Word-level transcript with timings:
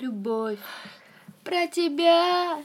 любовь, 0.00 0.58
про 1.44 1.66
тебя, 1.66 2.58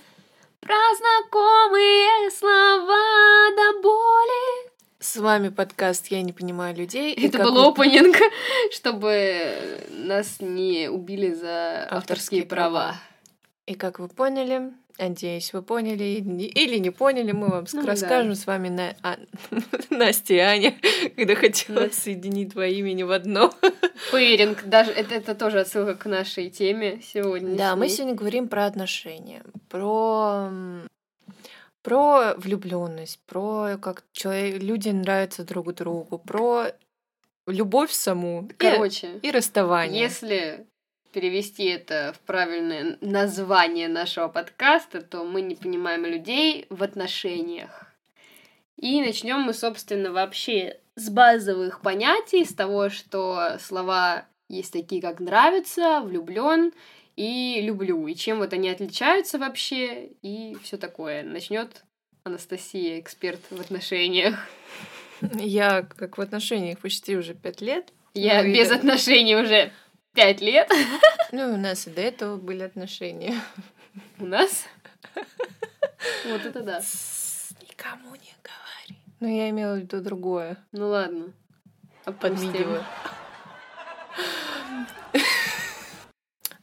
про 0.62 0.76
знакомые 0.98 2.32
слова 2.32 3.52
до 3.56 3.82
боли. 3.82 4.72
С 5.00 5.18
вами 5.18 5.50
подкаст 5.50 6.08
«Я 6.08 6.22
не 6.22 6.32
понимаю 6.32 6.76
людей». 6.76 7.14
И 7.14 7.28
Это 7.28 7.40
был 7.40 7.58
опенинг, 7.60 8.16
чтобы 8.72 9.54
нас 9.90 10.40
не 10.40 10.88
убили 10.90 11.34
за 11.34 11.88
авторские 11.90 11.98
Авторские 11.98 12.46
права. 12.46 12.96
И 13.66 13.76
как 13.76 14.00
вы 14.00 14.08
поняли, 14.08 14.72
надеюсь, 14.98 15.52
вы 15.54 15.62
поняли 15.62 16.04
и 16.04 16.20
или 16.20 16.78
не 16.78 16.90
поняли, 16.90 17.32
мы 17.32 17.50
вам 17.50 17.66
Ну 17.74 17.82
да. 17.82 17.88
расскажем 17.88 18.36
с 18.36 18.46
вами 18.48 18.70
на... 18.70 18.96
а, 19.04 19.18
Настя 19.90 20.34
и 20.34 20.38
Аня, 20.40 20.76
когда 21.16 21.36
хотела 21.36 21.82
Да. 21.88 21.90
соединить 21.92 22.50
два 22.50 22.66
имени 22.68 23.04
в 23.04 23.12
одно. 23.12 23.54
Пейринг, 24.12 24.64
даже 24.66 24.92
это, 24.92 25.16
это 25.16 25.36
тоже 25.36 25.60
отсылка 25.62 25.96
к 25.96 26.06
нашей 26.06 26.50
теме 26.50 27.02
сегодня. 27.04 27.56
Да, 27.56 27.76
мы 27.76 27.90
сегодня 27.90 28.16
говорим 28.16 28.48
про 28.48 28.66
отношения, 28.66 29.44
про 29.70 30.50
про 31.82 32.34
влюбленность, 32.38 33.20
про 33.28 33.78
как 33.82 34.04
человек, 34.12 34.62
люди 34.62 34.90
нравятся 34.90 35.44
друг 35.44 35.72
другу, 35.76 36.18
про 36.18 36.68
любовь 37.48 37.92
саму 37.92 38.48
и- 38.50 38.54
Короче, 38.54 39.20
и, 39.22 39.30
расставание. 39.32 40.02
если 40.02 40.66
перевести 41.16 41.64
это 41.64 42.14
в 42.14 42.20
правильное 42.28 42.98
название 43.00 43.88
нашего 43.88 44.28
подкаста, 44.28 45.02
то 45.02 45.24
мы 45.24 45.42
не 45.42 45.56
понимаем 45.56 46.06
людей 46.06 46.66
в 46.70 46.84
отношениях. 46.84 47.86
И 48.76 49.02
начнем 49.02 49.40
мы, 49.40 49.54
собственно, 49.54 50.12
вообще 50.12 50.78
с 50.98 51.10
базовых 51.10 51.80
понятий, 51.80 52.44
с 52.44 52.54
того, 52.54 52.90
что 52.90 53.56
слова 53.62 54.26
есть 54.50 54.74
такие, 54.74 55.02
как 55.02 55.22
нравится, 55.22 56.02
влюблен 56.02 56.74
и 57.16 57.62
люблю, 57.62 58.06
и 58.08 58.14
чем 58.14 58.40
вот 58.40 58.52
они 58.52 58.68
отличаются 58.68 59.40
вообще, 59.40 60.10
и 60.22 60.58
все 60.64 60.76
такое. 60.76 61.24
Начнет 61.24 61.86
Анастасия, 62.26 63.00
эксперт 63.00 63.40
в 63.52 63.62
отношениях. 63.62 64.36
Я 65.40 65.84
как 65.84 66.18
в 66.18 66.22
отношениях 66.22 66.80
почти 66.80 67.16
уже 67.16 67.36
пять 67.36 67.62
лет. 67.62 67.94
Я 68.14 68.44
Ну 68.44 68.54
без 68.54 68.68
да. 68.68 68.76
отношений 68.76 69.38
уже 69.38 69.72
пять 70.16 70.42
лет 70.42 70.70
Ну, 71.32 71.54
у 71.54 71.58
нас 71.58 71.88
и 71.88 71.90
до 71.92 72.02
этого 72.02 72.38
были 72.38 72.64
отношения. 72.64 73.36
у 74.20 74.26
нас. 74.26 74.66
Вот 76.28 76.46
это 76.46 76.62
да. 76.62 76.82
Никому 77.62 78.16
не 78.16 78.34
говори. 78.44 79.00
Ну, 79.20 79.28
я 79.28 79.50
имела 79.50 79.76
в 79.76 79.80
виду 79.80 80.02
другое. 80.02 80.58
Ну 80.72 80.90
ладно. 80.90 81.34
Подмигиваю. 82.20 82.84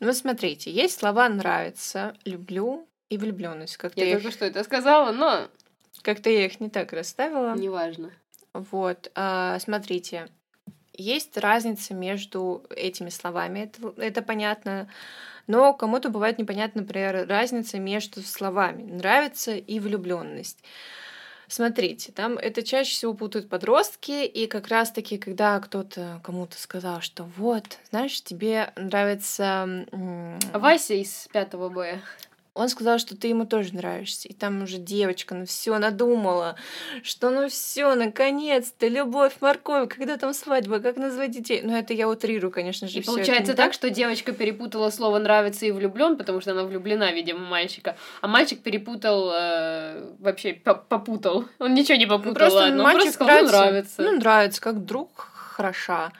Ну, 0.00 0.12
смотрите, 0.12 0.70
есть 0.70 0.98
слова 0.98 1.28
нравится, 1.28 2.17
люблю 2.25 2.89
и 3.08 3.19
влюбленность. 3.19 3.77
Как-то 3.77 4.00
Я 4.00 4.06
я, 4.08 4.14
только 4.17 4.33
что 4.33 4.45
это 4.45 4.64
сказала, 4.64 5.12
но 5.12 5.48
как-то 6.03 6.28
я 6.28 6.47
их 6.47 6.58
не 6.61 6.70
так 6.70 6.92
расставила. 6.92 7.55
неважно. 7.56 8.11
Вот, 8.53 9.11
а, 9.14 9.58
смотрите, 9.61 10.28
есть 10.95 11.37
разница 11.37 11.95
между 11.95 12.65
этими 12.71 13.09
словами, 13.09 13.61
это, 13.61 13.93
это 13.97 14.23
понятно, 14.23 14.89
но 15.47 15.73
кому-то 15.75 16.09
бывает 16.09 16.39
непонятна, 16.39 16.83
например, 16.83 17.27
разница 17.29 17.79
между 17.79 18.23
словами 18.23 18.83
нравится 18.83 19.55
и 19.55 19.81
влюбленность. 19.81 20.63
Смотрите, 21.48 22.13
там 22.13 22.39
это 22.39 22.63
чаще 22.63 22.93
всего 22.93 23.13
путают 23.13 23.51
подростки, 23.51 24.25
и 24.25 24.47
как 24.47 24.69
раз-таки, 24.69 25.19
когда 25.19 25.61
кто-то 25.61 26.20
кому-то 26.25 26.59
сказал, 26.59 27.03
что 27.03 27.25
вот, 27.37 27.79
знаешь, 27.91 28.23
тебе 28.23 28.73
нравится... 28.77 29.87
Вася 30.55 30.95
из 30.95 31.29
пятого 31.31 31.69
Б. 31.69 32.01
он 32.55 32.69
сказал, 32.69 32.98
что 32.98 33.17
ты 33.17 33.28
ему 33.28 33.47
тоже 33.47 33.75
нравишься. 33.75 34.29
И 34.29 34.35
там 34.35 34.63
уже 34.63 34.77
девочка, 34.77 35.35
ну 35.35 35.46
все 35.46 35.79
надумала, 35.79 36.57
что 37.02 37.30
ну 37.30 37.48
все, 37.48 37.95
наконец-то, 37.95 38.89
любовь, 38.89 39.33
морковь, 39.40 39.89
когда 39.89 40.18
там 40.18 40.35
свадьба, 40.35 40.80
как 40.80 40.96
назвать 40.96 41.30
детей. 41.30 41.62
Ну, 41.62 41.74
это 41.74 41.95
я 41.95 42.08
утрирую, 42.08 42.51
конечно 42.51 42.89
же. 42.89 42.98
И 42.98 43.02
получается 43.02 43.52
не 43.52 43.57
так, 43.57 43.73
что 43.73 43.89
девочка 43.89 44.33
перепутала 44.33 44.91
слово 44.91 45.18
нравится 45.18 45.64
и 45.64 45.70
влюблен, 45.70 46.17
потому 46.18 46.41
что 46.42 46.51
она 46.51 46.64
влюблена, 46.64 47.11
видимо, 47.12 47.41
мальчика. 47.41 47.96
А 48.20 48.29
мальчик 48.29 48.61
перепутал 48.62 49.30
э, 49.33 50.12
вообще 50.18 50.52
по- 50.52 50.74
попутал. 50.74 51.46
Он 51.58 51.73
ничего 51.73 51.96
не 51.96 52.07
Ну, 52.07 52.11
попутал, 52.18 52.35
Просто 52.35 52.58
ладно. 52.58 52.77
Он 52.79 52.83
мальчик 52.83 53.17
просто 53.17 53.24
сказал, 53.24 53.45
«Ну, 53.45 53.48
нравится. 53.70 54.02
Ну, 54.02 54.12
нравится, 54.18 54.61
как 54.61 54.85
друг 54.85 55.33
хороша. 55.52 56.12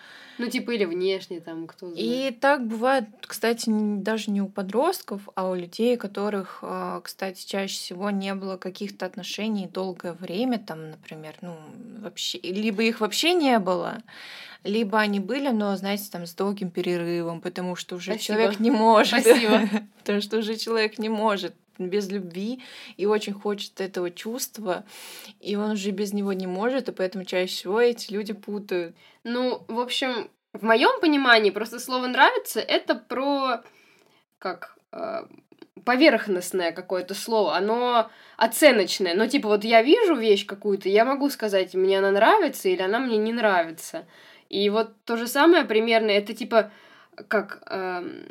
Ну, 0.43 0.51
типа, 0.51 0.73
или 0.73 0.85
внешне 0.85 1.41
там, 1.41 1.67
кто 1.67 1.91
знает. 1.91 2.35
И 2.35 2.37
так 2.37 2.67
бывает, 2.67 3.05
кстати, 3.21 3.65
даже 3.69 4.31
не 4.31 4.43
у 4.43 4.49
подростков, 4.49 5.29
а 5.35 5.49
у 5.49 5.55
людей, 5.55 5.95
у 5.97 5.99
которых, 5.99 6.59
а, 6.63 7.01
кстати, 7.01 7.47
чаще 7.47 7.75
всего 7.75 8.11
не 8.11 8.35
было 8.35 8.57
каких-то 8.57 9.07
отношений 9.07 9.69
долгое 9.69 10.15
время, 10.15 10.59
там, 10.59 10.91
например, 10.91 11.35
ну, 11.43 11.57
вообще, 12.01 12.39
либо 12.39 12.83
их 12.83 13.01
вообще 13.01 13.35
не 13.35 13.59
было, 13.61 13.99
либо 14.65 14.99
они 14.99 15.21
были, 15.21 15.51
но, 15.51 15.77
знаете, 15.77 16.09
там, 16.11 16.27
с 16.27 16.35
долгим 16.35 16.71
перерывом, 16.71 17.41
потому 17.41 17.77
что 17.77 17.97
уже 17.97 18.15
Спасибо. 18.15 18.39
человек 18.39 18.61
не 18.61 18.71
может. 18.71 19.21
Спасибо. 19.21 19.61
Потому 19.99 20.21
что 20.21 20.39
уже 20.39 20.57
человек 20.57 20.99
не 20.99 21.09
может 21.09 21.55
без 21.79 22.11
любви 22.11 22.63
и 22.97 23.07
очень 23.07 23.33
хочет 23.33 23.81
этого 23.81 24.11
чувства, 24.11 24.85
и 25.41 25.57
он 25.57 25.73
уже 25.73 25.91
без 25.91 26.13
него 26.13 26.33
не 26.33 26.47
может, 26.47 26.89
и 26.89 26.93
поэтому 26.93 27.25
чаще 27.25 27.55
всего 27.55 27.81
эти 27.81 28.13
люди 28.13 28.33
путают. 28.33 28.97
Ну, 29.25 29.65
в 29.69 29.81
общем, 29.81 30.31
в 30.53 30.65
моем 30.65 31.01
понимании 31.01 31.51
просто 31.51 31.79
слово 31.79 32.07
нравится 32.07 32.61
это 32.61 32.95
про 32.95 33.63
как 34.39 34.77
э, 34.93 35.25
поверхностное 35.85 36.73
какое-то 36.73 37.15
слово, 37.15 37.57
оно 37.57 38.11
оценочное. 38.37 39.15
Но 39.15 39.27
типа 39.27 39.49
вот 39.49 39.65
я 39.65 39.83
вижу 39.83 40.15
вещь 40.15 40.47
какую-то, 40.47 40.89
я 40.89 41.05
могу 41.05 41.31
сказать, 41.31 41.75
мне 41.75 41.99
она 41.99 42.11
нравится 42.11 42.69
или 42.69 42.83
она 42.83 42.99
мне 42.99 43.17
не 43.17 43.33
нравится. 43.33 44.07
И 44.49 44.69
вот 44.69 44.93
то 45.05 45.17
же 45.17 45.27
самое 45.27 45.65
примерно, 45.65 46.11
это 46.11 46.35
типа 46.35 46.71
как 47.29 47.63
эм, 47.71 48.27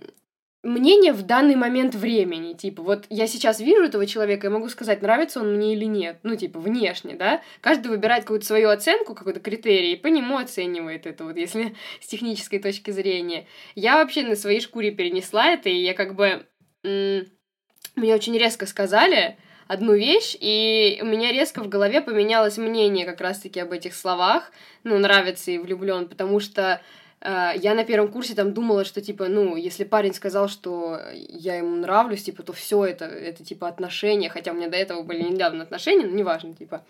мнение 0.63 1.11
в 1.11 1.23
данный 1.23 1.55
момент 1.55 1.95
времени. 1.95 2.53
Типа, 2.53 2.83
вот 2.83 3.05
я 3.09 3.27
сейчас 3.27 3.59
вижу 3.59 3.83
этого 3.83 4.05
человека, 4.05 4.47
я 4.47 4.51
могу 4.51 4.69
сказать, 4.69 5.01
нравится 5.01 5.39
он 5.39 5.55
мне 5.55 5.73
или 5.73 5.85
нет. 5.85 6.19
Ну, 6.23 6.35
типа, 6.35 6.59
внешне, 6.59 7.16
да? 7.16 7.41
Каждый 7.61 7.88
выбирает 7.88 8.23
какую-то 8.23 8.45
свою 8.45 8.69
оценку, 8.69 9.16
какой-то 9.16 9.39
критерий, 9.39 9.94
и 9.94 9.97
по 9.97 10.07
нему 10.07 10.38
оценивает 10.38 11.07
это, 11.07 11.23
вот 11.23 11.38
если 11.38 11.75
с 11.99 12.07
технической 12.07 12.59
точки 12.59 12.91
зрения. 12.91 13.47
Я 13.75 13.97
вообще 13.97 14.23
на 14.23 14.35
своей 14.35 14.61
шкуре 14.61 14.91
перенесла 14.91 15.47
это, 15.47 15.69
и 15.69 15.75
я 15.75 15.94
как 15.94 16.16
бы... 16.16 16.45
мне 16.83 18.16
очень 18.16 18.38
резко 18.38 18.66
сказали 18.66 19.38
одну 19.67 19.93
вещь, 19.93 20.35
и 20.39 20.99
у 21.01 21.05
меня 21.05 21.31
резко 21.31 21.63
в 21.63 21.69
голове 21.69 22.01
поменялось 22.01 22.57
мнение 22.57 23.05
как 23.05 23.22
раз-таки 23.22 23.59
об 23.61 23.72
этих 23.72 23.95
словах, 23.95 24.51
ну, 24.83 24.97
нравится 24.97 25.49
и 25.49 25.57
влюблен, 25.57 26.09
потому 26.09 26.41
что 26.41 26.81
я 27.24 27.74
на 27.76 27.84
первом 27.84 28.12
курсе 28.12 28.34
там 28.34 28.54
думала, 28.54 28.84
что 28.84 29.02
типа, 29.02 29.28
ну, 29.28 29.56
если 29.56 29.84
парень 29.84 30.14
сказал, 30.14 30.50
что 30.50 31.00
я 31.14 31.56
ему 31.56 31.76
нравлюсь, 31.76 32.24
типа, 32.24 32.42
то 32.44 32.52
все 32.54 32.86
это, 32.86 33.06
это 33.06 33.44
типа 33.44 33.68
отношения, 33.68 34.30
хотя 34.30 34.52
у 34.52 34.56
меня 34.56 34.70
до 34.70 34.78
этого 34.78 35.04
были 35.04 35.22
недавно 35.22 35.64
отношения, 35.64 36.06
но 36.06 36.16
неважно, 36.16 36.56
типа. 36.56 36.84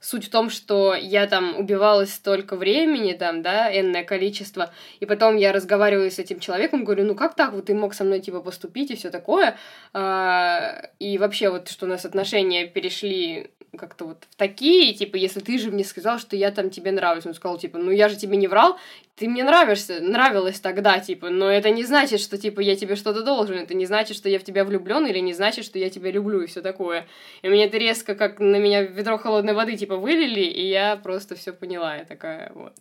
Суть 0.00 0.26
в 0.26 0.30
том, 0.30 0.48
что 0.48 0.94
я 0.94 1.26
там 1.26 1.58
убивалась 1.58 2.14
столько 2.14 2.54
времени, 2.54 3.14
там, 3.14 3.42
да, 3.42 3.68
энное 3.68 4.04
количество, 4.04 4.72
и 5.00 5.06
потом 5.06 5.36
я 5.36 5.52
разговариваю 5.52 6.10
с 6.10 6.20
этим 6.20 6.38
человеком, 6.38 6.84
говорю, 6.84 7.04
ну 7.04 7.16
как 7.16 7.34
так, 7.34 7.52
вот 7.52 7.66
ты 7.66 7.74
мог 7.74 7.94
со 7.94 8.04
мной, 8.04 8.20
типа, 8.20 8.40
поступить 8.40 8.92
и 8.92 8.94
все 8.96 9.10
такое, 9.10 9.56
А, 9.92 10.88
и 11.00 11.18
вообще 11.18 11.50
вот, 11.50 11.68
что 11.68 11.86
у 11.86 11.88
нас 11.88 12.04
отношения 12.04 12.68
перешли 12.68 13.50
как-то 13.76 14.06
вот 14.06 14.26
в 14.30 14.36
такие, 14.36 14.94
типа, 14.94 15.16
если 15.16 15.40
ты 15.40 15.58
же 15.58 15.70
мне 15.70 15.84
сказал, 15.84 16.18
что 16.18 16.36
я 16.36 16.50
там 16.50 16.70
тебе 16.70 16.92
нравлюсь, 16.92 17.26
он 17.26 17.34
сказал, 17.34 17.58
типа, 17.58 17.78
ну 17.78 17.90
я 17.90 18.08
же 18.08 18.16
тебе 18.16 18.36
не 18.36 18.48
врал, 18.48 18.78
ты 19.16 19.28
мне 19.28 19.44
нравишься, 19.44 20.00
нравилась 20.00 20.60
тогда, 20.60 20.98
типа, 21.00 21.28
но 21.30 21.50
это 21.50 21.70
не 21.70 21.84
значит, 21.84 22.20
что, 22.20 22.38
типа, 22.38 22.60
я 22.60 22.76
тебе 22.76 22.96
что-то 22.96 23.22
должен, 23.22 23.56
это 23.58 23.74
не 23.74 23.86
значит, 23.86 24.16
что 24.16 24.28
я 24.28 24.38
в 24.38 24.44
тебя 24.44 24.64
влюблен, 24.64 25.06
или 25.06 25.18
не 25.18 25.34
значит, 25.34 25.64
что 25.64 25.78
я 25.78 25.90
тебя 25.90 26.10
люблю, 26.10 26.40
и 26.40 26.46
все 26.46 26.62
такое. 26.62 27.06
И 27.42 27.48
мне 27.48 27.66
это 27.66 27.78
резко, 27.78 28.14
как 28.14 28.38
на 28.38 28.56
меня 28.56 28.82
ведро 28.82 29.18
холодной 29.18 29.54
воды, 29.54 29.76
типа, 29.76 29.96
вылили, 29.96 30.40
и 30.40 30.68
я 30.68 30.96
просто 30.96 31.34
все 31.34 31.52
поняла, 31.52 31.96
я 31.96 32.04
такая, 32.04 32.52
вот, 32.54 32.74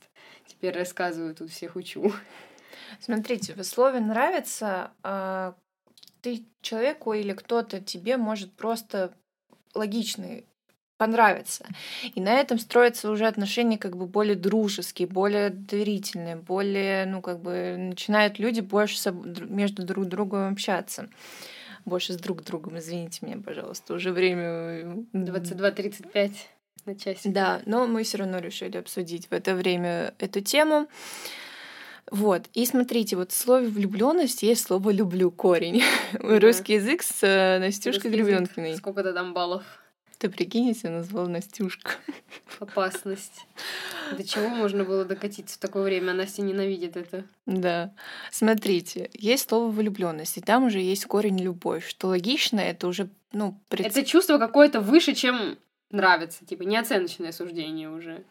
теперь 0.48 0.74
рассказываю, 0.74 1.36
тут 1.36 1.50
всех 1.50 1.76
учу. 1.76 2.14
Смотрите, 3.00 3.54
в 3.54 3.64
слове 3.64 4.00
нравится, 4.00 4.92
а, 5.04 5.56
ты 6.22 6.46
человеку 6.62 7.14
или 7.14 7.34
кто-то 7.34 7.80
тебе 7.80 8.18
может 8.18 8.54
просто 8.54 9.14
логичный 9.74 10.46
понравиться. 10.98 11.66
И 12.16 12.22
на 12.22 12.34
этом 12.34 12.60
строятся 12.60 13.10
уже 13.10 13.28
отношения 13.28 13.78
как 13.78 13.96
бы 13.96 14.06
более 14.06 14.36
дружеские, 14.36 15.08
более 15.08 15.50
доверительные, 15.50 16.36
более, 16.36 17.06
ну, 17.06 17.22
как 17.22 17.40
бы 17.40 17.76
начинают 17.78 18.40
люди 18.40 18.62
больше 18.62 18.98
между 19.50 19.84
друг 19.84 20.06
другом 20.06 20.52
общаться. 20.54 21.10
Больше 21.86 22.14
с 22.14 22.18
друг 22.18 22.44
другом, 22.44 22.80
извините 22.80 23.26
меня, 23.26 23.38
пожалуйста, 23.38 23.94
уже 23.94 24.12
время... 24.12 24.44
м, 24.44 25.08
22.35 25.14 26.32
на 26.86 26.96
часик. 26.96 27.32
Да, 27.32 27.62
но 27.66 27.88
мы 27.88 28.04
все 28.04 28.18
равно 28.18 28.40
решили 28.40 28.78
обсудить 28.78 29.28
в 29.28 29.34
это 29.34 29.56
время 29.56 30.14
эту 30.20 30.42
тему. 30.42 30.88
Вот. 32.10 32.44
И 32.54 32.66
смотрите, 32.66 33.16
вот 33.16 33.32
в 33.32 33.38
слове 33.38 33.68
влюбленность 33.68 34.44
есть 34.44 34.66
слово 34.66 34.92
люблю 34.92 35.30
корень. 35.32 35.84
Да. 36.14 36.40
Русский 36.40 36.74
язык 36.76 37.04
с 37.04 37.22
э, 37.22 37.60
Настюшкой. 37.60 38.12
Гребенкиной. 38.12 38.78
Сколько-то 38.78 39.14
там 39.14 39.34
баллов. 39.34 39.64
Ты 40.18 40.30
прикинь, 40.30 40.68
если 40.68 40.88
назвал 40.88 41.28
Настюшка. 41.28 41.92
Опасность. 42.60 43.46
До 44.18 44.24
чего 44.24 44.50
можно 44.50 44.84
было 44.84 45.06
докатиться 45.06 45.56
в 45.56 45.60
такое 45.60 45.84
время? 45.84 46.14
Настя 46.14 46.42
ненавидит 46.42 46.98
это. 46.98 47.24
Да. 47.46 47.94
Смотрите, 48.32 49.10
есть 49.14 49.48
слово 49.50 49.70
влюбленность, 49.70 50.38
и 50.38 50.42
там 50.42 50.66
уже 50.66 50.80
есть 50.80 51.06
корень 51.06 51.40
любовь. 51.40 51.88
Что 51.88 52.08
логично, 52.08 52.60
это 52.60 52.88
уже, 52.88 53.10
ну, 53.32 53.60
пред- 53.70 53.86
Это 53.86 54.04
чувство 54.04 54.40
какое-то 54.40 54.82
выше, 54.82 55.14
чем 55.14 55.58
нравится. 55.92 56.46
Типа 56.46 56.64
неоценочное 56.64 57.32
суждение 57.32 57.90
уже. 57.90 58.24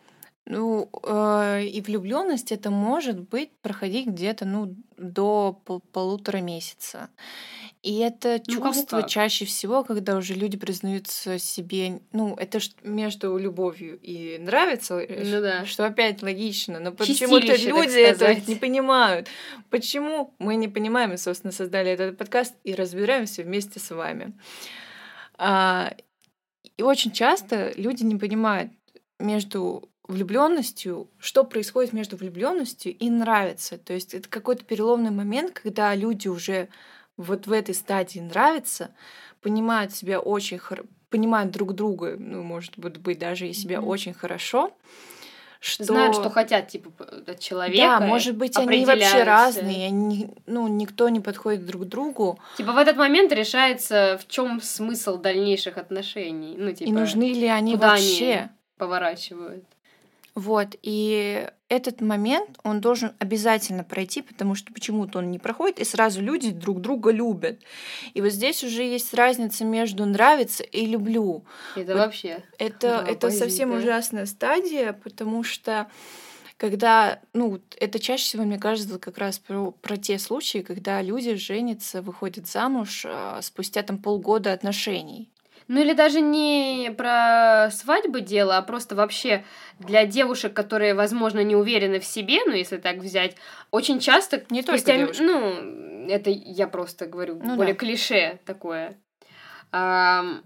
Ну, 0.49 0.89
э, 1.03 1.65
и 1.65 1.81
влюбленность 1.81 2.53
это 2.53 2.71
может 2.71 3.19
быть 3.19 3.51
проходить 3.63 4.07
где-то, 4.07 4.45
ну, 4.45 4.77
до 4.97 5.61
пол- 5.65 5.83
полутора 5.93 6.37
месяца. 6.39 7.09
И 7.83 7.99
это 7.99 8.41
Ну, 8.47 8.55
чувство 8.55 9.01
как. 9.01 9.09
чаще 9.11 9.45
всего, 9.45 9.83
когда 9.83 10.17
уже 10.17 10.35
люди 10.35 10.57
признаются 10.57 11.39
себе, 11.41 12.01
ну, 12.13 12.35
это 12.37 12.61
ж 12.61 12.71
между 12.85 13.37
любовью 13.39 13.99
и 14.01 14.39
нравится, 14.39 14.99
э, 15.01 15.25
Ну 15.25 15.41
да. 15.41 15.65
что 15.67 15.85
опять 15.85 16.23
логично, 16.23 16.79
но 16.79 16.93
почему-то 16.93 17.47
люди 17.57 17.99
это 17.99 18.35
не 18.49 18.55
понимают. 18.65 19.27
Почему 19.71 20.33
мы 20.39 20.55
не 20.55 20.69
понимаем, 20.69 21.13
и, 21.13 21.17
собственно, 21.17 21.53
создали 21.53 21.91
этот 21.91 22.17
подкаст 22.19 22.55
и 22.63 22.73
разбираемся 22.75 23.43
вместе 23.43 23.81
с 23.81 23.91
вами. 23.91 24.33
А, 25.39 25.93
и 26.77 26.83
очень 26.83 27.11
часто 27.11 27.73
люди 27.77 28.05
не 28.05 28.17
понимают 28.17 28.71
между 29.19 29.89
влюбленностью, 30.09 31.09
что 31.19 31.45
происходит 31.45 31.93
между 31.93 32.17
влюбленностью 32.17 32.97
и 32.97 33.11
нравится. 33.11 33.79
То 33.79 33.93
есть 33.93 34.15
это 34.15 34.29
какой-то 34.29 34.65
переломный 34.65 35.11
момент, 35.11 35.59
когда 35.59 35.95
люди 35.95 36.29
уже 36.29 36.69
вот 37.17 37.47
в 37.47 37.53
этой 37.53 37.75
стадии 37.75 38.21
нравится, 38.21 38.91
понимают 39.41 39.93
себя 39.93 40.21
очень 40.21 40.59
хорошо, 40.59 40.89
понимают 41.11 41.51
друг 41.51 41.75
друга, 41.75 42.17
ну, 42.19 42.43
может 42.43 42.79
быть, 42.79 43.19
даже 43.19 43.49
и 43.49 43.53
себя 43.53 43.81
Мгм. 43.81 43.89
очень 43.89 44.15
хорошо, 44.15 44.73
что... 45.61 45.85
Знают, 45.85 46.15
что 46.15 46.31
хотят, 46.31 46.69
типа, 46.69 46.91
от 47.27 47.39
человека. 47.39 47.99
Да, 48.01 48.07
может 48.07 48.37
быть, 48.37 48.57
они 48.57 48.85
вообще 48.85 49.23
разные, 49.23 49.87
они, 49.87 50.29
ну, 50.47 50.69
никто 50.69 51.09
не 51.09 51.21
подходит 51.21 51.65
друг 51.65 51.83
к 51.83 51.87
другу. 51.87 52.39
Типа 52.57 52.73
в 52.73 52.79
этот 52.79 52.97
момент 52.97 53.33
решается, 53.33 54.19
в 54.23 54.29
чем 54.29 54.61
смысл 54.61 55.17
дальнейших 55.17 55.79
отношений. 55.79 56.57
Ну, 56.59 56.73
типа, 56.73 56.89
и 56.89 56.93
нужны 56.93 57.33
ли 57.33 57.47
они 57.47 57.73
куда 57.73 57.91
вообще? 57.93 58.33
они 58.35 58.49
поворачивают. 58.77 59.65
Вот, 60.37 60.77
и 60.83 61.49
этот 61.71 62.03
момент, 62.03 62.59
он 62.63 62.83
должен 62.83 63.13
обязательно 63.19 63.85
пройти, 63.85 64.21
потому 64.21 64.55
что 64.55 64.71
почему-то 64.71 65.19
он 65.19 65.31
не 65.31 65.39
проходит, 65.39 65.81
и 65.81 65.85
сразу 65.85 66.21
люди 66.21 66.51
друг 66.51 66.83
друга 66.83 67.11
любят. 67.11 67.59
И 68.13 68.21
вот 68.21 68.29
здесь 68.33 68.63
уже 68.63 68.83
есть 68.83 69.15
разница 69.15 69.65
между 69.65 70.05
нравится 70.05 70.63
и 70.63 70.85
люблю. 70.85 71.47
Это 71.75 71.95
Вот 71.95 72.01
вообще. 72.01 72.45
Это, 72.59 73.03
Да, 73.03 73.05
это 73.11 73.31
совсем 73.31 73.73
ужасная 73.73 74.27
стадия, 74.27 74.93
потому 74.93 75.43
что 75.43 75.87
когда, 76.59 77.21
ну, 77.33 77.59
это 77.81 77.99
чаще 77.99 78.25
всего, 78.25 78.45
мне 78.45 78.59
кажется, 78.59 78.99
как 78.99 79.17
раз 79.17 79.39
про, 79.39 79.71
про 79.71 79.97
те 79.97 80.19
случаи, 80.19 80.59
когда 80.59 81.01
люди 81.01 81.35
женятся, 81.37 82.03
выходят 82.03 82.47
замуж 82.47 83.07
а, 83.07 83.41
спустя 83.41 83.83
там 83.83 83.97
полгода 83.97 84.53
отношений. 84.53 85.31
Ну 85.69 85.81
или 85.81 85.93
даже 85.95 86.21
не 86.21 86.93
про 86.97 87.71
свадьбы 87.73 88.21
дело, 88.21 88.57
а 88.57 88.63
просто 88.63 88.95
вообще 88.95 89.45
для 89.79 90.07
девушек, 90.07 90.55
которые, 90.55 90.95
возможно, 90.95 91.43
не 91.43 91.57
уверены 91.57 91.99
в 91.99 92.05
себе, 92.05 92.39
ну 92.47 92.53
если 92.53 92.77
так 92.77 92.99
взять, 92.99 93.37
очень 93.71 93.99
часто... 93.99 94.45
Не 94.51 94.63
только 94.63 94.93
девушки. 94.93 95.23
Ну, 95.23 96.07
это 96.09 96.31
я 96.31 96.69
просто 96.69 97.07
говорю, 97.07 97.41
Ну 97.43 97.57
более 97.57 97.75
да. 97.75 97.79
клише 97.79 98.39
такое. 98.45 98.97
Ам, 99.73 100.45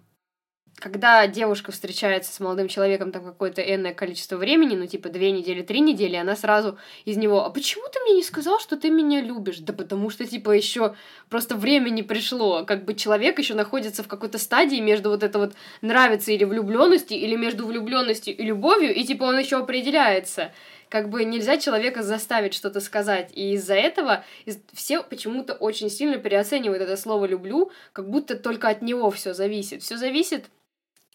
когда 0.80 1.26
девушка 1.26 1.72
встречается 1.72 2.32
с 2.32 2.40
молодым 2.40 2.66
человеком 2.66 3.12
там 3.12 3.22
какое-то 3.22 3.62
энное 3.62 3.92
количество 3.92 4.36
времени, 4.36 4.74
ну 4.74 4.86
типа 4.86 5.10
две 5.10 5.30
недели, 5.30 5.62
три 5.62 5.80
недели, 5.80 6.16
она 6.16 6.34
сразу 6.34 6.78
из 7.04 7.16
него, 7.18 7.44
а 7.44 7.50
почему 7.50 7.84
ты 7.92 8.00
мне 8.00 8.14
не 8.14 8.22
сказал, 8.22 8.58
что 8.58 8.76
ты 8.76 8.90
меня 8.90 9.20
любишь? 9.20 9.58
Да 9.58 9.72
потому 9.72 10.10
что 10.10 10.26
типа 10.26 10.52
еще 10.52 10.94
просто 11.28 11.54
время 11.54 11.90
не 11.90 12.02
пришло, 12.02 12.64
как 12.64 12.84
бы 12.84 12.94
человек 12.94 13.38
еще 13.38 13.54
находится 13.54 14.02
в 14.02 14.08
какой-то 14.08 14.38
стадии 14.38 14.80
между 14.80 15.10
вот 15.10 15.22
это 15.22 15.38
вот 15.38 15.52
нравится 15.82 16.32
или 16.32 16.44
влюбленности, 16.44 17.12
или 17.12 17.36
между 17.36 17.66
влюбленностью 17.66 18.34
и 18.34 18.42
любовью, 18.42 18.94
и 18.94 19.04
типа 19.04 19.24
он 19.24 19.38
еще 19.38 19.58
определяется. 19.58 20.52
Как 20.88 21.08
бы 21.08 21.24
нельзя 21.24 21.56
человека 21.56 22.02
заставить 22.02 22.52
что-то 22.52 22.80
сказать. 22.80 23.30
И 23.32 23.52
из-за 23.52 23.74
этого 23.74 24.24
все 24.72 25.04
почему-то 25.04 25.52
очень 25.52 25.88
сильно 25.88 26.16
переоценивают 26.16 26.82
это 26.82 26.96
слово 26.96 27.26
люблю, 27.26 27.70
как 27.92 28.10
будто 28.10 28.34
только 28.34 28.68
от 28.68 28.82
него 28.82 29.08
все 29.12 29.32
зависит. 29.32 29.84
Все 29.84 29.96
зависит 29.96 30.46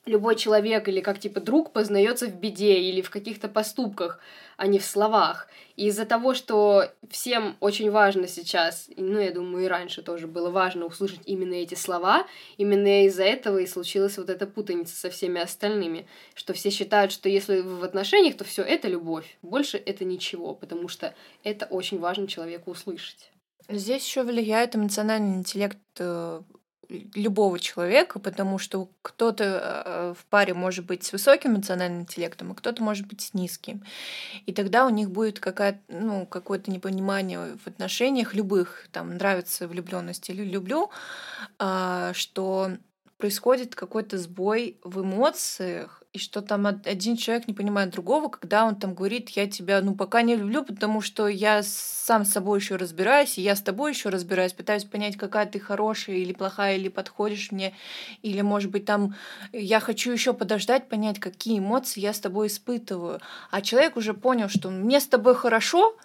любой 0.06 0.36
человек 0.36 0.88
или 0.88 1.02
как 1.02 1.20
типа 1.20 1.40
друг 1.40 1.72
познается 1.72 2.28
в 2.28 2.36
беде 2.36 2.80
или 2.80 3.02
в 3.02 3.10
каких-то 3.10 3.48
поступках, 3.48 4.20
а 4.58 4.68
не 4.68 4.80
в 4.80 4.86
словах. 4.86 5.48
И 5.76 5.88
из-за 5.88 6.06
того, 6.06 6.34
что 6.34 6.90
всем 7.10 7.58
очень 7.60 7.92
важно 7.92 8.28
сейчас, 8.28 8.90
ну, 8.96 9.20
я 9.20 9.32
думаю, 9.32 9.66
и 9.66 9.68
раньше 9.68 10.02
тоже 10.02 10.28
было 10.28 10.50
важно 10.50 10.86
услышать 10.86 11.22
именно 11.26 11.56
эти 11.56 11.76
слова, 11.76 12.26
именно 12.58 13.06
из-за 13.06 13.24
этого 13.24 13.58
и 13.58 13.68
случилась 13.68 14.18
вот 14.18 14.30
эта 14.30 14.48
путаница 14.48 14.96
со 14.96 15.10
всеми 15.10 15.42
остальными, 15.42 16.08
что 16.34 16.54
все 16.54 16.70
считают, 16.70 17.12
что 17.12 17.28
если 17.28 17.60
вы 17.62 17.78
в 17.78 17.84
отношениях, 17.84 18.38
то 18.38 18.46
все 18.46 18.62
это 18.62 18.88
любовь, 18.88 19.38
больше 19.42 19.78
это 19.78 20.06
ничего, 20.06 20.54
потому 20.54 20.88
что 20.88 21.14
это 21.44 21.66
очень 21.66 22.00
важно 22.00 22.28
человеку 22.28 22.72
услышать. 22.72 23.32
Здесь 23.68 24.06
еще 24.06 24.24
влияет 24.24 24.76
эмоциональный 24.76 25.38
интеллект 25.38 25.80
э, 25.98 26.42
любого 26.90 27.60
человека, 27.60 28.20
потому 28.20 28.58
что 28.58 28.90
кто-то 29.02 29.44
э, 29.86 30.14
в 30.18 30.26
паре 30.26 30.54
может 30.54 30.86
быть 30.86 31.04
с 31.04 31.12
высоким 31.12 31.56
эмоциональным 31.56 32.02
интеллектом, 32.02 32.52
а 32.52 32.56
кто-то 32.56 32.84
может 32.84 33.08
быть 33.08 33.22
с 33.22 33.34
низким. 33.34 33.84
И 34.46 34.54
тогда 34.54 34.86
у 34.86 34.90
них 34.90 35.12
будет 35.12 35.40
какая 35.40 35.82
ну, 35.88 36.26
какое-то 36.26 36.72
непонимание 36.72 37.58
в 37.64 37.68
отношениях 37.68 38.34
любых, 38.34 38.88
там, 38.92 39.16
нравится 39.16 39.68
влюбленность 39.68 40.30
или 40.30 40.44
люблю, 40.44 40.90
а, 41.60 42.14
что 42.14 42.72
происходит 43.26 43.74
какой-то 43.74 44.20
сбой 44.20 44.78
в 44.84 45.02
эмоциях, 45.02 46.04
и 46.14 46.20
что 46.20 46.44
там 46.44 46.66
од- 46.66 46.86
один 46.86 47.18
человек 47.18 47.48
не 47.48 47.56
понимает 47.56 47.90
другого, 47.90 48.30
когда 48.30 48.66
он 48.66 48.76
там 48.76 48.94
говорит, 48.94 49.30
я 49.30 49.50
тебя, 49.50 49.82
ну, 49.82 49.96
пока 49.96 50.22
не 50.22 50.36
люблю, 50.36 50.64
потому 50.64 51.02
что 51.02 51.28
я 51.28 51.64
сам 51.64 52.24
с 52.24 52.30
собой 52.30 52.60
еще 52.60 52.76
разбираюсь, 52.76 53.40
и 53.40 53.42
я 53.42 53.56
с 53.56 53.64
тобой 53.64 53.94
еще 53.94 54.10
разбираюсь, 54.10 54.54
пытаюсь 54.54 54.84
понять, 54.84 55.18
какая 55.18 55.48
ты 55.48 55.60
хорошая 55.60 56.18
или 56.18 56.34
плохая, 56.34 56.76
или 56.76 56.88
подходишь 56.88 57.52
мне, 57.52 57.74
или, 58.22 58.42
может 58.42 58.70
быть, 58.70 58.86
там 58.86 59.16
я 59.52 59.80
хочу 59.80 60.12
еще 60.12 60.34
подождать, 60.34 60.88
понять, 60.88 61.20
какие 61.20 61.58
эмоции 61.58 62.02
я 62.02 62.14
с 62.14 62.20
тобой 62.20 62.46
испытываю. 62.46 63.22
А 63.50 63.62
человек 63.64 63.98
уже 63.98 64.14
понял, 64.14 64.50
что 64.50 64.70
мне 64.70 65.00
с 65.00 65.08
тобой 65.08 65.34
хорошо, 65.34 65.98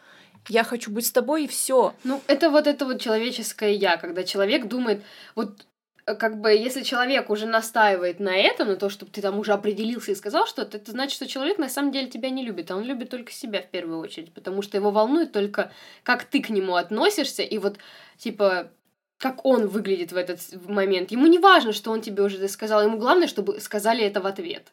я 0.49 0.65
хочу 0.65 0.91
быть 0.91 1.05
с 1.05 1.13
тобой, 1.13 1.45
и 1.45 1.49
все. 1.49 1.93
Ну, 2.03 2.23
это 2.29 2.49
вот 2.49 2.67
это 2.67 2.87
вот 2.87 2.99
человеческое 2.99 3.75
я, 3.75 3.99
когда 3.99 4.25
человек 4.25 4.69
думает, 4.69 5.03
вот 5.35 5.67
как 6.05 6.41
бы, 6.41 6.51
если 6.51 6.83
человек 6.83 7.31
уже 7.31 7.47
настаивает 7.47 8.21
на 8.21 8.35
этом, 8.35 8.69
на 8.69 8.77
то, 8.77 8.89
чтобы 8.89 9.13
ты 9.13 9.21
там 9.21 9.39
уже 9.39 9.53
определился 9.53 10.13
и 10.13 10.15
сказал 10.15 10.47
что-то, 10.47 10.77
это 10.79 10.91
значит, 10.91 11.15
что 11.15 11.27
человек 11.27 11.59
на 11.59 11.69
самом 11.69 11.93
деле 11.93 12.09
тебя 12.09 12.31
не 12.31 12.45
любит, 12.45 12.71
а 12.71 12.77
он 12.77 12.85
любит 12.85 13.11
только 13.11 13.33
себя 13.33 13.63
в 13.63 13.69
первую 13.69 13.99
очередь, 13.99 14.33
потому 14.33 14.63
что 14.63 14.77
его 14.77 14.91
волнует 14.91 15.33
только, 15.33 15.73
как 16.03 16.25
ты 16.25 16.43
к 16.43 16.51
нему 16.51 16.77
относишься, 16.77 17.43
и 17.43 17.59
вот, 17.59 17.79
типа, 18.19 18.71
как 19.19 19.45
он 19.45 19.67
выглядит 19.67 20.13
в 20.13 20.17
этот 20.17 20.41
момент. 20.67 21.11
Ему 21.11 21.27
не 21.27 21.39
важно, 21.39 21.73
что 21.73 21.91
он 21.91 22.01
тебе 22.01 22.23
уже 22.23 22.49
сказал, 22.49 22.83
ему 22.83 22.99
главное, 22.99 23.29
чтобы 23.29 23.61
сказали 23.61 24.03
это 24.03 24.21
в 24.21 24.27
ответ. 24.27 24.73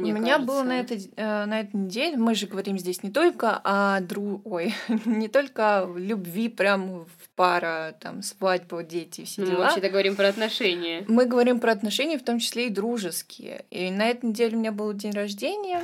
Мне 0.00 0.12
У 0.12 0.16
меня 0.16 0.34
кажется. 0.34 0.46
было 0.46 0.62
на, 0.62 0.80
этой, 0.80 1.10
э, 1.16 1.44
на 1.44 1.60
этой 1.60 1.76
неделе, 1.76 2.16
мы 2.16 2.34
же 2.34 2.46
говорим 2.46 2.78
здесь 2.78 3.02
не 3.02 3.10
только 3.10 3.60
о 3.64 4.00
дру... 4.00 4.40
Ой, 4.44 4.74
не 5.04 5.28
только 5.28 5.88
любви 5.96 6.48
прям 6.48 7.04
в 7.04 7.28
пара, 7.36 7.96
там, 8.00 8.22
свадьба, 8.22 8.82
дети, 8.82 9.24
все 9.24 9.42
Ну, 9.42 9.46
мы 9.46 9.52
дела. 9.54 9.64
вообще-то 9.64 9.88
говорим 9.90 10.16
про 10.16 10.28
отношения. 10.28 11.04
Мы 11.08 11.26
говорим 11.26 11.60
про 11.60 11.72
отношения, 11.72 12.18
в 12.18 12.24
том 12.24 12.38
числе 12.38 12.66
и 12.66 12.70
дружеские. 12.70 13.64
И 13.70 13.90
на 13.90 14.08
этой 14.08 14.26
неделе 14.30 14.56
у 14.56 14.60
меня 14.60 14.72
был 14.72 14.92
день 14.92 15.12
рождения. 15.12 15.80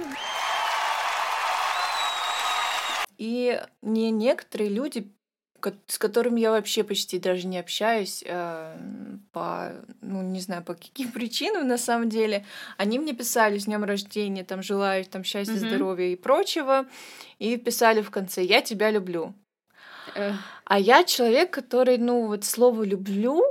И 3.19 3.61
не 3.83 4.11
некоторые 4.11 4.71
люди, 4.71 5.13
с 5.87 5.99
которыми 5.99 6.41
я 6.41 6.51
вообще 6.51 6.83
почти 6.85 7.19
даже 7.19 7.47
не 7.47 7.59
общаюсь 7.59 8.23
э, 8.27 8.77
по, 9.33 9.73
ну, 10.01 10.23
не 10.23 10.41
знаю, 10.41 10.63
по 10.63 10.75
каким 10.75 11.11
причинам 11.13 11.69
на 11.69 11.79
самом 11.79 12.09
деле, 12.09 12.45
они 12.77 12.99
мне 12.99 13.13
писали 13.13 13.59
с 13.59 13.65
днем 13.67 13.85
рождения, 13.85 14.45
там, 14.45 14.63
желаю 14.63 15.05
там 15.05 15.25
счастья, 15.25 15.55
Мгм. 15.57 15.67
здоровья 15.67 16.07
и 16.07 16.17
прочего, 16.17 16.87
и 17.39 17.57
писали 17.57 18.03
в 18.03 18.11
конце 18.11 18.43
«я 18.43 18.61
тебя 18.61 18.91
люблю». 18.91 19.35
Э, 20.15 20.33
А 20.65 20.79
я 20.79 21.05
человек, 21.05 21.51
который, 21.51 21.99
ну, 21.99 22.27
вот 22.27 22.45
слово 22.45 22.83
«люблю» 22.85 23.43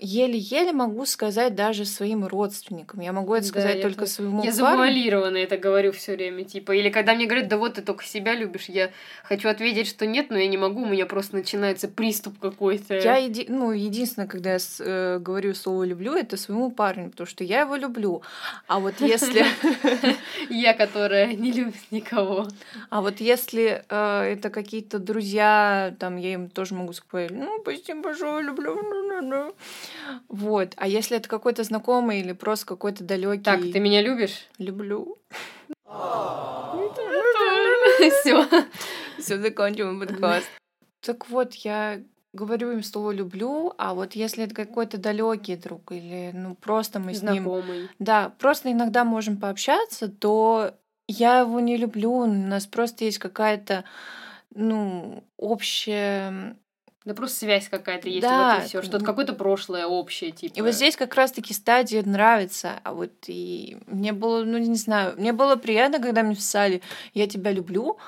еле-еле 0.00 0.72
могу 0.72 1.06
сказать 1.06 1.54
даже 1.54 1.84
своим 1.84 2.26
родственникам. 2.26 3.00
Я 3.00 3.12
могу 3.12 3.32
это 3.34 3.44
Да, 3.44 3.48
сказать 3.48 3.76
я 3.76 3.82
только 3.82 4.00
тоже. 4.00 4.10
своему 4.12 4.38
Я 4.38 4.50
парню. 4.50 4.52
завуалированно 4.56 5.36
это 5.36 5.56
говорю 5.56 5.92
все 5.92 6.16
время, 6.16 6.44
типа, 6.44 6.72
или 6.72 6.90
когда 6.90 7.14
мне 7.14 7.26
говорят, 7.26 7.46
да 7.48 7.56
вот 7.58 7.74
ты 7.74 7.82
только 7.82 8.04
себя 8.04 8.34
любишь, 8.34 8.64
я 8.68 8.90
хочу 9.22 9.48
ответить, 9.48 9.86
что 9.86 10.04
нет, 10.04 10.30
но 10.30 10.38
я 10.38 10.48
не 10.48 10.56
могу, 10.56 10.82
у 10.82 10.86
меня 10.86 11.06
просто 11.06 11.36
начинается 11.36 11.86
приступ 11.86 12.38
какой-то. 12.40 12.94
Я 12.98 13.16
еди... 13.18 13.46
ну, 13.48 13.70
единственное, 13.70 14.26
когда 14.26 14.54
я 14.54 14.58
с- 14.58 14.80
э, 14.84 15.18
говорю 15.20 15.54
слово 15.54 15.84
люблю, 15.84 16.14
это 16.14 16.36
своему 16.36 16.70
парню, 16.72 17.10
потому 17.10 17.26
что 17.28 17.44
я 17.44 17.60
его 17.60 17.76
люблю. 17.76 18.22
А 18.66 18.80
вот 18.80 18.94
если, 19.00 19.44
Я, 20.50 20.74
которая 20.74 21.34
не 21.34 21.52
любит 21.52 21.74
никого. 21.92 22.48
а 22.90 23.00
вот 23.00 23.20
если 23.20 23.84
э, 23.88 24.22
это 24.32 24.50
какие-то 24.50 24.98
друзья, 24.98 25.94
там 26.00 26.16
я 26.16 26.34
им 26.34 26.48
тоже 26.50 26.74
могу 26.74 26.92
сказать, 26.92 27.30
ну, 27.30 27.60
спасибо 27.62 28.02
большое, 28.02 28.42
люблю. 28.44 28.74
ну-ну-ну». 28.74 29.54
Вот. 30.28 30.74
А 30.76 30.86
если 30.86 31.16
это 31.16 31.28
какой-то 31.28 31.62
знакомый 31.64 32.20
или 32.20 32.32
просто 32.32 32.66
какой-то 32.66 33.04
далекий, 33.04 33.44
Так, 33.44 33.60
ты 33.60 33.80
меня 33.80 34.02
любишь? 34.02 34.48
люблю. 34.58 35.18
Все. 38.20 38.46
Все, 39.18 39.38
закончим 39.38 40.00
подкаст. 40.00 40.46
Так 41.00 41.28
вот, 41.28 41.54
я 41.54 42.00
говорю 42.32 42.72
им 42.72 42.82
слово 42.82 43.12
люблю, 43.12 43.72
а 43.78 43.94
вот 43.94 44.14
если 44.14 44.44
это 44.44 44.54
какой-то 44.54 44.98
далекий 44.98 45.56
друг 45.56 45.92
или 45.92 46.32
ну 46.34 46.56
просто 46.56 46.98
мы 46.98 47.14
с 47.14 47.22
ним 47.22 47.44
Знакомый. 47.44 47.88
Да, 47.98 48.30
просто 48.38 48.72
иногда 48.72 49.04
можем 49.04 49.38
пообщаться, 49.38 50.08
то 50.08 50.74
я 51.06 51.40
его 51.40 51.60
не 51.60 51.76
люблю, 51.76 52.12
у 52.12 52.26
нас 52.26 52.66
просто 52.66 53.04
есть 53.04 53.18
какая-то, 53.18 53.84
ну, 54.54 55.22
общая... 55.36 56.56
Да 57.04 57.12
просто 57.12 57.40
связь 57.40 57.68
какая-то 57.68 58.08
есть, 58.08 58.22
Да, 58.22 58.56
вот 58.56 58.64
и 58.64 58.68
все. 58.68 58.82
Что-то 58.82 59.04
какое-то 59.04 59.34
прошлое 59.34 59.86
общее, 59.86 60.30
типа. 60.30 60.54
И 60.54 60.62
вот 60.62 60.72
здесь 60.72 60.96
как 60.96 61.14
раз-таки 61.14 61.52
стадия 61.52 62.02
нравится, 62.02 62.80
а 62.82 62.94
вот 62.94 63.12
и 63.26 63.76
мне 63.86 64.12
было, 64.12 64.42
ну, 64.44 64.56
не 64.56 64.76
знаю, 64.76 65.14
мне 65.18 65.32
было 65.32 65.56
приятно, 65.56 66.00
когда 66.00 66.22
мне 66.22 66.34
писали 66.34 66.80
«я 67.12 67.26
тебя 67.26 67.52
люблю», 67.52 67.98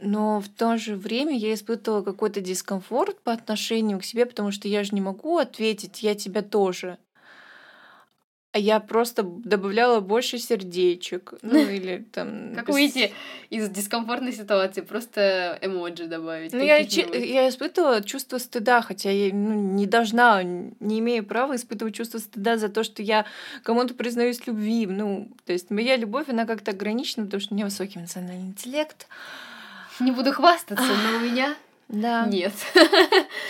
но 0.00 0.40
в 0.40 0.48
то 0.48 0.76
же 0.76 0.96
время 0.96 1.36
я 1.36 1.54
испытывала 1.54 2.02
какой-то 2.02 2.40
дискомфорт 2.40 3.20
по 3.20 3.32
отношению 3.32 4.00
к 4.00 4.04
себе, 4.04 4.26
потому 4.26 4.50
что 4.50 4.66
я 4.66 4.82
же 4.82 4.94
не 4.94 5.00
могу 5.00 5.38
ответить 5.38 6.02
«я 6.02 6.16
тебя 6.16 6.42
тоже». 6.42 6.98
А 8.54 8.58
я 8.58 8.78
просто 8.78 9.24
добавляла 9.24 9.98
больше 9.98 10.38
сердечек. 10.38 11.34
Ну, 11.42 11.58
или 11.58 12.04
там... 12.12 12.54
Как 12.54 12.68
выйти 12.68 13.12
из 13.50 13.68
дискомфортной 13.68 14.32
ситуации? 14.32 14.80
Просто 14.80 15.58
эмоджи 15.60 16.06
добавить. 16.06 16.52
Ну, 16.52 16.60
я, 16.60 16.76
я 16.78 17.48
испытывала 17.48 18.00
чувство 18.02 18.38
стыда, 18.38 18.80
хотя 18.80 19.10
я 19.10 19.34
ну, 19.34 19.54
не 19.54 19.86
должна, 19.86 20.42
не 20.42 21.00
имею 21.00 21.24
права 21.24 21.56
испытывать 21.56 21.96
чувство 21.96 22.18
стыда 22.18 22.56
за 22.56 22.68
то, 22.68 22.84
что 22.84 23.02
я 23.02 23.26
кому-то 23.64 23.94
признаюсь 23.94 24.46
любви. 24.46 24.86
Ну, 24.86 25.28
то 25.44 25.52
есть 25.52 25.70
моя 25.70 25.96
любовь, 25.96 26.28
она 26.28 26.46
как-то 26.46 26.70
ограничена, 26.70 27.24
потому 27.24 27.40
что 27.40 27.54
у 27.54 27.56
меня 27.56 27.64
высокий 27.64 27.98
эмоциональный 27.98 28.46
интеллект. 28.46 29.08
Не 29.98 30.12
буду 30.12 30.32
хвастаться, 30.32 30.86
но 30.86 31.18
у 31.18 31.20
меня 31.20 31.56
Да. 31.88 32.26
нет. 32.26 32.52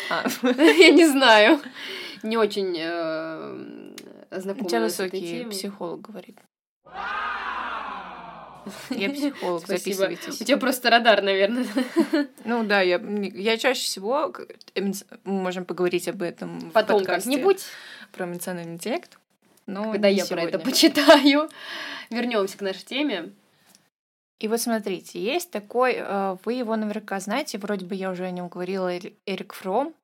А, 0.09 0.25
Я 0.43 0.91
не 0.91 1.07
знаю. 1.07 1.61
Не 2.23 2.39
очень 2.39 2.75
у 4.39 4.41
знакома 4.41 4.69
тебя 4.69 4.89
с 4.89 5.01
этой 5.01 5.21
высокий 5.21 5.39
темой. 5.39 5.51
психолог 5.51 6.01
говорит. 6.03 6.39
Я 8.91 9.11
психолог, 9.11 9.67
записывайтесь. 9.67 10.41
У 10.41 10.45
тебя 10.45 10.57
просто 10.57 10.91
радар, 10.91 11.23
наверное. 11.23 11.67
Ну 12.45 12.63
да, 12.65 12.83
я, 12.83 12.99
я 12.99 13.57
чаще 13.57 13.83
всего, 13.83 14.33
эмоци- 14.75 15.07
мы 15.25 15.41
можем 15.41 15.65
поговорить 15.65 16.09
об 16.09 16.23
этом 16.23 16.71
Потом 16.73 17.05
как-нибудь, 17.05 17.65
про 18.13 18.27
эмоциональный 18.27 18.75
интеллект. 18.75 19.19
Но 19.67 19.93
когда 19.93 20.09
я 20.09 20.27
про 20.27 20.43
это 20.43 20.59
сегодня. 20.59 20.71
почитаю. 20.71 21.49
Вернемся 22.11 22.59
к 22.59 22.61
нашей 22.61 22.85
теме. 22.85 23.33
И 24.41 24.49
вот 24.49 24.61
смотрите, 24.61 25.19
есть 25.23 25.51
такой, 25.51 25.95
э, 25.97 26.37
вы 26.45 26.55
его 26.55 26.77
наверняка 26.77 27.19
знаете, 27.21 27.57
вроде 27.57 27.87
бы 27.87 27.95
я 27.95 28.11
уже 28.11 28.25
о 28.25 28.31
нем 28.31 28.49
говорила, 28.49 28.95
Эри- 28.95 29.15
Эрик 29.25 29.55
Фром. 29.55 29.95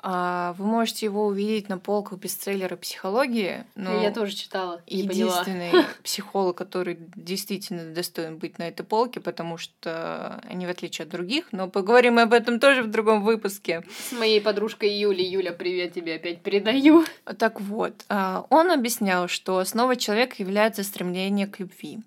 А, 0.00 0.54
Вы 0.58 0.66
можете 0.66 1.06
его 1.06 1.26
увидеть 1.26 1.68
на 1.68 1.78
полках 1.78 2.18
бестселлера 2.18 2.76
психологии. 2.76 3.64
Но 3.74 4.00
Я 4.00 4.12
тоже 4.12 4.32
читала, 4.32 4.80
не 4.88 5.06
поняла. 5.08 5.40
единственный 5.40 5.84
психолог, 6.04 6.56
который 6.56 6.98
действительно 7.16 7.92
достоин 7.92 8.38
быть 8.38 8.58
на 8.58 8.68
этой 8.68 8.84
полке, 8.84 9.20
потому 9.20 9.58
что 9.58 10.40
они 10.48 10.66
в 10.66 10.70
отличие 10.70 11.04
от 11.04 11.10
других, 11.10 11.48
но 11.52 11.68
поговорим 11.68 12.18
об 12.18 12.32
этом 12.32 12.60
тоже 12.60 12.82
в 12.82 12.90
другом 12.90 13.24
выпуске. 13.24 13.82
С 14.08 14.12
моей 14.12 14.40
подружкой 14.40 14.90
Юлей. 14.90 15.28
Юля, 15.28 15.52
привет 15.52 15.94
тебе 15.94 16.14
опять 16.14 16.42
передаю. 16.42 17.04
Так 17.38 17.60
вот, 17.60 18.04
а, 18.08 18.46
он 18.50 18.70
объяснял, 18.70 19.26
что 19.28 19.58
основой 19.58 19.96
человека 19.96 20.36
является 20.38 20.84
стремление 20.84 21.46
к 21.46 21.58
любви. 21.58 21.98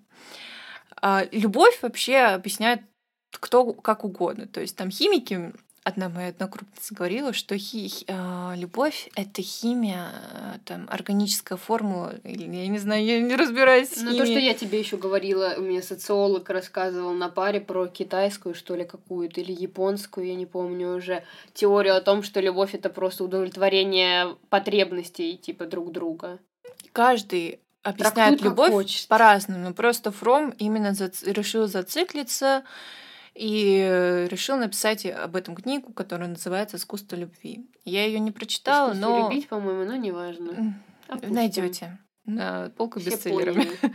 А, 1.00 1.24
Любовь 1.30 1.78
вообще 1.82 2.18
объясняет 2.18 2.80
кто 3.32 3.72
как 3.72 4.04
угодно. 4.04 4.46
То 4.46 4.60
есть 4.60 4.76
там 4.76 4.90
химики, 4.90 5.52
одна 5.84 6.08
моя 6.08 6.28
одногруппница 6.28 6.94
говорила, 6.94 7.32
что 7.32 7.56
хи- 7.58 8.04
а, 8.08 8.54
любовь— 8.56 9.10
это 9.16 9.42
химия, 9.42 10.10
а, 10.32 10.58
там, 10.64 10.86
органическая 10.90 11.58
формула, 11.58 12.14
или 12.24 12.44
я 12.44 12.68
не 12.68 12.78
знаю, 12.78 13.04
я 13.04 13.20
не 13.20 13.34
разбираюсь 13.34 13.88
в 13.88 14.02
Ну, 14.02 14.16
то, 14.16 14.24
что 14.24 14.38
я 14.38 14.54
тебе 14.54 14.78
еще 14.78 14.96
говорила, 14.96 15.54
у 15.56 15.62
меня 15.62 15.82
социолог 15.82 16.48
рассказывал 16.50 17.12
на 17.12 17.28
паре 17.28 17.60
про 17.60 17.86
китайскую, 17.86 18.54
что 18.54 18.74
ли, 18.76 18.84
какую-то, 18.84 19.40
или 19.40 19.52
японскую, 19.52 20.26
я 20.26 20.34
не 20.34 20.46
помню 20.46 20.96
уже, 20.96 21.24
теорию 21.54 21.96
о 21.96 22.00
том, 22.00 22.22
что 22.22 22.40
любовь 22.40 22.74
это 22.74 22.88
просто 22.88 23.24
удовлетворение 23.24 24.36
потребностей, 24.50 25.36
типа, 25.36 25.66
друг 25.66 25.90
друга. 25.92 26.38
Каждый 26.92 27.58
объясняет 27.82 28.38
Трактует, 28.38 28.42
любовь 28.42 29.06
по-разному. 29.08 29.68
но 29.68 29.74
Просто 29.74 30.12
Фром 30.12 30.54
именно 30.58 30.92
зац- 30.92 31.28
решил 31.30 31.66
зациклиться 31.66 32.62
и 33.34 34.26
решил 34.30 34.56
написать 34.56 35.06
об 35.06 35.36
этом 35.36 35.54
книгу, 35.54 35.92
которая 35.92 36.28
называется 36.28 36.76
«Искусство 36.76 37.16
любви». 37.16 37.66
Я 37.84 38.04
ее 38.06 38.18
не 38.20 38.30
прочитала, 38.30 38.92
Искусство 38.92 39.08
но 39.10 39.28
любить, 39.30 39.48
по-моему, 39.48 39.84
ну, 39.84 39.96
неважно. 39.96 40.74
Опустим. 41.08 41.34
найдете 41.34 41.98
на 42.24 42.70
полку 42.76 43.00
Все 43.00 43.10
бестселлерами. 43.10 43.64
поняли. 43.64 43.78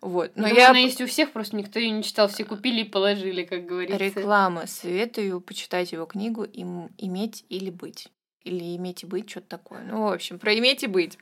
Вот. 0.00 0.32
Но 0.34 0.44
Думаю, 0.44 0.56
я 0.56 0.70
она 0.70 0.78
есть 0.78 1.00
у 1.02 1.06
всех, 1.06 1.30
просто 1.30 1.56
никто 1.56 1.78
ее 1.78 1.90
не 1.90 2.02
читал, 2.02 2.26
все 2.28 2.44
купили 2.44 2.80
и 2.80 2.84
положили, 2.84 3.42
как 3.44 3.66
говорится. 3.66 4.02
реклама 4.02 4.66
советую 4.66 5.42
почитать 5.42 5.92
его 5.92 6.06
книгу 6.06 6.42
«Им- 6.42 6.88
«Иметь 6.96 7.44
или 7.50 7.68
быть». 7.68 8.08
Или 8.42 8.74
иметь 8.76 9.02
и 9.02 9.06
быть, 9.06 9.28
что-то 9.28 9.48
такое. 9.48 9.82
Ну, 9.82 10.04
в 10.04 10.12
общем, 10.12 10.38
про 10.38 10.58
иметь 10.58 10.82
и 10.82 10.86
быть. 10.86 11.18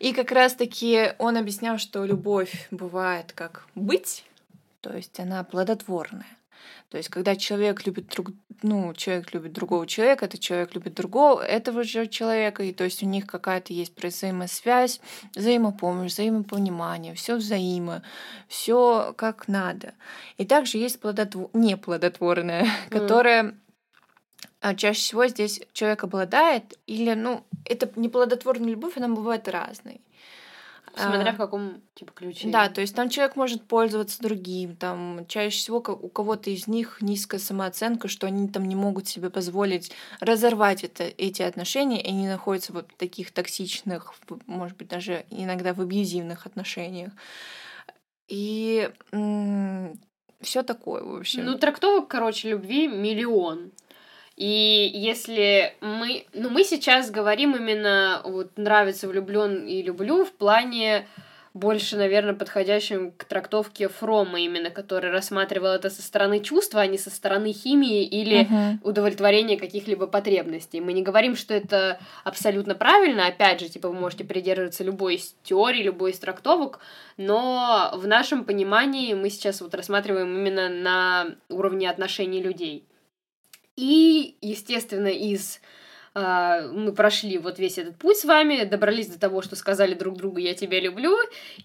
И 0.00 0.12
как 0.12 0.32
раз-таки 0.32 1.12
он 1.18 1.36
объяснял, 1.36 1.78
что 1.78 2.04
любовь 2.04 2.66
бывает 2.72 3.32
как 3.32 3.68
быть, 3.76 4.24
то 4.80 4.92
есть 4.96 5.20
она 5.20 5.44
плодотворная. 5.44 6.26
То 6.92 6.98
есть, 6.98 7.08
когда 7.08 7.36
человек 7.36 7.86
любит 7.86 8.08
друг, 8.08 8.32
ну, 8.62 8.92
человек 8.92 9.32
любит 9.32 9.54
другого 9.54 9.86
человека, 9.86 10.26
этот 10.26 10.40
человек 10.40 10.74
любит 10.74 10.92
другого, 10.92 11.40
этого 11.40 11.84
же 11.84 12.06
человека, 12.06 12.62
и 12.64 12.74
то 12.74 12.84
есть 12.84 13.02
у 13.02 13.06
них 13.06 13.26
какая-то 13.26 13.72
есть 13.72 13.94
взаимосвязь, 13.96 15.00
взаимопомощь, 15.34 16.12
взаимопонимание, 16.12 17.14
все 17.14 17.36
взаимо, 17.36 18.02
все 18.46 19.14
как 19.16 19.48
надо. 19.48 19.94
И 20.36 20.44
также 20.44 20.76
есть 20.76 21.00
плодотво... 21.00 21.48
неплодотворная, 21.54 22.66
которая 22.90 23.54
а, 24.60 24.74
чаще 24.74 25.00
всего 25.00 25.26
здесь 25.28 25.62
человек 25.72 26.04
обладает, 26.04 26.78
или, 26.86 27.14
ну, 27.14 27.42
это 27.64 27.90
неплодотворная 27.96 28.68
любовь, 28.68 28.98
она 28.98 29.08
бывает 29.08 29.48
разной. 29.48 30.02
Смотря 30.94 31.30
А, 31.30 31.32
в 31.32 31.36
каком, 31.38 31.80
типа, 31.94 32.12
ключе. 32.12 32.50
да, 32.50 32.68
то 32.68 32.80
есть 32.82 32.94
там 32.94 33.08
человек 33.08 33.36
может 33.36 33.62
пользоваться 33.62 34.22
другим, 34.22 34.76
там 34.76 35.24
чаще 35.26 35.56
всего 35.56 35.78
у 35.78 36.08
кого-то 36.08 36.50
из 36.50 36.66
них 36.66 36.98
низкая 37.00 37.40
самооценка, 37.40 38.08
что 38.08 38.26
они 38.26 38.46
там 38.48 38.66
не 38.66 38.76
могут 38.76 39.08
себе 39.08 39.30
позволить 39.30 39.92
разорвать 40.20 40.84
это, 40.84 41.04
эти 41.04 41.40
отношения, 41.42 42.02
и 42.02 42.08
они 42.08 42.28
находятся 42.28 42.74
вот 42.74 42.90
в 42.92 42.96
таких 42.96 43.32
токсичных, 43.32 44.14
может 44.46 44.76
быть, 44.76 44.88
даже 44.88 45.24
иногда 45.30 45.72
в 45.72 45.80
абьюзивных 45.80 46.44
отношениях. 46.46 47.12
И 48.28 48.90
все 50.42 50.62
такое, 50.62 51.02
в 51.02 51.16
общем. 51.16 51.44
Ну, 51.44 51.58
трактовок, 51.58 52.08
короче, 52.08 52.50
любви 52.50 52.86
миллион. 52.86 53.72
И 54.36 54.90
если 54.94 55.74
мы... 55.80 56.24
Ну, 56.32 56.48
мы 56.50 56.64
сейчас 56.64 57.10
говорим 57.10 57.54
именно 57.54 58.22
вот 58.24 58.56
нравится, 58.56 59.08
влюблен 59.08 59.66
и 59.66 59.82
люблю 59.82 60.24
в 60.24 60.32
плане 60.32 61.06
больше, 61.54 61.96
наверное, 61.96 62.32
подходящим 62.32 63.10
к 63.12 63.24
трактовке 63.24 63.88
Фрома 63.88 64.40
именно, 64.40 64.70
который 64.70 65.10
рассматривал 65.10 65.72
это 65.72 65.90
со 65.90 66.00
стороны 66.00 66.40
чувства, 66.40 66.80
а 66.80 66.86
не 66.86 66.96
со 66.96 67.10
стороны 67.10 67.52
химии 67.52 68.04
или 68.04 68.44
Мгм. 68.44 68.80
удовлетворения 68.82 69.58
каких-либо 69.58 70.06
потребностей. 70.06 70.80
Мы 70.80 70.94
не 70.94 71.02
говорим, 71.02 71.36
что 71.36 71.52
это 71.52 72.00
абсолютно 72.24 72.74
правильно. 72.74 73.26
Опять 73.26 73.60
же, 73.60 73.68
типа, 73.68 73.90
вы 73.90 73.94
можете 73.94 74.24
придерживаться 74.24 74.82
любой 74.82 75.16
из 75.16 75.34
теорий, 75.42 75.82
любой 75.82 76.12
из 76.12 76.18
трактовок, 76.18 76.78
но 77.18 77.92
в 77.96 78.06
нашем 78.06 78.44
понимании 78.44 79.12
мы 79.12 79.28
сейчас 79.28 79.60
вот 79.60 79.74
рассматриваем 79.74 80.34
именно 80.34 80.70
на 80.70 81.26
уровне 81.50 81.90
отношений 81.90 82.42
людей. 82.42 82.86
И, 83.76 84.36
естественно, 84.40 85.08
из 85.08 85.60
а, 86.14 86.60
мы 86.68 86.92
прошли 86.92 87.38
вот 87.38 87.58
весь 87.58 87.78
этот 87.78 87.96
путь 87.96 88.18
с 88.18 88.24
вами, 88.24 88.64
добрались 88.64 89.08
до 89.08 89.18
того, 89.18 89.40
что 89.40 89.56
сказали 89.56 89.94
друг 89.94 90.18
другу 90.18 90.38
«я 90.38 90.54
тебя 90.54 90.78
люблю», 90.78 91.16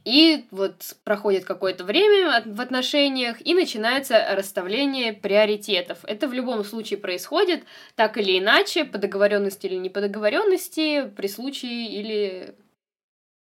и 0.05 0.45
вот 0.51 0.95
проходит 1.03 1.43
какое-то 1.43 1.83
время 1.83 2.43
в 2.45 2.61
отношениях, 2.61 3.45
и 3.45 3.53
начинается 3.53 4.25
расставление 4.35 5.11
приоритетов. 5.11 5.99
Это 6.03 6.29
в 6.29 6.33
любом 6.33 6.63
случае 6.63 6.97
происходит 6.97 7.63
так 7.95 8.17
или 8.17 8.39
иначе, 8.39 8.85
по 8.85 8.97
договоренности 8.97 9.67
или 9.67 9.75
не 9.75 9.89
по 9.89 9.99
договоренности, 9.99 11.09
при 11.09 11.27
случае 11.27 11.87
или 11.87 12.55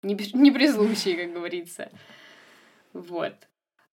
не, 0.01 0.17
не 0.34 0.51
при 0.51 0.67
случае, 0.72 1.17
как 1.17 1.34
говорится. 1.34 1.91
Вот. 2.93 3.34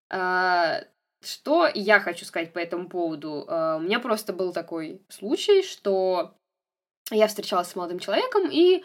А, 0.09 0.83
что 1.25 1.69
я 1.73 2.01
хочу 2.01 2.25
сказать 2.25 2.53
по 2.53 2.59
этому 2.59 2.89
поводу? 2.89 3.45
А, 3.49 3.77
у 3.77 3.81
меня 3.81 4.01
просто 4.01 4.33
был 4.33 4.53
такой 4.53 5.01
случай, 5.09 5.63
что 5.63 6.35
я 7.11 7.27
встречалась 7.27 7.69
с 7.69 7.77
молодым 7.77 7.99
человеком, 7.99 8.49
и 8.51 8.85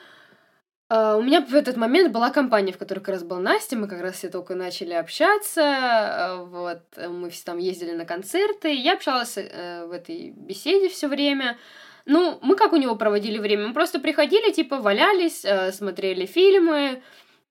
Uh, 0.90 1.18
у 1.18 1.22
меня 1.22 1.42
в 1.42 1.54
этот 1.54 1.76
момент 1.76 2.14
была 2.14 2.30
компания, 2.30 2.72
в 2.72 2.78
которой 2.78 3.00
как 3.00 3.10
раз 3.10 3.24
была 3.24 3.42
Настя, 3.42 3.76
мы 3.76 3.90
как 3.90 4.00
раз 4.00 4.16
все 4.16 4.30
только 4.30 4.56
начали 4.56 4.94
общаться, 4.94 5.62
uh, 5.62 6.46
вот, 6.46 7.10
мы 7.10 7.30
все 7.30 7.44
там 7.44 7.58
ездили 7.58 7.92
на 7.92 8.06
концерты, 8.06 8.74
я 8.74 8.94
общалась 8.94 9.36
в 9.36 9.92
этой 9.92 10.30
беседе 10.30 10.88
все 10.88 11.10
время. 11.10 11.58
Ну, 12.06 12.40
мы 12.42 12.56
как 12.56 12.72
у 12.72 12.78
него 12.78 12.96
проводили 12.96 13.38
время? 13.38 13.68
Мы 13.68 13.74
просто 13.74 14.00
приходили, 14.00 14.54
типа, 14.54 14.78
валялись, 14.78 15.46
смотрели 15.76 16.26
фильмы, 16.26 17.04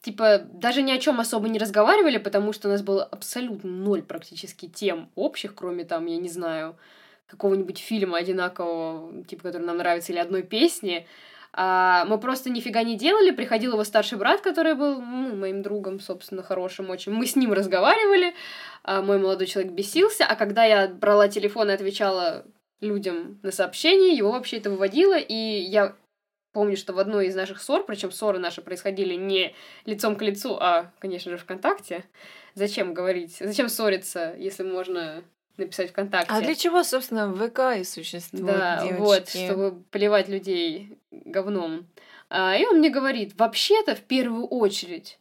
типа, 0.07 0.39
даже 0.39 0.83
ни 0.83 0.93
о 0.93 0.99
чем 0.99 1.19
особо 1.19 1.49
не 1.49 1.59
разговаривали, 1.59 2.19
потому 2.19 2.53
что 2.53 2.69
у 2.69 2.71
нас 2.71 2.81
было 2.81 3.03
абсолютно 3.03 3.69
ноль 3.69 4.03
практически 4.03 4.69
тем 4.69 5.11
общих, 5.17 5.53
кроме 5.57 5.85
там, 5.85 6.07
я 6.07 6.17
не 6.17 6.29
знаю, 6.29 6.77
какого-нибудь 7.27 7.79
фильма 7.79 8.19
одинакового, 8.19 9.25
типа, 9.25 9.43
который 9.43 9.65
нам 9.67 9.79
нравится, 9.79 10.13
или 10.13 10.21
одной 10.21 10.45
песни. 10.45 11.09
А, 11.53 12.05
мы 12.05 12.19
просто 12.19 12.51
нифига 12.51 12.85
не 12.85 12.97
делали. 12.97 13.33
Приходил 13.33 13.73
его 13.73 13.83
старший 13.83 14.17
брат, 14.17 14.43
который 14.43 14.75
был 14.75 15.01
ну, 15.01 15.35
моим 15.35 15.63
другом, 15.63 15.99
собственно, 15.99 16.45
хорошим 16.45 16.89
очень. 16.91 17.11
Мы 17.11 17.27
с 17.27 17.35
ним 17.35 17.53
разговаривали. 17.53 18.33
А 18.85 19.03
мой 19.03 19.19
молодой 19.19 19.49
человек 19.49 19.73
бесился. 19.73 20.25
А 20.25 20.37
когда 20.37 20.65
я 20.65 20.87
брала 20.87 21.27
телефон 21.27 21.71
и 21.71 21.73
отвечала 21.73 22.45
людям 22.81 23.41
на 23.43 23.51
сообщения, 23.51 24.15
его 24.15 24.31
вообще 24.31 24.59
это 24.59 24.71
выводило. 24.71 25.19
И 25.19 25.35
я 25.35 25.97
помню, 26.57 26.79
что 26.79 26.95
в 26.95 26.99
одной 26.99 27.27
из 27.27 27.35
наших 27.35 27.61
ссор, 27.61 27.85
причем 27.85 28.11
ссоры 28.11 28.39
наши 28.39 28.63
происходили 28.63 29.13
не 29.13 29.55
лицом 29.85 30.17
к 30.17 30.23
лицу, 30.23 30.57
а, 30.59 30.91
конечно 31.01 31.31
же, 31.31 31.37
ВКонтакте. 31.37 32.03
Зачем 32.55 32.95
говорить? 32.95 33.37
Зачем 33.39 33.69
ссориться, 33.69 34.35
если 34.39 34.63
можно 34.63 35.23
написать 35.59 35.91
ВКонтакте. 35.91 36.33
А 36.33 36.41
для 36.41 36.55
чего, 36.55 36.83
собственно, 36.83 37.31
ВК 37.31 37.79
и 37.79 37.85
существует? 37.85 38.47
Да, 38.47 38.81
девочки? 38.83 39.01
вот, 39.03 39.29
чтобы 39.29 39.83
поливать 39.91 40.31
людей 40.31 40.99
говном. 41.11 41.89
А, 42.31 42.57
и 42.57 42.65
он 42.65 42.79
мне 42.79 42.89
говорит, 42.89 43.35
вообще-то, 43.37 43.95
в 43.95 44.01
первую 44.01 44.47
очередь, 44.47 45.19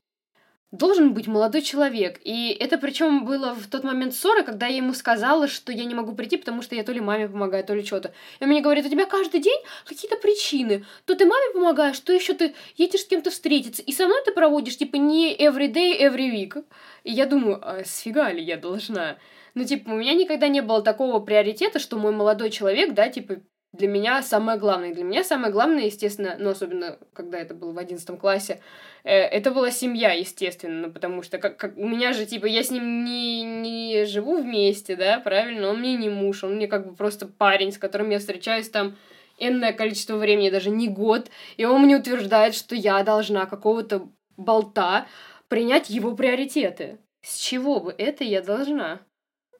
должен 0.77 1.13
быть 1.13 1.27
молодой 1.27 1.61
человек. 1.61 2.19
И 2.23 2.55
это 2.59 2.77
причем 2.77 3.25
было 3.25 3.53
в 3.53 3.67
тот 3.67 3.83
момент 3.83 4.13
ссоры, 4.13 4.43
когда 4.43 4.67
я 4.67 4.77
ему 4.77 4.93
сказала, 4.93 5.47
что 5.47 5.71
я 5.71 5.85
не 5.85 5.95
могу 5.95 6.13
прийти, 6.13 6.37
потому 6.37 6.61
что 6.61 6.75
я 6.75 6.83
то 6.83 6.91
ли 6.91 7.01
маме 7.01 7.27
помогаю, 7.27 7.63
то 7.63 7.73
ли 7.73 7.83
что-то. 7.83 8.13
И 8.39 8.43
он 8.43 8.49
мне 8.49 8.61
говорит, 8.61 8.85
у 8.85 8.89
тебя 8.89 9.05
каждый 9.05 9.41
день 9.41 9.59
какие-то 9.85 10.17
причины. 10.17 10.85
То 11.05 11.15
ты 11.15 11.25
маме 11.25 11.53
помогаешь, 11.53 11.99
то 11.99 12.13
еще 12.13 12.33
ты 12.33 12.53
едешь 12.77 13.01
с 13.01 13.05
кем-то 13.05 13.31
встретиться. 13.31 13.81
И 13.81 13.91
со 13.91 14.05
мной 14.05 14.21
ты 14.25 14.31
проводишь, 14.31 14.77
типа, 14.77 14.97
не 14.97 15.35
every 15.35 15.71
day, 15.71 15.99
every 15.99 16.31
week. 16.31 16.63
И 17.03 17.11
я 17.11 17.25
думаю, 17.25 17.59
а 17.61 17.83
сфига 17.85 18.31
ли 18.31 18.43
я 18.43 18.57
должна? 18.57 19.17
Ну, 19.53 19.63
типа, 19.63 19.89
у 19.89 19.95
меня 19.95 20.13
никогда 20.13 20.47
не 20.47 20.61
было 20.61 20.81
такого 20.81 21.19
приоритета, 21.19 21.79
что 21.79 21.97
мой 21.97 22.11
молодой 22.11 22.49
человек, 22.49 22.93
да, 22.93 23.07
типа, 23.09 23.37
для 23.77 23.87
меня 23.87 24.21
самое 24.21 24.57
главное. 24.57 24.93
Для 24.93 25.03
меня 25.03 25.23
самое 25.23 25.51
главное, 25.51 25.85
естественно, 25.85 26.35
ну, 26.39 26.49
особенно, 26.49 26.97
когда 27.13 27.37
это 27.39 27.53
было 27.53 27.71
в 27.71 27.77
одиннадцатом 27.77 28.17
классе, 28.17 28.61
э, 29.03 29.11
это 29.11 29.51
была 29.51 29.71
семья, 29.71 30.11
естественно, 30.11 30.87
ну, 30.87 30.93
потому 30.93 31.21
что 31.23 31.37
как, 31.37 31.57
как, 31.57 31.77
у 31.77 31.87
меня 31.87 32.13
же, 32.13 32.25
типа, 32.25 32.45
я 32.45 32.63
с 32.63 32.71
ним 32.71 33.03
не, 33.03 33.43
не 33.43 34.05
живу 34.05 34.41
вместе, 34.41 34.95
да, 34.95 35.19
правильно, 35.19 35.69
он 35.69 35.79
мне 35.79 35.95
не 35.95 36.09
муж, 36.09 36.43
он 36.43 36.55
мне 36.55 36.67
как 36.67 36.87
бы 36.87 36.95
просто 36.95 37.27
парень, 37.27 37.71
с 37.71 37.77
которым 37.77 38.09
я 38.09 38.19
встречаюсь 38.19 38.69
там 38.69 38.95
энное 39.37 39.73
количество 39.73 40.15
времени, 40.15 40.49
даже 40.49 40.69
не 40.69 40.87
год, 40.87 41.29
и 41.57 41.65
он 41.65 41.83
мне 41.83 41.97
утверждает, 41.97 42.55
что 42.55 42.75
я 42.75 43.03
должна 43.03 43.45
какого-то 43.45 44.07
болта 44.37 45.07
принять 45.47 45.89
его 45.89 46.15
приоритеты. 46.15 46.99
С 47.21 47.37
чего 47.37 47.79
бы 47.79 47.93
это 47.97 48.23
я 48.23 48.41
должна? 48.41 49.01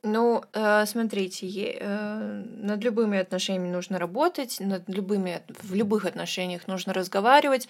Ну, 0.08 0.44
э, 0.54 0.86
смотрите, 0.86 1.48
э, 1.48 2.44
над 2.58 2.84
любыми 2.84 3.18
отношениями 3.18 3.72
нужно 3.72 3.98
работать, 3.98 4.60
над 4.60 4.88
любыми, 4.88 5.42
в 5.48 5.74
любых 5.74 6.06
отношениях 6.06 6.68
нужно 6.68 6.94
разговаривать, 6.94 7.68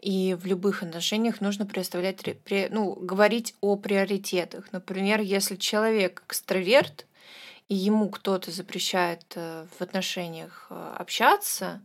и 0.00 0.36
в 0.40 0.46
любых 0.46 0.84
отношениях 0.84 1.40
нужно 1.40 1.66
представлять, 1.66 2.24
ну, 2.70 2.92
говорить 2.94 3.56
о 3.60 3.74
приоритетах. 3.74 4.68
Например, 4.70 5.20
если 5.20 5.56
человек 5.56 6.22
экстраверт, 6.28 7.06
и 7.68 7.74
ему 7.74 8.08
кто-то 8.08 8.52
запрещает 8.52 9.24
э, 9.34 9.66
в 9.76 9.82
отношениях 9.82 10.68
общаться, 10.70 11.80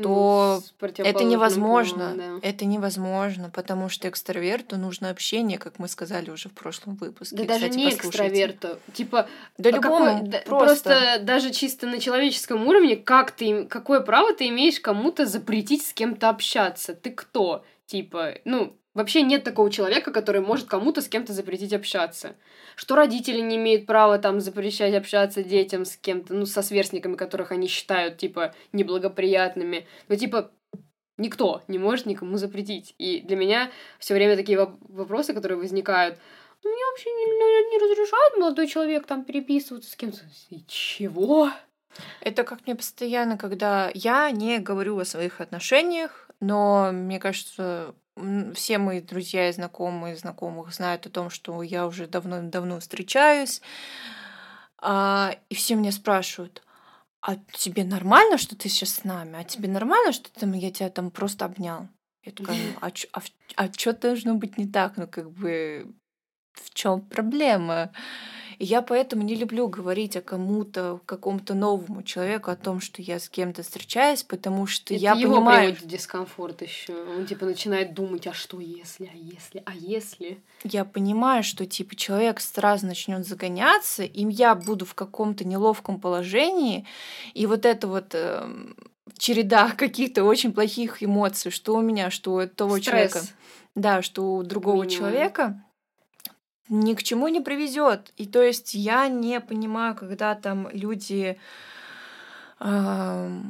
то 0.00 0.62
ну, 0.80 0.88
это 1.04 1.24
невозможно. 1.24 2.14
Полом, 2.14 2.40
да. 2.40 2.48
Это 2.48 2.64
невозможно, 2.64 3.50
потому 3.50 3.88
что 3.88 4.08
экстраверту 4.08 4.76
нужно 4.76 5.10
общение, 5.10 5.58
как 5.58 5.78
мы 5.78 5.88
сказали 5.88 6.30
уже 6.30 6.48
в 6.48 6.52
прошлом 6.52 6.94
выпуске. 6.94 7.36
Да 7.36 7.42
Кстати, 7.42 7.60
даже 7.60 7.74
не 7.76 7.90
экстраверту. 7.90 8.78
Типа, 8.92 9.28
да 9.56 9.70
любому 9.70 10.04
какой, 10.04 10.40
просто... 10.42 10.90
просто 10.90 11.18
даже 11.22 11.50
чисто 11.50 11.86
на 11.86 11.98
человеческом 11.98 12.66
уровне, 12.66 12.96
как 12.96 13.32
ты, 13.32 13.64
какое 13.64 14.00
право 14.00 14.32
ты 14.32 14.48
имеешь 14.48 14.78
кому-то 14.78 15.26
запретить 15.26 15.84
с 15.84 15.92
кем-то 15.92 16.28
общаться? 16.28 16.94
Ты 16.94 17.10
кто? 17.10 17.64
Типа, 17.86 18.34
ну, 18.44 18.76
вообще 18.98 19.22
нет 19.22 19.44
такого 19.44 19.70
человека, 19.70 20.10
который 20.10 20.42
может 20.42 20.68
кому-то 20.68 21.00
с 21.00 21.08
кем-то 21.08 21.32
запретить 21.32 21.72
общаться 21.72 22.34
что 22.78 22.94
родители 22.94 23.40
не 23.40 23.56
имеют 23.56 23.86
права 23.86 24.18
там 24.18 24.40
запрещать 24.40 24.94
общаться 24.94 25.42
детям 25.42 25.84
с 25.84 25.96
кем-то, 25.96 26.32
ну, 26.32 26.46
со 26.46 26.62
сверстниками, 26.62 27.16
которых 27.16 27.50
они 27.50 27.66
считают, 27.66 28.18
типа, 28.18 28.54
неблагоприятными. 28.72 29.88
Ну, 30.06 30.14
типа, 30.14 30.52
никто 31.16 31.64
не 31.66 31.76
может 31.76 32.06
никому 32.06 32.36
запретить. 32.36 32.94
И 32.96 33.20
для 33.20 33.36
меня 33.36 33.72
все 33.98 34.14
время 34.14 34.36
такие 34.36 34.56
вопросы, 34.80 35.34
которые 35.34 35.58
возникают, 35.58 36.20
ну, 36.62 36.70
мне 36.70 36.84
вообще 36.92 37.10
не, 37.10 37.24
не, 37.24 37.70
не 37.72 37.78
разрешает 37.78 38.36
молодой 38.38 38.68
человек 38.68 39.06
там 39.06 39.24
переписываться 39.24 39.90
с 39.90 39.96
кем-то. 39.96 40.20
И 40.50 40.64
чего? 40.68 41.50
Это 42.20 42.44
как 42.44 42.64
мне 42.64 42.76
постоянно, 42.76 43.36
когда 43.36 43.90
я 43.92 44.30
не 44.30 44.60
говорю 44.60 44.96
о 44.96 45.04
своих 45.04 45.40
отношениях, 45.40 46.30
но 46.38 46.90
мне 46.92 47.18
кажется, 47.18 47.96
все 48.54 48.78
мои 48.78 49.00
друзья 49.00 49.48
и 49.48 49.52
знакомые 49.52 50.16
знакомых 50.16 50.72
знают 50.74 51.06
о 51.06 51.10
том, 51.10 51.30
что 51.30 51.62
я 51.62 51.86
уже 51.86 52.06
давно-давно 52.06 52.80
встречаюсь. 52.80 53.60
А, 54.80 55.34
и 55.48 55.54
все 55.54 55.74
меня 55.74 55.92
спрашивают, 55.92 56.62
а 57.20 57.36
тебе 57.52 57.84
нормально, 57.84 58.38
что 58.38 58.56
ты 58.56 58.68
сейчас 58.68 58.90
с 58.90 59.04
нами? 59.04 59.38
А 59.38 59.44
тебе 59.44 59.68
нормально, 59.68 60.12
что 60.12 60.32
там 60.32 60.52
я 60.52 60.70
тебя 60.70 60.88
там 60.88 61.10
просто 61.10 61.44
обнял? 61.44 61.88
Я 62.24 62.32
такая, 62.32 62.56
ну, 62.56 62.74
а, 62.80 62.90
чё, 62.90 63.08
а, 63.12 63.20
а 63.56 63.72
что 63.72 63.92
должно 63.92 64.34
быть 64.34 64.58
не 64.58 64.66
так? 64.66 64.96
Ну, 64.96 65.08
как 65.08 65.30
бы, 65.30 65.92
в 66.52 66.72
чем 66.74 67.00
проблема? 67.00 67.92
И 68.58 68.64
я 68.64 68.82
поэтому 68.82 69.22
не 69.22 69.36
люблю 69.36 69.68
говорить 69.68 70.16
о 70.16 70.20
кому-то, 70.20 71.00
какому-то 71.06 71.54
новому 71.54 72.02
человеку, 72.02 72.50
о 72.50 72.56
том, 72.56 72.80
что 72.80 73.00
я 73.00 73.20
с 73.20 73.28
кем-то 73.28 73.62
встречаюсь, 73.62 74.24
потому 74.24 74.66
что 74.66 74.94
Это 74.94 75.02
я 75.02 75.12
его 75.12 75.36
понимаю... 75.36 75.74
приводит 75.74 75.88
дискомфорт 75.88 76.62
еще. 76.62 76.92
Он 77.16 77.24
типа 77.24 77.46
начинает 77.46 77.94
думать, 77.94 78.26
а 78.26 78.32
что 78.32 78.58
если, 78.58 79.06
а 79.12 79.16
если, 79.16 79.62
а 79.64 79.72
если? 79.74 80.42
Я 80.64 80.84
понимаю, 80.84 81.44
что 81.44 81.66
типа 81.66 81.94
человек 81.94 82.40
сразу 82.40 82.86
начнет 82.86 83.24
загоняться, 83.24 84.02
и 84.02 84.26
я 84.28 84.56
буду 84.56 84.84
в 84.84 84.94
каком-то 84.94 85.46
неловком 85.46 86.00
положении, 86.00 86.84
и 87.34 87.46
вот 87.46 87.64
это 87.64 87.86
вот 87.86 88.12
э, 88.14 88.44
череда 89.16 89.70
каких-то 89.76 90.24
очень 90.24 90.52
плохих 90.52 91.00
эмоций, 91.00 91.52
что 91.52 91.76
у 91.76 91.80
меня, 91.80 92.10
что 92.10 92.34
у 92.34 92.46
того 92.48 92.78
Стресс. 92.78 92.86
человека, 92.86 93.20
да, 93.76 94.02
что 94.02 94.34
у 94.34 94.42
другого 94.42 94.82
Минимум. 94.82 94.98
человека, 94.98 95.62
ни 96.68 96.94
к 96.94 97.02
чему 97.02 97.28
не 97.28 97.40
приведет. 97.40 98.12
И 98.16 98.26
то 98.26 98.42
есть 98.42 98.74
я 98.74 99.08
не 99.08 99.40
понимаю, 99.40 99.94
когда 99.94 100.34
там 100.34 100.68
люди 100.72 101.38
э, 102.60 103.40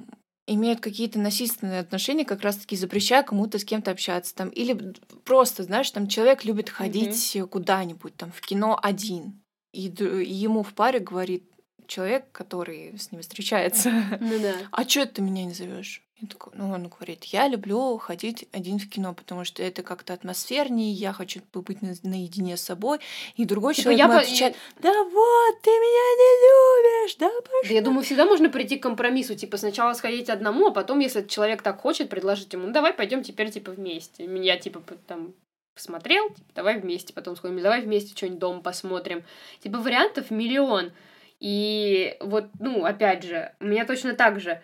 имеют 0.47 0.81
какие-то 0.81 1.19
насильственные 1.19 1.81
отношения, 1.81 2.25
как 2.25 2.43
раз-таки 2.43 2.77
запрещая 2.77 3.23
кому-то 3.23 3.59
с 3.59 3.65
кем-то 3.65 3.91
общаться. 3.91 4.35
Там, 4.35 4.49
или 4.49 4.95
просто, 5.25 5.63
знаешь, 5.63 5.91
там 5.91 6.09
человек 6.09 6.45
любит 6.45 6.71
ходить 6.71 7.11
mm-hmm. 7.11 7.49
куда-нибудь, 7.49 8.17
там, 8.17 8.33
в 8.33 8.41
кино 8.41 8.79
один. 8.83 9.43
И, 9.73 9.89
и 9.89 10.33
ему 10.33 10.63
в 10.63 10.75
паре 10.75 10.99
говорит 10.99 11.45
человек, 11.87 12.31
который 12.33 12.99
с 12.99 13.13
ним 13.13 13.23
встречается, 13.23 13.91
ну, 14.21 14.39
да. 14.41 14.55
а 14.73 14.89
что 14.89 15.07
ты 15.07 15.23
меня 15.23 15.45
не 15.45 15.55
зовешь? 15.55 16.08
И 16.21 16.27
такой, 16.27 16.53
ну, 16.57 16.73
он 16.73 16.89
говорит, 16.89 17.25
я 17.25 17.47
люблю 17.47 17.97
ходить 17.99 18.49
один 18.53 18.81
в 18.81 18.89
кино, 18.89 19.15
потому 19.15 19.45
что 19.45 19.63
это 19.63 19.85
как-то 19.85 20.13
атмосфернее, 20.15 20.91
я 20.91 21.13
хочу 21.13 21.41
побыть 21.53 21.81
на, 21.81 21.95
наедине 22.03 22.57
с 22.57 22.63
собой. 22.63 22.99
И 23.37 23.45
другой 23.45 23.75
типа 23.75 23.85
человек 23.85 24.01
я 24.01 24.19
отвечает, 24.19 24.57
да 24.81 24.91
вот, 25.05 25.63
ты 25.63 25.71
меня 25.71 26.17
не 26.19 27.05
любишь, 27.05 27.17
да 27.17 27.29
пошла. 27.29 27.69
Да, 27.69 27.75
я 27.75 27.83
думаю, 27.83 28.03
всегда 28.03 28.25
можно 28.25 28.51
прийти 28.51 28.79
к 28.79 28.83
компромиссу, 28.83 29.37
типа 29.37 29.59
сначала 29.59 29.93
сходить 29.95 30.29
одному, 30.29 30.67
а 30.67 30.71
потом, 30.73 30.99
если 30.99 31.25
человек 31.25 31.63
так 31.63 31.81
хочет, 31.81 32.09
предложить 32.11 32.53
ему, 32.53 32.67
ну 32.67 32.73
давай 32.73 32.93
пойдем 32.93 33.23
теперь 33.23 33.53
типа 33.53 33.71
вместе. 33.71 34.27
Меня 34.27 34.57
типа 34.57 34.83
там 35.07 35.35
посмотрел, 35.75 36.31
типа, 36.31 36.51
давай 36.57 36.81
вместе, 36.81 37.13
потом 37.13 37.37
сходим, 37.37 37.63
давай 37.63 37.83
вместе 37.83 38.17
что-нибудь 38.17 38.41
дома 38.41 38.61
посмотрим. 38.61 39.23
Типа 39.61 39.79
вариантов 39.79 40.33
миллион. 40.33 40.91
И 41.39 42.17
вот, 42.19 42.47
ну, 42.59 42.85
опять 42.85 43.23
же, 43.23 43.55
у 43.61 43.67
меня 43.67 43.85
точно 43.85 44.15
так 44.15 44.41
же 44.41 44.61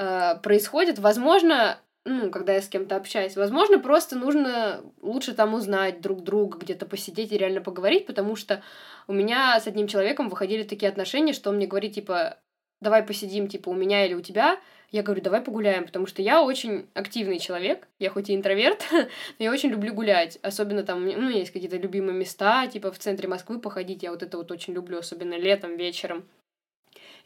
э, 0.00 0.36
происходит. 0.42 0.98
Возможно, 0.98 1.78
ну, 2.04 2.30
когда 2.30 2.54
я 2.54 2.62
с 2.62 2.68
кем-то 2.68 2.96
общаюсь, 2.96 3.36
возможно, 3.36 3.78
просто 3.78 4.16
нужно 4.16 4.82
лучше 5.02 5.34
там 5.34 5.54
узнать 5.54 6.00
друг 6.00 6.22
друга, 6.22 6.58
где-то 6.58 6.86
посидеть 6.86 7.32
и 7.32 7.38
реально 7.38 7.60
поговорить, 7.60 8.06
потому 8.06 8.36
что 8.36 8.62
у 9.06 9.12
меня 9.12 9.60
с 9.60 9.66
одним 9.66 9.86
человеком 9.86 10.28
выходили 10.28 10.62
такие 10.62 10.88
отношения, 10.88 11.34
что 11.34 11.50
он 11.50 11.56
мне 11.56 11.66
говорит, 11.66 11.94
типа, 11.94 12.38
давай 12.80 13.02
посидим, 13.02 13.48
типа, 13.48 13.68
у 13.68 13.74
меня 13.74 14.06
или 14.06 14.14
у 14.14 14.22
тебя, 14.22 14.58
я 14.90 15.02
говорю, 15.02 15.22
давай 15.22 15.42
погуляем, 15.42 15.84
потому 15.84 16.06
что 16.06 16.22
я 16.22 16.42
очень 16.42 16.88
активный 16.94 17.38
человек, 17.38 17.86
я 17.98 18.08
хоть 18.10 18.30
и 18.30 18.34
интроверт, 18.34 18.86
но 18.92 19.44
я 19.44 19.52
очень 19.52 19.68
люблю 19.68 19.92
гулять, 19.92 20.38
особенно 20.42 20.82
там, 20.82 21.04
ну, 21.04 21.28
есть 21.28 21.52
какие-то 21.52 21.76
любимые 21.76 22.16
места, 22.16 22.66
типа 22.66 22.90
в 22.90 22.98
центре 22.98 23.28
Москвы 23.28 23.60
походить, 23.60 24.02
я 24.02 24.10
вот 24.10 24.22
это 24.22 24.38
вот 24.38 24.50
очень 24.50 24.72
люблю, 24.72 24.98
особенно 24.98 25.36
летом, 25.38 25.76
вечером. 25.76 26.24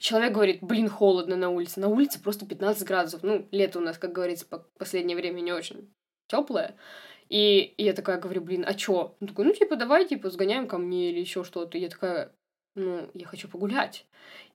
Человек 0.05 0.33
говорит, 0.33 0.59
блин, 0.61 0.91
холодно 0.91 1.35
на 1.35 1.49
улице. 1.49 1.81
На 1.81 1.89
улице 1.89 2.23
просто 2.23 2.45
15 2.45 2.87
градусов. 2.87 3.23
Ну, 3.23 3.49
лето 3.51 3.79
у 3.79 3.83
нас, 3.83 3.97
как 3.97 4.13
говорится, 4.13 4.45
по 4.45 4.59
последнее 4.79 5.17
время 5.17 5.41
не 5.41 5.51
очень 5.51 5.95
теплое. 6.27 6.77
И, 7.31 7.61
и 7.79 7.85
я 7.85 7.95
такая 7.95 8.19
говорю, 8.19 8.43
блин, 8.43 8.67
а 8.69 8.75
чё? 8.75 9.17
Он 9.19 9.29
такой, 9.29 9.47
ну, 9.47 9.55
типа, 9.55 9.77
давай, 9.77 10.07
типа, 10.07 10.29
сгоняем 10.29 10.69
ко 10.69 10.77
мне 10.77 11.11
или 11.11 11.21
еще 11.21 11.43
что-то. 11.43 11.79
Я 11.79 11.89
такая, 11.89 12.33
ну, 12.75 13.09
я 13.15 13.27
хочу 13.27 13.49
погулять. 13.49 14.05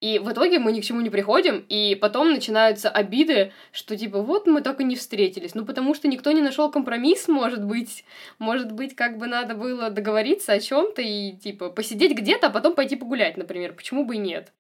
И 0.01 0.19
в 0.19 0.31
итоге 0.31 0.59
мы 0.59 0.71
ни 0.71 0.81
к 0.81 0.83
чему 0.83 1.01
не 1.01 1.09
приходим, 1.09 1.65
и 1.67 1.95
потом 1.95 2.29
начинаются 2.29 2.91
обиды, 2.91 3.51
что 3.71 3.97
типа 3.97 4.21
вот 4.21 4.45
мы 4.45 4.61
так 4.61 4.79
и 4.81 4.83
не 4.83 4.95
встретились. 4.95 5.55
Ну, 5.55 5.65
потому 5.65 5.95
что 5.95 6.07
никто 6.07 6.31
не 6.31 6.41
нашел 6.41 6.69
компромисс, 6.69 7.27
может 7.27 7.65
быть. 7.65 8.05
Может 8.37 8.71
быть, 8.71 8.95
как 8.95 9.17
бы 9.17 9.25
надо 9.25 9.55
было 9.55 9.89
договориться 9.89 10.53
о 10.53 10.59
чем-то 10.59 11.01
и 11.01 11.31
типа 11.31 11.71
посидеть 11.71 12.15
где-то, 12.15 12.47
а 12.47 12.51
потом 12.51 12.75
пойти 12.75 12.95
погулять, 12.95 13.35
например. 13.35 13.73
Почему 13.73 14.05
бы 14.05 14.13
и 14.13 14.19
нет? 14.19 14.53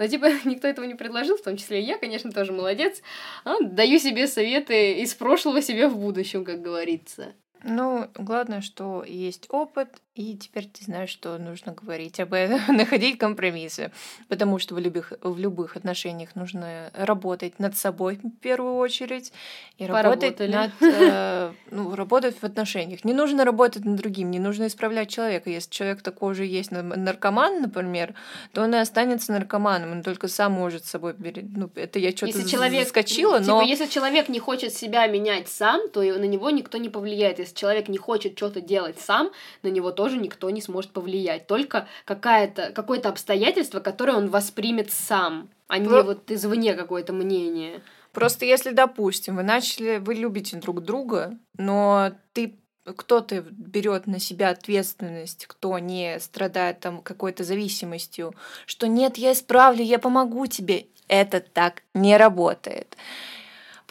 Но, 0.00 0.08
типа, 0.08 0.28
никто 0.46 0.66
этого 0.66 0.86
не 0.86 0.94
предложил, 0.94 1.36
в 1.36 1.42
том 1.42 1.58
числе 1.58 1.82
и 1.82 1.84
я, 1.84 1.98
конечно, 1.98 2.32
тоже 2.32 2.52
молодец. 2.52 3.02
А, 3.44 3.60
даю 3.60 3.98
себе 3.98 4.26
советы 4.26 4.94
из 4.94 5.12
прошлого 5.12 5.60
себе 5.60 5.88
в 5.88 5.98
будущем, 5.98 6.42
как 6.42 6.62
говорится. 6.62 7.34
Ну, 7.62 8.08
главное, 8.14 8.62
что 8.62 9.04
есть 9.06 9.46
опыт, 9.50 10.00
и 10.20 10.36
теперь 10.36 10.66
ты 10.66 10.84
знаешь, 10.84 11.08
что 11.08 11.38
нужно 11.38 11.72
говорить 11.72 12.20
об 12.20 12.34
этом, 12.34 12.60
находить 12.76 13.16
компромиссы. 13.18 13.90
Потому 14.28 14.58
что 14.58 14.74
в 14.74 14.78
любых, 14.78 15.14
в 15.22 15.38
любых 15.38 15.76
отношениях 15.76 16.36
нужно 16.36 16.90
работать 16.94 17.58
над 17.58 17.76
собой 17.76 18.20
в 18.22 18.30
первую 18.40 18.74
очередь 18.74 19.32
и 19.78 19.86
работать 19.86 20.38
над 20.40 20.72
э, 20.82 21.52
ну, 21.70 21.94
работать 21.94 22.36
в 22.38 22.44
отношениях. 22.44 23.04
Не 23.04 23.14
нужно 23.14 23.44
работать 23.44 23.84
над 23.84 23.96
другим, 23.96 24.30
не 24.30 24.38
нужно 24.38 24.66
исправлять 24.66 25.08
человека. 25.08 25.48
Если 25.48 25.70
человек 25.70 26.02
такой 26.02 26.34
же 26.34 26.44
есть 26.44 26.70
наркоман, 26.70 27.62
например, 27.62 28.14
то 28.52 28.62
он 28.62 28.74
и 28.74 28.78
останется 28.78 29.32
наркоманом, 29.32 29.92
он 29.92 30.02
только 30.02 30.28
сам 30.28 30.52
может 30.52 30.84
с 30.84 30.90
собой 30.90 31.14
ну, 31.56 31.70
это 31.74 31.98
я 31.98 32.10
что-то 32.10 32.38
если 32.38 32.48
человек, 32.48 32.84
заскочила, 32.84 33.38
типа, 33.38 33.50
но 33.52 33.62
если 33.62 33.86
человек 33.86 34.28
не 34.28 34.38
хочет 34.38 34.74
себя 34.74 35.06
менять 35.06 35.48
сам, 35.48 35.88
то 35.88 36.00
на 36.02 36.24
него 36.24 36.50
никто 36.50 36.76
не 36.76 36.90
повлияет. 36.90 37.38
Если 37.38 37.54
человек 37.54 37.88
не 37.88 37.98
хочет 37.98 38.36
что-то 38.36 38.60
делать 38.60 39.00
сам, 39.00 39.30
на 39.62 39.68
него 39.68 39.90
тоже 39.92 40.09
никто 40.16 40.50
не 40.50 40.60
сможет 40.60 40.92
повлиять. 40.92 41.46
Только 41.46 41.88
какая-то, 42.04 42.72
какое-то 42.72 43.08
обстоятельство, 43.08 43.80
которое 43.80 44.16
он 44.16 44.28
воспримет 44.28 44.90
сам, 44.92 45.48
а 45.68 45.78
не 45.78 45.88
Про... 45.88 46.02
вот 46.02 46.30
извне 46.30 46.74
какое-то 46.74 47.12
мнение. 47.12 47.82
Просто 48.12 48.44
если, 48.44 48.70
допустим, 48.70 49.36
вы 49.36 49.42
начали, 49.42 49.98
вы 49.98 50.14
любите 50.14 50.56
друг 50.56 50.82
друга, 50.82 51.38
но 51.56 52.12
ты 52.32 52.56
кто-то 52.84 53.44
берет 53.50 54.06
на 54.06 54.18
себя 54.18 54.50
ответственность, 54.50 55.46
кто 55.46 55.78
не 55.78 56.18
страдает 56.18 56.80
там 56.80 57.02
какой-то 57.02 57.44
зависимостью, 57.44 58.34
что 58.66 58.88
нет, 58.88 59.16
я 59.16 59.32
исправлю, 59.32 59.82
я 59.84 59.98
помогу 59.98 60.46
тебе. 60.46 60.86
Это 61.06 61.40
так 61.40 61.82
не 61.94 62.16
работает 62.16 62.96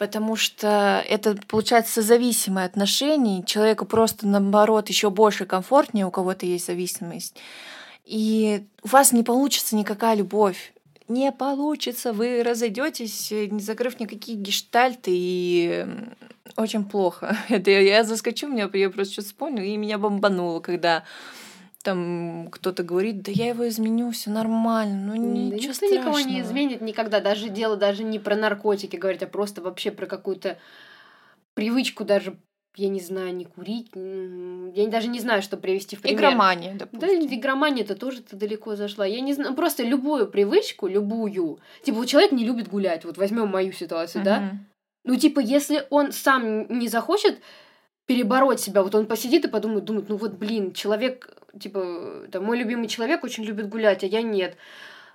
потому 0.00 0.34
что 0.34 1.04
это 1.06 1.36
получается 1.46 2.00
зависимое 2.00 2.64
отношение, 2.64 3.44
человеку 3.44 3.84
просто 3.84 4.26
наоборот 4.26 4.88
еще 4.88 5.10
больше 5.10 5.44
комфортнее, 5.44 6.06
у 6.06 6.10
кого-то 6.10 6.46
есть 6.46 6.64
зависимость. 6.66 7.36
И 8.06 8.64
у 8.82 8.88
вас 8.88 9.12
не 9.12 9.22
получится 9.22 9.76
никакая 9.76 10.16
любовь. 10.16 10.72
Не 11.08 11.30
получится, 11.32 12.14
вы 12.14 12.42
разойдетесь, 12.42 13.30
не 13.30 13.60
закрыв 13.60 14.00
никакие 14.00 14.38
гештальты, 14.38 15.10
и 15.12 15.86
очень 16.56 16.86
плохо. 16.86 17.36
Это 17.50 17.70
я, 17.70 17.80
я 17.80 18.02
заскочу, 18.04 18.48
меня, 18.48 18.70
я 18.72 18.88
просто 18.88 19.12
что-то 19.12 19.28
вспомнила, 19.28 19.64
и 19.64 19.76
меня 19.76 19.98
бомбануло, 19.98 20.60
когда 20.60 21.04
там 21.82 22.48
кто-то 22.50 22.82
говорит, 22.82 23.22
да 23.22 23.32
я 23.32 23.48
его 23.48 23.66
изменю, 23.68 24.10
все 24.10 24.30
нормально, 24.30 25.14
ну 25.14 25.16
ничего 25.16 25.68
да 25.68 25.74
страшного. 25.74 26.00
никого 26.00 26.20
не 26.20 26.40
изменит 26.40 26.80
никогда. 26.80 27.20
Даже 27.20 27.48
дело 27.48 27.76
даже 27.76 28.04
не 28.04 28.18
про 28.18 28.36
наркотики 28.36 28.96
говорить, 28.96 29.22
а 29.22 29.26
просто 29.26 29.62
вообще 29.62 29.90
про 29.90 30.06
какую-то 30.06 30.58
привычку 31.54 32.04
даже 32.04 32.36
я 32.76 32.88
не 32.88 33.00
знаю, 33.00 33.34
не 33.34 33.44
курить. 33.44 33.90
Я 33.94 34.86
даже 34.88 35.08
не 35.08 35.18
знаю, 35.18 35.42
что 35.42 35.56
привести 35.56 35.96
в 35.96 36.02
пример. 36.02 36.20
Игромания, 36.20 36.74
допустим. 36.74 37.00
Да, 37.00 37.36
игромания 37.36 37.82
это 37.82 37.96
тоже 37.96 38.22
ты 38.22 38.36
далеко 38.36 38.76
зашла. 38.76 39.04
Я 39.04 39.20
не 39.20 39.32
знаю, 39.32 39.54
просто 39.54 39.82
любую 39.82 40.28
привычку, 40.28 40.86
любую. 40.86 41.58
Типа, 41.82 41.98
вот 41.98 42.06
человек 42.06 42.30
не 42.30 42.44
любит 42.44 42.68
гулять. 42.68 43.04
Вот 43.04 43.18
возьмем 43.18 43.48
мою 43.48 43.72
ситуацию, 43.72 44.22
uh-huh. 44.22 44.24
да? 44.24 44.52
Ну, 45.04 45.16
типа, 45.16 45.40
если 45.40 45.84
он 45.90 46.12
сам 46.12 46.68
не 46.78 46.86
захочет 46.86 47.40
перебороть 48.10 48.58
себя, 48.58 48.82
вот 48.82 48.92
он 48.96 49.06
посидит 49.06 49.44
и 49.44 49.48
подумает, 49.48 49.84
думает, 49.84 50.08
ну 50.08 50.16
вот, 50.16 50.32
блин, 50.32 50.72
человек 50.72 51.40
типа, 51.56 52.26
там, 52.32 52.42
мой 52.42 52.58
любимый 52.58 52.88
человек 52.88 53.22
очень 53.22 53.44
любит 53.44 53.68
гулять, 53.68 54.02
а 54.02 54.06
я 54.08 54.20
нет. 54.20 54.56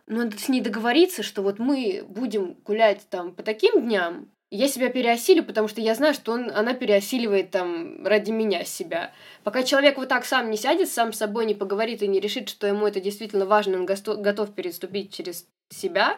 Но 0.07 0.19
надо 0.23 0.37
с 0.37 0.47
ней 0.47 0.61
договориться, 0.61 1.21
что 1.21 1.41
вот 1.41 1.59
мы 1.59 2.05
будем 2.07 2.53
гулять 2.63 3.05
там 3.09 3.35
по 3.35 3.43
таким 3.43 3.81
дням, 3.81 4.29
я 4.49 4.69
себя 4.69 4.87
переосилю, 4.89 5.43
потому 5.43 5.67
что 5.67 5.81
я 5.81 5.93
знаю, 5.93 6.13
что 6.13 6.31
он, 6.31 6.49
она 6.49 6.73
переосиливает 6.73 7.51
там 7.51 8.07
ради 8.07 8.31
меня 8.31 8.63
себя. 8.63 9.11
Пока 9.43 9.63
человек 9.63 9.97
вот 9.97 10.07
так 10.07 10.23
сам 10.23 10.49
не 10.49 10.55
сядет, 10.55 10.87
сам 10.87 11.11
с 11.11 11.17
собой 11.17 11.45
не 11.45 11.53
поговорит 11.53 12.01
и 12.01 12.07
не 12.07 12.21
решит, 12.21 12.47
что 12.47 12.65
ему 12.65 12.87
это 12.87 13.01
действительно 13.01 13.45
важно, 13.45 13.77
он 13.77 13.85
готов 13.85 14.53
переступить 14.53 15.13
через 15.13 15.49
себя, 15.69 16.17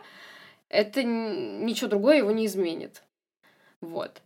это 0.69 1.01
ничего 1.01 1.89
другое 1.89 2.17
его 2.17 2.29
не 2.29 2.45
изменит. 2.45 3.01
Вот 3.81 4.21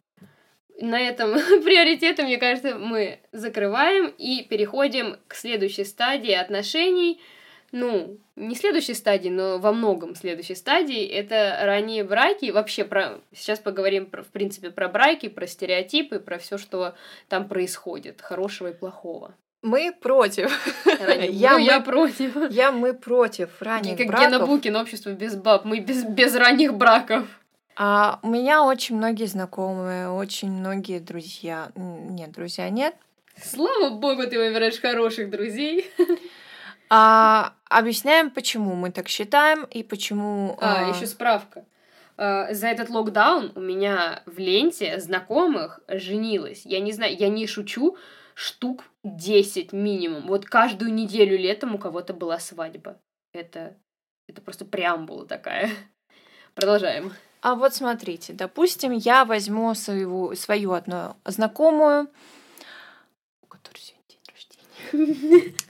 на 0.81 0.99
этом 0.99 1.33
приоритеты, 1.63 2.23
мне 2.23 2.37
кажется, 2.37 2.77
мы 2.77 3.19
закрываем 3.31 4.13
и 4.17 4.43
переходим 4.43 5.17
к 5.27 5.35
следующей 5.35 5.85
стадии 5.85 6.33
отношений. 6.33 7.21
Ну, 7.71 8.17
не 8.35 8.55
следующей 8.55 8.93
стадии, 8.95 9.29
но 9.29 9.57
во 9.57 9.71
многом 9.71 10.15
следующей 10.15 10.55
стадии. 10.55 11.05
Это 11.05 11.57
ранние 11.61 12.03
браки. 12.03 12.51
Вообще, 12.51 12.83
про... 12.83 13.21
сейчас 13.33 13.59
поговорим, 13.59 14.07
про, 14.07 14.23
в 14.23 14.27
принципе, 14.27 14.71
про 14.71 14.89
браки, 14.89 15.29
про 15.29 15.47
стереотипы, 15.47 16.19
про 16.19 16.37
все, 16.37 16.57
что 16.57 16.95
там 17.29 17.47
происходит, 17.47 18.21
хорошего 18.21 18.71
и 18.71 18.73
плохого. 18.73 19.35
Мы 19.61 19.93
против. 19.93 20.51
Я, 21.29 21.51
ну, 21.51 21.59
мы, 21.59 21.65
я 21.65 21.79
против. 21.81 22.51
Я 22.51 22.71
мы 22.71 22.93
против 22.93 23.61
ранних 23.61 23.95
как 23.95 24.07
браков. 24.07 24.23
Как 24.23 24.33
Гена 24.33 24.45
Букин, 24.45 24.75
общество 24.75 25.11
без 25.11 25.35
баб. 25.35 25.65
Мы 25.65 25.79
без, 25.79 26.03
без 26.03 26.35
ранних 26.35 26.73
браков. 26.73 27.27
А 27.75 28.19
у 28.21 28.27
меня 28.27 28.63
очень 28.63 28.97
многие 28.97 29.25
знакомые, 29.25 30.09
очень 30.09 30.51
многие 30.51 30.99
друзья. 30.99 31.71
Нет, 31.75 32.31
друзья 32.31 32.69
нет. 32.69 32.95
Слава 33.41 33.89
богу, 33.89 34.23
ты 34.27 34.37
выбираешь 34.37 34.79
хороших 34.79 35.29
друзей. 35.29 35.89
А, 36.93 37.53
объясняем, 37.69 38.29
почему 38.29 38.75
мы 38.75 38.91
так 38.91 39.07
считаем 39.07 39.63
и 39.63 39.81
почему. 39.81 40.57
А, 40.59 40.87
а... 40.87 40.93
еще 40.93 41.07
справка. 41.07 41.63
А, 42.17 42.53
за 42.53 42.67
этот 42.67 42.89
локдаун 42.89 43.53
у 43.55 43.61
меня 43.61 44.23
в 44.25 44.37
ленте 44.39 44.99
знакомых 44.99 45.79
женилась. 45.87 46.63
Я 46.65 46.81
не 46.81 46.91
знаю, 46.91 47.15
я 47.15 47.29
не 47.29 47.47
шучу, 47.47 47.95
штук 48.33 48.83
10 49.05 49.71
минимум. 49.71 50.27
Вот 50.27 50.45
каждую 50.45 50.93
неделю 50.93 51.37
летом 51.37 51.75
у 51.75 51.77
кого-то 51.77 52.13
была 52.13 52.39
свадьба. 52.39 52.99
Это, 53.31 53.77
это 54.27 54.41
просто 54.41 54.65
преамбула 54.65 55.25
такая. 55.25 55.69
Продолжаем. 56.55 57.13
А 57.41 57.55
вот 57.55 57.73
смотрите, 57.73 58.33
допустим, 58.33 58.91
я 58.91 59.25
возьму 59.25 59.73
свою, 59.73 60.35
свою 60.35 60.73
одну 60.73 61.15
знакомую, 61.25 62.07
у 63.41 63.47
которой 63.47 63.79
сегодня 63.79 64.05
день 64.09 65.33
рождения. 65.33 65.55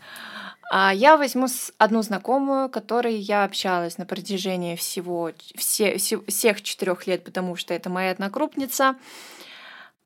А 0.74 0.94
я 0.94 1.18
возьму 1.18 1.48
одну 1.80 2.02
знакомую, 2.02 2.70
которой 2.70 3.16
я 3.16 3.44
общалась 3.44 3.98
на 3.98 4.06
протяжении 4.06 4.78
всего 4.78 5.32
все, 5.58 5.98
всех 5.98 6.62
четырех 6.62 7.08
лет, 7.08 7.26
потому 7.26 7.58
что 7.58 7.74
это 7.74 7.90
моя 7.90 8.12
однокрупница. 8.12 8.96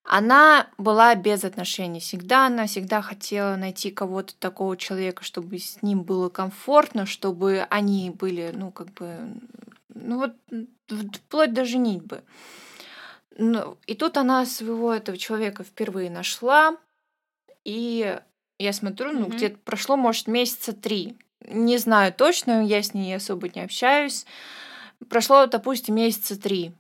Она 0.04 0.66
была 0.80 1.14
без 1.14 1.44
отношений 1.44 2.00
всегда, 2.00 2.48
она 2.48 2.66
всегда 2.66 3.04
хотела 3.04 3.56
найти 3.58 3.92
кого-то 3.92 4.34
такого 4.40 4.76
человека, 4.76 5.24
чтобы 5.24 5.60
с 5.60 5.84
ним 5.84 6.02
было 6.02 6.30
комфортно, 6.30 7.06
чтобы 7.06 7.68
они 7.70 8.10
были, 8.10 8.52
ну, 8.52 8.72
как 8.72 8.92
бы, 8.94 9.20
ну 9.96 10.20
вот, 10.20 10.36
вплоть 11.14 11.54
до 11.54 11.66
женитьбы. 11.66 12.24
Ну, 13.38 13.78
и 13.88 13.96
тут 13.96 14.18
она 14.18 14.46
своего 14.46 14.94
этого 14.94 15.18
человека 15.18 15.64
впервые 15.64 16.10
нашла, 16.10 16.78
и 17.64 18.20
я 18.60 18.74
смотрю, 18.74 19.12
ну, 19.12 19.26
mm-hmm. 19.26 19.36
где-то 19.36 19.58
прошло, 19.66 19.98
может, 19.98 20.28
месяца 20.28 20.74
три. 20.74 21.18
Не 21.42 21.78
знаю 21.78 22.14
точно, 22.14 22.66
я 22.66 22.82
с 22.82 22.94
ней 22.94 23.16
особо 23.16 23.50
не 23.50 23.62
общаюсь. 23.62 24.26
Прошло, 25.10 25.46
допустим, 25.48 25.96
месяца 25.96 26.40
три. 26.40 26.72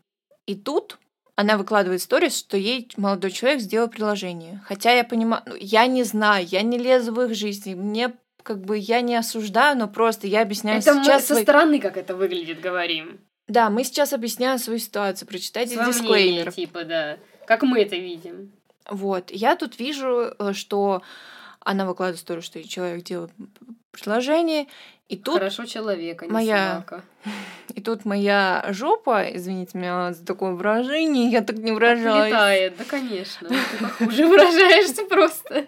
И 0.45 0.55
тут 0.55 0.97
она 1.35 1.57
выкладывает 1.57 2.01
сторис, 2.01 2.37
что 2.37 2.55
ей 2.55 2.89
молодой 2.95 3.31
человек 3.31 3.59
сделал 3.59 3.89
приложение. 3.89 4.61
Хотя 4.65 4.91
я 4.91 5.03
понимаю, 5.03 5.43
ну, 5.45 5.55
я 5.59 5.85
не 5.87 6.03
знаю, 6.03 6.45
я 6.45 6.61
не 6.61 6.77
лезу 6.77 7.13
в 7.13 7.21
их 7.21 7.35
жизни, 7.35 7.73
мне 7.73 8.13
как 8.45 8.61
бы 8.61 8.77
я 8.77 9.01
не 9.01 9.15
осуждаю, 9.15 9.75
но 9.75 9.87
просто 9.87 10.27
я 10.27 10.43
объясняю 10.43 10.77
это 10.77 10.93
сейчас. 10.93 10.97
Мы 10.97 11.19
свой... 11.25 11.37
со 11.37 11.43
стороны, 11.43 11.79
как 11.79 11.97
это 11.97 12.15
выглядит, 12.15 12.61
говорим. 12.61 13.19
Да, 13.47 13.71
мы 13.71 13.83
сейчас 13.83 14.13
объясняем 14.13 14.59
свою 14.59 14.77
ситуацию. 14.77 15.27
Прочитайте 15.27 15.73
Свое 15.73 15.91
дисклеймер. 15.91 16.51
типа, 16.51 16.83
да. 16.83 17.17
Как 17.47 17.63
мы 17.63 17.81
это 17.81 17.95
видим. 17.95 18.51
Вот. 18.87 19.31
Я 19.31 19.55
тут 19.55 19.79
вижу, 19.79 20.31
э, 20.37 20.53
что 20.53 21.01
она 21.59 21.87
выкладывает 21.87 22.19
историю, 22.19 22.43
что 22.43 22.63
человек 22.67 23.03
делает 23.03 23.31
предложение, 23.91 24.67
и 25.07 25.17
тут... 25.17 25.35
Хорошо 25.35 25.65
человека, 25.65 26.25
не 26.25 26.31
моя... 26.31 26.83
собака. 26.85 27.03
И 27.73 27.81
тут 27.81 28.05
моя 28.05 28.63
жопа, 28.69 29.25
извините 29.33 29.77
меня 29.77 30.13
за 30.13 30.23
такое 30.23 30.51
выражение, 30.51 31.29
я 31.29 31.41
так 31.41 31.57
не 31.57 31.71
выражаюсь. 31.71 32.27
Летает, 32.27 32.77
да, 32.77 32.83
конечно. 32.85 33.49
Ты 33.49 33.55
похуже 33.81 34.27
выражаешься 34.27 35.03
просто. 35.05 35.65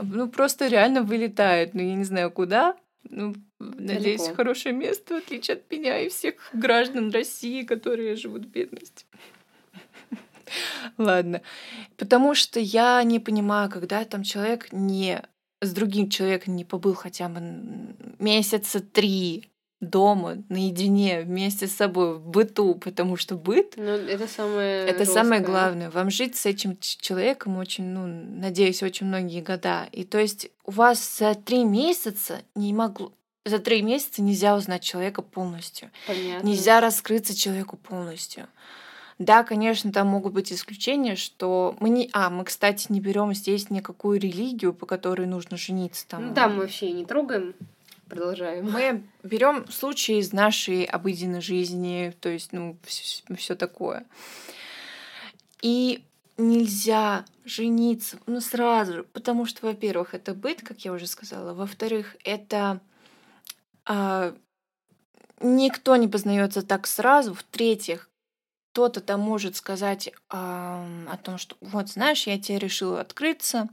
Ну, 0.00 0.28
просто 0.28 0.68
реально 0.68 1.02
вылетает. 1.02 1.74
Ну, 1.74 1.82
я 1.82 1.94
не 1.94 2.04
знаю, 2.04 2.30
куда. 2.30 2.76
Ну, 3.08 3.34
надеюсь, 3.58 4.20
Далеко. 4.20 4.36
хорошее 4.36 4.74
место, 4.74 5.14
в 5.14 5.18
отличие 5.18 5.56
от 5.56 5.70
меня 5.70 6.00
и 6.00 6.08
всех 6.08 6.34
граждан 6.52 7.10
России, 7.10 7.62
которые 7.62 8.16
живут 8.16 8.46
в 8.46 8.48
бедности. 8.48 9.06
Ладно. 10.98 11.42
Потому 11.96 12.34
что 12.34 12.60
я 12.60 13.02
не 13.02 13.18
понимаю, 13.18 13.70
когда 13.70 14.04
там 14.04 14.22
человек 14.22 14.72
не 14.72 15.22
с 15.60 15.72
другим 15.72 16.10
человеком 16.10 16.56
не 16.56 16.64
побыл 16.64 16.94
хотя 16.94 17.28
бы 17.28 17.40
месяца 18.18 18.80
три 18.80 19.51
дома, 19.82 20.38
наедине, 20.48 21.22
вместе 21.22 21.66
с 21.66 21.72
собой, 21.72 22.14
в 22.14 22.26
быту, 22.26 22.76
потому 22.76 23.16
что 23.16 23.34
быт... 23.34 23.74
Ну, 23.76 23.84
это 23.84 24.28
самое 24.28 24.86
Это 24.86 25.00
жесткое. 25.00 25.22
самое 25.22 25.40
главное. 25.42 25.90
Вам 25.90 26.08
жить 26.08 26.36
с 26.36 26.46
этим 26.46 26.78
человеком 26.80 27.58
очень, 27.58 27.84
ну, 27.84 28.06
надеюсь, 28.06 28.82
очень 28.82 29.06
многие 29.06 29.42
года. 29.42 29.88
И 29.90 30.04
то 30.04 30.18
есть 30.18 30.50
у 30.64 30.70
вас 30.70 31.18
за 31.18 31.34
три 31.34 31.64
месяца 31.64 32.42
не 32.54 32.72
могло... 32.72 33.12
За 33.44 33.58
три 33.58 33.82
месяца 33.82 34.22
нельзя 34.22 34.54
узнать 34.54 34.84
человека 34.84 35.20
полностью. 35.20 35.90
Понятно. 36.06 36.46
Нельзя 36.46 36.80
раскрыться 36.80 37.36
человеку 37.36 37.76
полностью. 37.76 38.46
Да, 39.18 39.42
конечно, 39.42 39.90
там 39.90 40.06
могут 40.06 40.32
быть 40.32 40.52
исключения, 40.52 41.16
что 41.16 41.76
мы 41.80 41.90
не... 41.90 42.08
А, 42.12 42.30
мы, 42.30 42.44
кстати, 42.44 42.86
не 42.88 43.00
берем 43.00 43.34
здесь 43.34 43.68
никакую 43.68 44.20
религию, 44.20 44.72
по 44.72 44.86
которой 44.86 45.26
нужно 45.26 45.56
жениться. 45.56 46.06
Там... 46.06 46.28
Ну 46.28 46.34
да, 46.34 46.48
мы 46.48 46.60
вообще 46.60 46.92
не 46.92 47.04
трогаем. 47.04 47.54
Продолжаем. 48.12 48.70
Мы 48.70 49.04
берем 49.22 49.66
случаи 49.70 50.18
из 50.18 50.34
нашей 50.34 50.84
обыденной 50.84 51.40
жизни, 51.40 52.14
то 52.20 52.28
есть, 52.28 52.52
ну, 52.52 52.76
все 53.38 53.54
такое. 53.54 54.04
И 55.62 56.04
нельзя 56.36 57.24
жениться, 57.46 58.18
ну, 58.26 58.42
сразу 58.42 58.92
же, 58.92 59.04
потому 59.04 59.46
что, 59.46 59.64
во-первых, 59.64 60.12
это 60.12 60.34
быт, 60.34 60.60
как 60.60 60.84
я 60.84 60.92
уже 60.92 61.06
сказала, 61.06 61.54
во-вторых, 61.54 62.16
это 62.22 62.82
а, 63.86 64.36
никто 65.40 65.96
не 65.96 66.06
познается 66.06 66.60
так 66.60 66.86
сразу, 66.86 67.32
в-третьих, 67.32 68.10
кто-то 68.72 69.02
там 69.02 69.20
может 69.20 69.54
сказать 69.56 70.10
а, 70.30 70.82
о 71.06 71.18
том, 71.18 71.36
что 71.36 71.56
вот, 71.60 71.90
знаешь, 71.90 72.26
я 72.26 72.38
тебе 72.38 72.58
решила 72.58 73.02
открыться, 73.02 73.68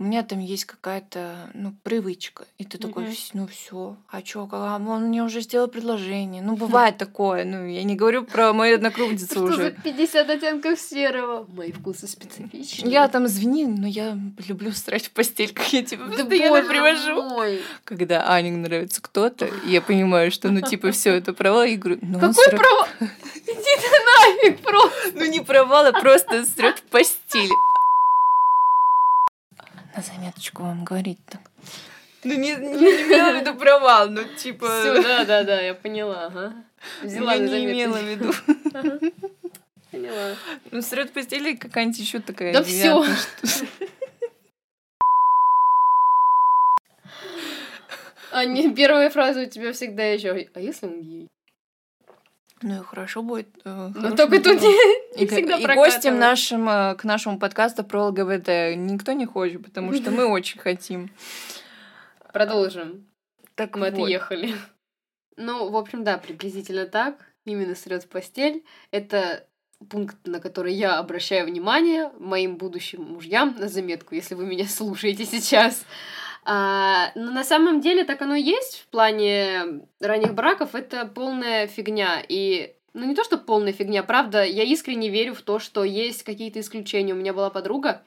у 0.00 0.04
меня 0.04 0.24
там 0.24 0.40
есть 0.40 0.64
какая-то, 0.64 1.50
ну, 1.54 1.74
привычка. 1.84 2.44
И 2.58 2.64
ты 2.64 2.76
такой, 2.76 3.04
mm-hmm. 3.04 3.30
ну 3.34 3.46
все, 3.46 3.96
а 4.10 4.20
чё, 4.20 4.48
а 4.50 4.82
он 4.84 5.04
мне 5.04 5.22
уже 5.22 5.42
сделал 5.42 5.68
предложение. 5.68 6.42
Ну, 6.42 6.56
бывает 6.56 6.98
такое. 6.98 7.44
Ну, 7.44 7.66
я 7.66 7.84
не 7.84 7.94
говорю 7.94 8.24
про 8.24 8.52
мою 8.52 8.74
однокрупницу 8.78 9.44
уже. 9.44 9.52
Что 9.52 9.62
за 9.62 9.70
50 9.70 10.30
оттенков 10.30 10.80
серого? 10.80 11.46
Мои 11.52 11.70
вкусы 11.70 12.08
специфичные. 12.08 12.90
Я 12.90 13.06
там, 13.06 13.26
извини, 13.26 13.66
но 13.66 13.86
я 13.86 14.18
люблю 14.48 14.72
срать 14.72 15.06
в 15.06 15.12
постель, 15.12 15.52
как 15.52 15.72
я 15.72 15.84
тебе 15.84 16.04
постоянно 16.04 16.68
привожу. 16.68 17.60
Когда 17.84 18.28
Ане 18.28 18.50
нравится 18.50 19.00
кто-то, 19.00 19.48
я 19.66 19.80
понимаю, 19.80 20.32
что, 20.32 20.50
ну, 20.50 20.62
типа, 20.62 20.90
все 20.90 21.14
это 21.14 21.32
провал, 21.32 21.62
и 21.62 21.76
говорю, 21.76 22.00
ну, 22.02 22.18
Какой 22.18 22.50
провал? 22.50 22.88
Иди 23.00 23.76
ты 23.80 24.02
нафиг 24.32 24.62
просто. 24.62 25.12
Ну, 25.14 25.24
не 25.26 25.40
провал, 25.40 25.86
а 25.86 25.92
просто 25.92 26.44
срет 26.44 26.78
в 26.78 26.82
постель 26.84 27.50
на 29.94 30.02
заметочку 30.02 30.62
вам 30.62 30.84
говорить 30.84 31.18
так. 31.26 31.40
Ну, 32.24 32.34
не, 32.34 32.54
не, 32.54 32.74
не 32.74 33.02
имела 33.02 33.32
в 33.32 33.40
виду 33.40 33.54
провал, 33.58 34.08
ну, 34.08 34.22
типа... 34.36 34.66
Все, 34.80 35.02
да, 35.02 35.24
да, 35.24 35.42
да, 35.42 35.60
я 35.60 35.74
поняла, 35.74 36.26
ага. 36.26 36.54
Взяла 37.02 37.34
я 37.34 37.40
не 37.40 37.64
имела 37.64 37.98
в 37.98 38.04
виду. 38.04 38.32
Поняла. 39.90 40.36
Ну, 40.70 40.82
сред 40.82 41.12
постели 41.12 41.56
какая-нибудь 41.56 41.98
еще 41.98 42.20
такая. 42.20 42.52
Да 42.52 42.62
все. 42.62 43.04
А 48.30 48.46
не 48.46 48.72
первая 48.72 49.10
фраза 49.10 49.42
у 49.42 49.46
тебя 49.46 49.72
всегда 49.74 50.04
еще. 50.04 50.48
А 50.54 50.60
если 50.60 50.86
он 50.86 51.02
гей? 51.02 51.28
Ну 52.62 52.80
и 52.80 52.84
хорошо 52.84 53.22
будет. 53.22 53.48
Э, 53.64 53.90
Но 53.94 54.16
только 54.16 54.40
тут 54.40 54.60
не, 55.16 55.26
всегда 55.26 55.56
И 55.56 55.74
гостем 55.74 56.18
нашим, 56.18 56.68
э, 56.68 56.94
к 56.94 57.04
нашему 57.04 57.38
подкасту 57.38 57.84
про 57.84 58.06
ЛГБТ 58.06 58.76
никто 58.76 59.12
не 59.12 59.26
хочет, 59.26 59.64
потому 59.64 59.92
что 59.92 60.10
мы 60.10 60.26
очень 60.30 60.60
хотим. 60.60 61.10
Продолжим. 62.32 63.06
Так 63.54 63.76
мы 63.76 63.90
вот. 63.90 63.94
отъехали. 63.94 64.54
Ну, 65.36 65.70
в 65.70 65.76
общем, 65.76 66.04
да, 66.04 66.18
приблизительно 66.18 66.86
так. 66.86 67.16
Именно 67.44 67.74
срет 67.74 68.04
в 68.04 68.08
постель. 68.08 68.64
Это 68.90 69.46
пункт, 69.88 70.16
на 70.24 70.40
который 70.40 70.74
я 70.74 70.98
обращаю 70.98 71.46
внимание 71.46 72.10
моим 72.18 72.56
будущим 72.56 73.02
мужьям 73.02 73.56
на 73.58 73.68
заметку, 73.68 74.14
если 74.14 74.34
вы 74.34 74.46
меня 74.46 74.66
слушаете 74.68 75.24
сейчас. 75.24 75.84
А, 76.44 77.12
но 77.14 77.30
на 77.30 77.44
самом 77.44 77.80
деле 77.80 78.04
так 78.04 78.20
оно 78.22 78.34
и 78.34 78.42
есть 78.42 78.80
в 78.80 78.86
плане 78.88 79.82
ранних 80.00 80.34
браков. 80.34 80.74
Это 80.74 81.06
полная 81.06 81.66
фигня. 81.66 82.22
И 82.28 82.74
ну 82.94 83.06
не 83.06 83.14
то, 83.14 83.24
что 83.24 83.38
полная 83.38 83.72
фигня, 83.72 84.02
правда, 84.02 84.44
я 84.44 84.64
искренне 84.64 85.08
верю 85.08 85.34
в 85.34 85.42
то, 85.42 85.58
что 85.58 85.84
есть 85.84 86.24
какие-то 86.24 86.60
исключения. 86.60 87.14
У 87.14 87.16
меня 87.16 87.32
была 87.32 87.50
подруга 87.50 88.02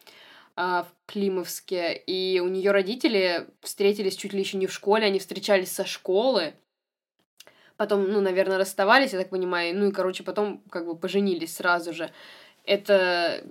а, 0.55 0.83
в 0.83 1.11
Климовске, 1.11 1.93
и 1.93 2.39
у 2.39 2.47
нее 2.47 2.71
родители 2.71 3.47
встретились 3.61 4.15
чуть 4.15 4.33
ли 4.33 4.39
еще 4.39 4.57
не 4.57 4.67
в 4.67 4.73
школе, 4.73 5.05
они 5.05 5.19
встречались 5.19 5.71
со 5.71 5.85
школы. 5.85 6.53
Потом, 7.77 8.09
ну, 8.09 8.21
наверное, 8.21 8.57
расставались, 8.57 9.11
я 9.11 9.19
так 9.19 9.29
понимаю. 9.29 9.77
Ну 9.77 9.89
и, 9.89 9.91
короче, 9.91 10.23
потом 10.23 10.61
как 10.69 10.85
бы 10.85 10.95
поженились 10.95 11.55
сразу 11.55 11.93
же. 11.93 12.09
Это 12.63 13.43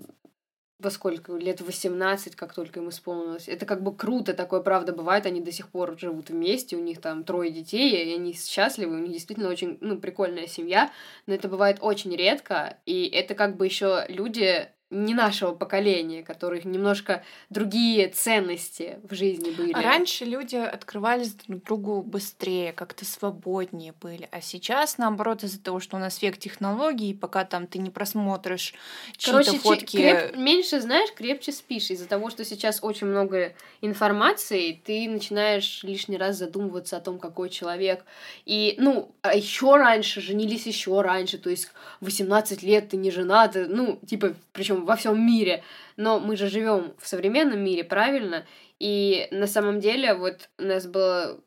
во 0.79 0.91
сколько, 0.91 1.33
лет 1.37 1.61
18, 1.61 2.35
как 2.37 2.53
только 2.53 2.81
им 2.81 2.89
исполнилось. 2.89 3.49
Это 3.49 3.65
как 3.65 3.83
бы 3.83 3.95
круто, 3.95 4.35
такое 4.35 4.61
правда 4.61 4.93
бывает, 4.93 5.27
они 5.27 5.41
до 5.41 5.53
сих 5.53 5.69
пор 5.69 5.99
живут 5.99 6.31
вместе, 6.31 6.77
у 6.77 6.81
них 6.81 7.01
там 7.01 7.25
трое 7.25 7.51
детей, 7.51 8.05
и 8.05 8.15
они 8.15 8.35
счастливы, 8.35 8.97
у 8.97 8.99
них 8.99 9.13
действительно 9.13 9.49
очень, 9.49 9.79
ну, 9.81 9.99
прикольная 9.99 10.47
семья, 10.47 10.91
но 11.27 11.35
это 11.35 11.49
бывает 11.49 11.79
очень 11.81 12.15
редко, 12.15 12.79
и 12.87 13.07
это 13.07 13.35
как 13.35 13.57
бы 13.57 13.65
еще 13.67 14.05
люди 14.09 14.69
не 14.95 15.15
нашего 15.15 15.53
поколения, 15.53 16.23
которых 16.23 16.65
немножко 16.65 17.25
другие 17.51 18.09
ценности 18.09 18.99
в 19.03 19.15
жизни 19.15 19.51
были. 19.51 19.73
Раньше 19.73 20.25
люди 20.25 20.57
открывались 20.57 21.35
друг 21.35 21.65
другу 21.65 22.03
быстрее, 22.03 22.73
как-то 22.73 23.05
свободнее 23.05 23.93
были. 24.01 24.29
А 24.31 24.41
сейчас, 24.41 24.99
наоборот, 24.99 25.43
из-за 25.43 25.61
того, 25.61 25.81
что 25.81 25.97
у 25.97 26.01
нас 26.01 26.23
век 26.23 26.39
технологий, 26.39 27.15
пока 27.15 27.45
там 27.45 27.67
ты 27.67 27.79
не 27.79 27.91
просмотришь 27.91 28.75
чьи-то 29.17 29.59
фотки... 29.59 29.97
Креп... 29.97 30.37
Меньше 30.37 30.81
знаешь, 30.81 31.13
крепче 31.13 31.53
спишь. 31.53 31.91
Из-за 31.91 32.07
того, 32.07 32.31
что 32.31 32.45
сейчас 32.45 32.79
очень 32.83 33.09
много 33.09 33.55
информации, 33.81 34.81
ты 34.85 35.09
начинаешь 35.09 35.83
лишний 35.83 36.17
раз 36.17 36.37
задумываться 36.37 36.97
о 36.97 37.01
том, 37.01 37.19
какой 37.19 37.51
человек. 37.51 38.05
И, 38.45 38.77
ну, 38.79 39.13
а 39.23 39.35
еще 39.35 39.77
раньше 39.77 40.21
женились 40.21 40.67
еще 40.67 41.01
раньше, 41.01 41.39
то 41.39 41.51
есть 41.51 41.71
18 42.01 42.63
лет 42.63 42.91
ты 42.91 42.97
не 42.97 43.11
женат, 43.11 43.57
ну, 43.57 43.99
типа, 44.07 44.35
причем 44.53 44.84
во 44.85 44.97
всем 44.97 45.25
мире. 45.27 45.63
Но 45.97 46.21
мы 46.21 46.37
же 46.37 46.49
живем 46.49 46.95
в 46.99 47.07
современном 47.07 47.61
мире, 47.61 47.85
правильно? 47.85 48.45
И 48.79 49.29
на 49.31 49.47
самом 49.47 49.81
деле, 49.81 50.15
вот 50.15 50.49
у 50.59 50.65
нас 50.65 50.87
было, 50.87 51.41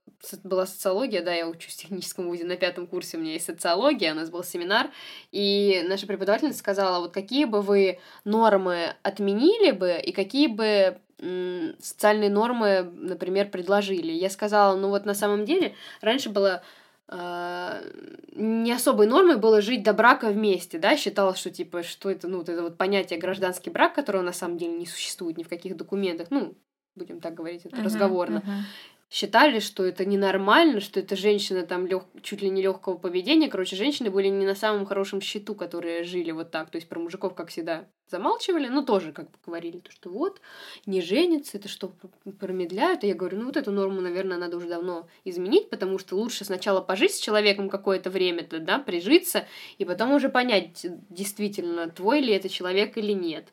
была 0.43 0.65
социология, 0.65 1.21
да, 1.21 1.33
я 1.33 1.47
учусь 1.47 1.73
в 1.73 1.77
техническом 1.77 2.27
вузе, 2.27 2.45
на 2.45 2.55
пятом 2.55 2.87
курсе 2.87 3.17
у 3.17 3.19
меня 3.19 3.33
есть 3.33 3.45
социология, 3.45 4.13
у 4.13 4.15
нас 4.15 4.29
был 4.29 4.43
семинар, 4.43 4.89
и 5.31 5.83
наша 5.87 6.07
преподавательница 6.07 6.59
сказала, 6.59 6.99
вот 6.99 7.13
какие 7.13 7.45
бы 7.45 7.61
вы 7.61 7.99
нормы 8.23 8.95
отменили 9.03 9.71
бы, 9.71 9.99
и 10.03 10.11
какие 10.11 10.47
бы 10.47 10.99
социальные 11.79 12.29
нормы, 12.29 12.83
например, 12.93 13.49
предложили. 13.49 14.11
Я 14.11 14.29
сказала, 14.29 14.75
ну 14.75 14.89
вот 14.89 15.05
на 15.05 15.15
самом 15.15 15.45
деле 15.45 15.73
раньше 15.99 16.29
было 16.29 16.61
не 17.09 18.71
особой 18.71 19.07
нормой 19.07 19.37
было 19.37 19.61
жить 19.61 19.83
до 19.83 19.93
брака 19.93 20.29
вместе, 20.29 20.77
да, 20.77 20.97
считалось, 20.97 21.37
что 21.37 21.49
типа, 21.49 21.83
что 21.83 22.09
это, 22.09 22.27
ну, 22.27 22.39
вот 22.39 22.49
это 22.49 22.63
вот 22.63 22.77
понятие 22.77 23.17
гражданский 23.17 23.69
брак, 23.69 23.95
которого 23.95 24.23
на 24.23 24.33
самом 24.33 24.57
деле 24.57 24.73
не 24.73 24.85
существует 24.85 25.37
ни 25.37 25.43
в 25.43 25.49
каких 25.49 25.77
документах, 25.77 26.27
ну, 26.31 26.55
будем 26.95 27.21
так 27.21 27.33
говорить, 27.33 27.65
это 27.65 27.77
uh-huh, 27.77 27.83
разговорно. 27.83 28.43
Uh-huh 28.45 28.63
считали, 29.09 29.59
что 29.59 29.85
это 29.85 30.05
ненормально, 30.05 30.81
что 30.81 30.99
это 30.99 31.15
женщина 31.15 31.65
там 31.65 31.87
лег... 31.87 32.03
чуть 32.21 32.41
ли 32.41 32.49
не 32.49 32.61
легкого 32.61 32.97
поведения. 32.97 33.49
Короче, 33.49 33.75
женщины 33.75 34.09
были 34.09 34.27
не 34.27 34.45
на 34.45 34.55
самом 34.55 34.85
хорошем 34.85 35.21
счету, 35.21 35.55
которые 35.55 36.03
жили 36.03 36.31
вот 36.31 36.51
так. 36.51 36.69
То 36.69 36.77
есть 36.77 36.89
про 36.89 36.99
мужиков, 36.99 37.33
как 37.33 37.49
всегда, 37.49 37.87
замалчивали, 38.09 38.67
но 38.67 38.83
тоже 38.83 39.13
как 39.13 39.31
бы 39.31 39.37
говорили, 39.45 39.79
то, 39.79 39.91
что 39.91 40.09
вот, 40.09 40.41
не 40.85 41.01
женится, 41.01 41.57
это 41.57 41.67
что, 41.67 41.93
промедляют. 42.39 43.03
И 43.03 43.07
я 43.07 43.15
говорю, 43.15 43.39
ну 43.39 43.45
вот 43.45 43.57
эту 43.57 43.71
норму, 43.71 44.01
наверное, 44.01 44.37
надо 44.37 44.57
уже 44.57 44.67
давно 44.67 45.07
изменить, 45.23 45.69
потому 45.69 45.99
что 45.99 46.15
лучше 46.15 46.45
сначала 46.45 46.81
пожить 46.81 47.13
с 47.13 47.19
человеком 47.19 47.69
какое-то 47.69 48.09
время-то, 48.09 48.59
да, 48.59 48.79
прижиться, 48.79 49.45
и 49.77 49.85
потом 49.85 50.11
уже 50.11 50.29
понять, 50.29 50.85
действительно, 51.09 51.89
твой 51.89 52.21
ли 52.21 52.33
это 52.33 52.49
человек 52.49 52.97
или 52.97 53.13
нет. 53.13 53.47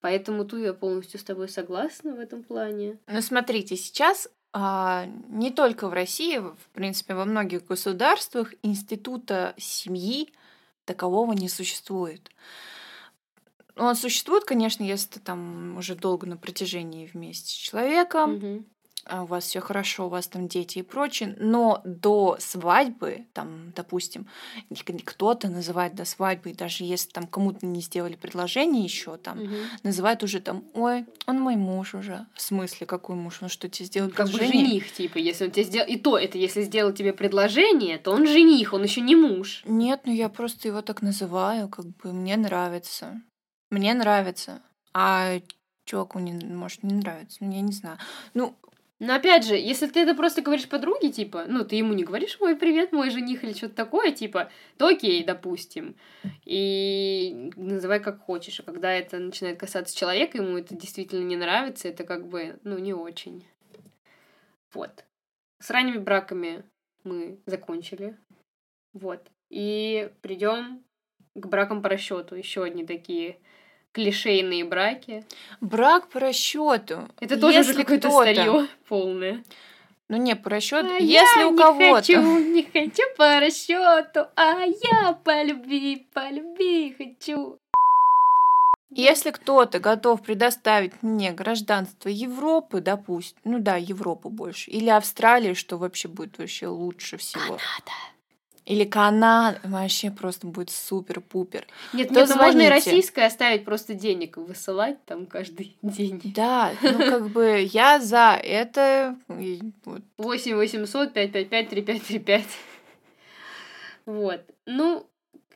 Поэтому 0.00 0.44
тут 0.44 0.60
я 0.60 0.72
полностью 0.72 1.20
с 1.20 1.24
тобой 1.24 1.48
согласна 1.48 2.14
в 2.14 2.18
этом 2.18 2.42
плане. 2.42 2.98
Ну, 3.06 3.20
смотрите, 3.20 3.76
сейчас 3.76 4.28
а, 4.52 5.06
не 5.28 5.50
только 5.50 5.88
в 5.88 5.92
России, 5.92 6.38
в 6.38 6.68
принципе, 6.72 7.14
во 7.14 7.24
многих 7.24 7.66
государствах 7.66 8.54
института 8.62 9.54
семьи 9.56 10.32
такового 10.84 11.32
не 11.32 11.48
существует. 11.48 12.30
Он 13.76 13.94
существует, 13.94 14.44
конечно, 14.44 14.82
если 14.82 15.08
ты 15.08 15.20
там 15.20 15.76
уже 15.76 15.94
долго 15.94 16.26
на 16.26 16.36
протяжении 16.36 17.06
вместе 17.06 17.50
с 17.50 17.54
человеком, 17.54 18.34
угу. 18.34 18.64
А 19.06 19.22
у 19.22 19.26
вас 19.26 19.44
все 19.44 19.60
хорошо, 19.60 20.06
у 20.06 20.08
вас 20.08 20.28
там 20.28 20.46
дети 20.48 20.78
и 20.78 20.82
прочее, 20.82 21.34
но 21.38 21.80
до 21.84 22.36
свадьбы, 22.38 23.26
там, 23.32 23.72
допустим, 23.74 24.26
кто-то 25.04 25.48
называет 25.48 25.94
до 25.94 26.04
свадьбы, 26.04 26.50
и 26.50 26.54
даже 26.54 26.84
если 26.84 27.10
там 27.10 27.26
кому-то 27.26 27.64
не 27.66 27.80
сделали 27.80 28.14
предложение 28.14 28.84
еще, 28.84 29.16
там, 29.16 29.42
угу. 29.42 29.54
называют 29.82 30.22
уже 30.22 30.40
там, 30.40 30.64
ой, 30.74 31.06
он 31.26 31.40
мой 31.40 31.56
муж 31.56 31.94
уже. 31.94 32.26
В 32.34 32.42
смысле, 32.42 32.86
какой 32.86 33.16
муж? 33.16 33.38
Он 33.42 33.48
что, 33.48 33.68
тебе 33.68 33.86
сделал 33.86 34.10
как 34.10 34.26
предложение? 34.26 34.52
Как 34.52 34.60
бы 34.60 34.68
жених, 34.68 34.92
типа, 34.92 35.18
если 35.18 35.44
он 35.46 35.50
тебе 35.50 35.64
сделал... 35.64 35.88
И 35.88 35.96
то, 35.96 36.18
это 36.18 36.38
если 36.38 36.62
сделал 36.62 36.92
тебе 36.92 37.12
предложение, 37.12 37.98
то 37.98 38.12
он 38.12 38.26
жених, 38.26 38.72
он 38.72 38.82
еще 38.82 39.00
не 39.00 39.16
муж. 39.16 39.62
Нет, 39.64 40.02
ну 40.04 40.12
я 40.12 40.28
просто 40.28 40.68
его 40.68 40.82
так 40.82 41.02
называю, 41.02 41.68
как 41.68 41.86
бы 41.86 42.12
мне 42.12 42.36
нравится. 42.36 43.20
Мне 43.70 43.94
нравится. 43.94 44.62
А 44.92 45.40
чуваку 45.84 46.18
не, 46.18 46.32
может 46.32 46.82
не 46.82 46.94
нравится, 46.94 47.38
ну 47.40 47.52
я 47.52 47.60
не 47.60 47.72
знаю. 47.72 47.98
Ну, 48.34 48.56
но 49.00 49.14
опять 49.14 49.46
же, 49.46 49.56
если 49.56 49.86
ты 49.86 50.00
это 50.00 50.14
просто 50.14 50.42
говоришь 50.42 50.68
подруге, 50.68 51.10
типа, 51.10 51.46
ну, 51.48 51.64
ты 51.64 51.76
ему 51.76 51.94
не 51.94 52.04
говоришь, 52.04 52.38
мой 52.38 52.54
привет, 52.54 52.92
мой 52.92 53.08
жених 53.08 53.42
или 53.42 53.54
что-то 53.54 53.74
такое, 53.74 54.12
типа, 54.12 54.52
то 54.76 54.88
окей, 54.88 55.24
допустим. 55.24 55.96
И 56.44 57.50
называй 57.56 58.00
как 58.00 58.20
хочешь. 58.20 58.60
А 58.60 58.62
когда 58.62 58.92
это 58.92 59.18
начинает 59.18 59.58
касаться 59.58 59.96
человека, 59.96 60.36
ему 60.36 60.58
это 60.58 60.74
действительно 60.74 61.24
не 61.24 61.36
нравится, 61.36 61.88
это 61.88 62.04
как 62.04 62.28
бы, 62.28 62.60
ну, 62.62 62.76
не 62.76 62.92
очень. 62.92 63.46
Вот. 64.74 65.06
С 65.60 65.70
ранними 65.70 65.98
браками 65.98 66.62
мы 67.02 67.40
закончили. 67.46 68.18
Вот. 68.92 69.30
И 69.48 70.12
придем 70.20 70.84
к 71.34 71.46
бракам 71.46 71.80
по 71.80 71.88
расчету. 71.88 72.34
Еще 72.34 72.62
одни 72.64 72.84
такие 72.84 73.40
клишейные 73.92 74.64
браки. 74.64 75.24
Брак 75.60 76.08
по 76.08 76.20
расчету. 76.20 77.08
Это 77.20 77.38
тоже 77.38 77.58
Если 77.58 77.72
уже 77.72 77.80
какое-то 77.82 78.10
старье 78.10 78.68
полное. 78.88 79.44
Ну 80.08 80.16
не, 80.16 80.34
по 80.34 80.50
расчету. 80.50 80.88
А 80.92 80.98
Если 80.98 81.44
у 81.44 81.56
кого-то. 81.56 81.96
Хочу, 81.96 82.38
не 82.38 82.64
хочу 82.64 83.02
по 83.16 83.38
расчету, 83.38 84.26
а 84.34 84.64
я 84.64 85.12
по 85.12 85.42
любви, 85.44 86.06
по 86.12 86.28
любви 86.30 86.94
хочу. 86.98 87.58
Если 88.92 89.30
кто-то 89.30 89.78
готов 89.78 90.20
предоставить 90.22 91.00
мне 91.02 91.30
гражданство 91.30 92.08
Европы, 92.08 92.80
допустим, 92.80 93.38
ну 93.44 93.60
да, 93.60 93.76
Европу 93.76 94.30
больше, 94.30 94.72
или 94.72 94.88
Австралии, 94.88 95.54
что 95.54 95.78
вообще 95.78 96.08
будет 96.08 96.38
вообще 96.38 96.66
лучше 96.66 97.16
всего. 97.16 97.42
Канада. 97.44 97.92
Или 98.70 98.84
Канада 98.84 99.58
вообще 99.64 100.12
просто 100.12 100.46
будет 100.46 100.70
супер-пупер. 100.70 101.66
Нет, 101.92 102.12
нет, 102.12 102.28
ну 102.28 102.36
можно 102.36 102.60
и 102.60 102.68
российское 102.68 103.26
оставить 103.26 103.64
просто 103.64 103.94
денег 103.94 104.36
высылать 104.36 105.04
там 105.06 105.26
каждый 105.26 105.76
день. 105.82 106.20
Да, 106.36 106.70
ну 106.80 106.98
как 106.98 107.30
бы 107.30 107.68
я 107.72 107.98
за 107.98 108.38
это. 108.40 109.16
8 109.26 109.72
800 110.54 111.12
555 111.12 111.68
3535. 111.68 112.44
Вот. 114.06 114.40
Ну, 114.66 115.04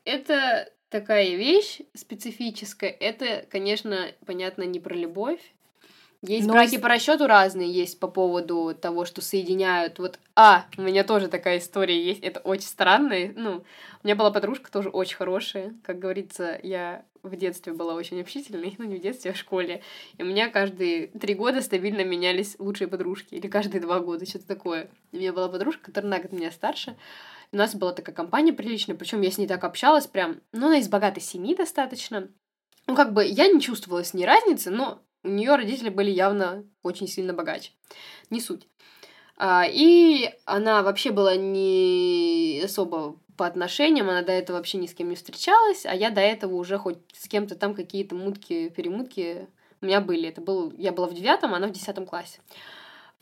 это 0.04 0.68
такая 0.88 1.36
вещь 1.36 1.82
специфическая. 1.94 2.90
Это, 2.90 3.46
конечно, 3.48 4.08
понятно, 4.26 4.64
не 4.64 4.80
про 4.80 4.96
любовь. 4.96 5.40
Есть 6.26 6.46
Но... 6.46 6.54
браки 6.54 6.78
по 6.78 6.88
расчету 6.88 7.26
разные, 7.26 7.70
есть 7.70 8.00
по 8.00 8.08
поводу 8.08 8.74
того, 8.74 9.04
что 9.04 9.20
соединяют. 9.20 9.98
Вот, 9.98 10.18
а, 10.34 10.64
у 10.78 10.82
меня 10.82 11.04
тоже 11.04 11.28
такая 11.28 11.58
история 11.58 12.02
есть. 12.02 12.20
Это 12.20 12.40
очень 12.40 12.66
странно. 12.66 13.14
Ну, 13.36 13.64
у 14.02 14.06
меня 14.06 14.16
была 14.16 14.30
подружка 14.30 14.72
тоже 14.72 14.88
очень 14.88 15.16
хорошая. 15.16 15.74
Как 15.84 15.98
говорится, 15.98 16.58
я 16.62 17.04
в 17.22 17.36
детстве 17.36 17.74
была 17.74 17.94
очень 17.94 18.20
общительной, 18.20 18.74
ну 18.78 18.84
не 18.84 18.96
в 18.96 19.00
детстве, 19.00 19.32
а 19.32 19.34
в 19.34 19.36
школе. 19.36 19.82
И 20.16 20.22
у 20.22 20.26
меня 20.26 20.48
каждые 20.48 21.08
три 21.08 21.34
года 21.34 21.60
стабильно 21.60 22.04
менялись 22.04 22.56
лучшие 22.58 22.88
подружки. 22.88 23.34
Или 23.34 23.46
каждые 23.46 23.82
два 23.82 24.00
года, 24.00 24.24
что-то 24.24 24.46
такое. 24.46 24.88
У 25.12 25.16
меня 25.16 25.32
была 25.34 25.48
подружка, 25.48 25.84
которая 25.84 26.10
на 26.10 26.18
год 26.20 26.32
меня 26.32 26.50
старше. 26.50 26.96
У 27.52 27.56
нас 27.56 27.74
была 27.74 27.92
такая 27.92 28.14
компания 28.14 28.52
приличная, 28.54 28.96
причем 28.96 29.20
я 29.20 29.30
с 29.30 29.36
ней 29.36 29.46
так 29.46 29.62
общалась 29.62 30.06
прям, 30.06 30.40
ну, 30.52 30.66
она 30.66 30.78
из 30.78 30.88
богатой 30.88 31.22
семьи 31.22 31.54
достаточно. 31.54 32.28
Ну, 32.86 32.96
как 32.96 33.12
бы 33.12 33.24
я 33.24 33.46
не 33.48 33.60
чувствовала 33.60 34.02
с 34.02 34.12
ней 34.14 34.24
разницы, 34.24 34.70
но 34.70 35.02
у 35.24 35.28
нее 35.28 35.56
родители 35.56 35.88
были 35.88 36.10
явно 36.10 36.64
очень 36.82 37.08
сильно 37.08 37.32
богаче. 37.32 37.72
Не 38.30 38.40
суть. 38.40 38.66
А, 39.36 39.64
и 39.68 40.30
она 40.44 40.82
вообще 40.82 41.10
была 41.10 41.36
не 41.36 42.62
особо 42.64 43.16
по 43.36 43.46
отношениям, 43.46 44.08
она 44.08 44.22
до 44.22 44.32
этого 44.32 44.58
вообще 44.58 44.78
ни 44.78 44.86
с 44.86 44.94
кем 44.94 45.08
не 45.08 45.16
встречалась, 45.16 45.86
а 45.86 45.94
я 45.94 46.10
до 46.10 46.20
этого 46.20 46.54
уже 46.54 46.78
хоть 46.78 46.98
с 47.12 47.26
кем-то 47.26 47.56
там 47.56 47.74
какие-то 47.74 48.14
мутки, 48.14 48.68
перемутки 48.68 49.48
у 49.80 49.86
меня 49.86 50.00
были. 50.00 50.28
Это 50.28 50.40
был, 50.40 50.72
я 50.76 50.92
была 50.92 51.08
в 51.08 51.14
девятом, 51.14 51.54
она 51.54 51.66
в 51.66 51.72
десятом 51.72 52.06
классе. 52.06 52.40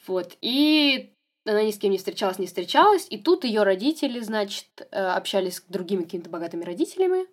Вот. 0.07 0.37
И 0.41 1.15
она 1.45 1.63
ни 1.63 1.71
с 1.71 1.79
кем 1.79 1.91
не 1.91 1.99
встречалась, 1.99 2.39
не 2.39 2.47
встречалась. 2.47 3.07
И 3.11 3.19
тут 3.19 3.45
ее 3.45 3.63
родители, 3.63 4.21
значит, 4.21 4.67
э, 4.91 4.97
общались 4.97 5.57
с 5.57 5.65
другими 5.69 6.05
какими-то 6.05 6.31
богатыми 6.31 6.65
родителями. 6.65 7.27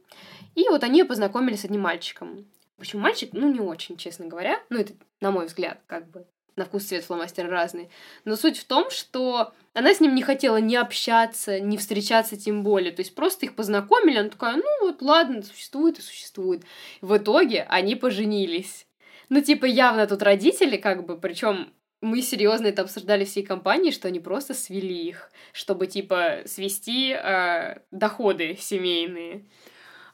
И 0.55 0.67
вот 0.69 0.83
они 0.83 0.99
ее 0.99 1.05
познакомили 1.05 1.55
с 1.55 1.65
одним 1.65 1.81
мальчиком. 1.81 2.47
Почему 2.79 3.01
мальчик, 3.01 3.29
ну, 3.33 3.51
не 3.51 3.59
очень, 3.59 3.97
честно 3.97 4.25
говоря. 4.25 4.59
Ну, 4.69 4.79
это, 4.79 4.93
на 5.21 5.31
мой 5.31 5.45
взгляд, 5.45 5.79
как 5.87 6.09
бы 6.09 6.25
на 6.59 6.65
вкус 6.65 6.83
цвет 6.83 7.03
фломастеры 7.03 7.49
разные. 7.49 7.89
Но 8.25 8.35
суть 8.35 8.57
в 8.57 8.65
том, 8.65 8.91
что 8.91 9.53
она 9.73 9.93
с 9.93 9.99
ним 9.99 10.13
не 10.13 10.21
хотела 10.21 10.57
ни 10.57 10.75
общаться, 10.75 11.59
ни 11.59 11.77
встречаться 11.77 12.37
тем 12.37 12.63
более. 12.63 12.91
То 12.91 13.01
есть 13.01 13.15
просто 13.15 13.45
их 13.45 13.55
познакомили, 13.55 14.17
она 14.17 14.29
такая, 14.29 14.57
ну 14.57 14.87
вот 14.87 15.01
ладно, 15.01 15.41
существует 15.41 15.99
и 15.99 16.01
существует. 16.01 16.63
В 17.01 17.17
итоге 17.17 17.65
они 17.69 17.95
поженились. 17.95 18.85
Ну, 19.29 19.41
типа, 19.41 19.65
явно 19.65 20.05
тут 20.07 20.21
родители, 20.21 20.77
как 20.77 21.05
бы, 21.05 21.17
причем 21.17 21.71
мы 22.01 22.21
серьезно 22.21 22.67
это 22.67 22.81
обсуждали 22.81 23.25
всей 23.25 23.43
компании, 23.43 23.91
что 23.91 24.07
они 24.07 24.19
просто 24.19 24.53
свели 24.53 25.07
их, 25.07 25.31
чтобы, 25.53 25.87
типа, 25.87 26.41
свести 26.45 27.11
э, 27.11 27.79
доходы 27.91 28.57
семейные. 28.59 29.45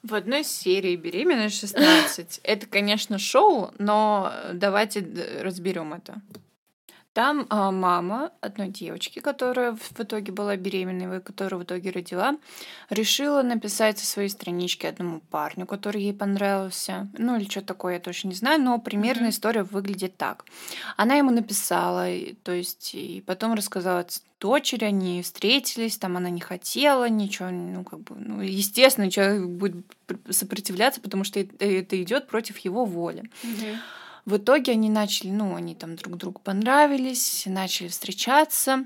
В 0.05 0.13
одной 0.13 0.43
серии 0.43 0.95
«Беременная 0.95 1.47
16». 1.47 2.41
Это, 2.43 2.67
конечно, 2.67 3.17
шоу, 3.17 3.73
но 3.79 4.31
давайте 4.53 5.03
разберем 5.41 5.95
это. 5.95 6.21
Там 7.15 7.45
а, 7.49 7.71
мама 7.71 8.33
одной 8.41 8.67
девочки, 8.67 9.19
которая 9.19 9.71
в 9.71 10.01
итоге 10.01 10.33
была 10.33 10.57
беременной, 10.57 11.21
которая 11.21 11.61
в 11.61 11.63
итоге 11.63 11.91
родила, 11.91 12.35
решила 12.89 13.41
написать 13.41 13.97
со 13.97 14.05
своей 14.05 14.27
странички 14.27 14.85
одному 14.85 15.21
парню, 15.31 15.65
который 15.65 16.01
ей 16.01 16.13
понравился. 16.13 17.07
Ну 17.17 17.37
или 17.37 17.49
что 17.49 17.61
такое, 17.61 17.93
я 17.93 17.99
точно 18.01 18.27
не 18.27 18.35
знаю, 18.35 18.61
но 18.61 18.79
примерно 18.79 19.27
mm-hmm. 19.27 19.29
история 19.29 19.63
выглядит 19.63 20.17
так. 20.17 20.43
Она 20.97 21.15
ему 21.15 21.31
написала, 21.31 22.05
то 22.43 22.51
есть, 22.51 22.93
и 22.93 23.23
потом 23.25 23.53
рассказала 23.53 24.05
дочери, 24.41 24.83
они 24.83 25.21
встретились, 25.21 25.97
там 25.97 26.17
она 26.17 26.29
не 26.29 26.41
хотела 26.41 27.07
ничего, 27.07 27.49
ну 27.49 27.85
как 27.85 28.01
бы, 28.01 28.17
ну 28.19 28.41
естественно, 28.41 29.09
человек 29.09 29.47
будет 29.47 29.85
сопротивляться, 30.29 30.99
потому 30.99 31.23
что 31.23 31.39
это 31.39 32.03
идет 32.03 32.27
против 32.27 32.57
его 32.57 32.83
воли. 32.83 33.23
Mm-hmm. 33.41 33.77
В 34.25 34.37
итоге 34.37 34.71
они 34.71 34.89
начали, 34.89 35.29
ну, 35.29 35.55
они 35.55 35.75
там 35.75 35.95
друг 35.95 36.17
другу 36.17 36.41
понравились, 36.41 37.43
начали 37.45 37.87
встречаться. 37.87 38.85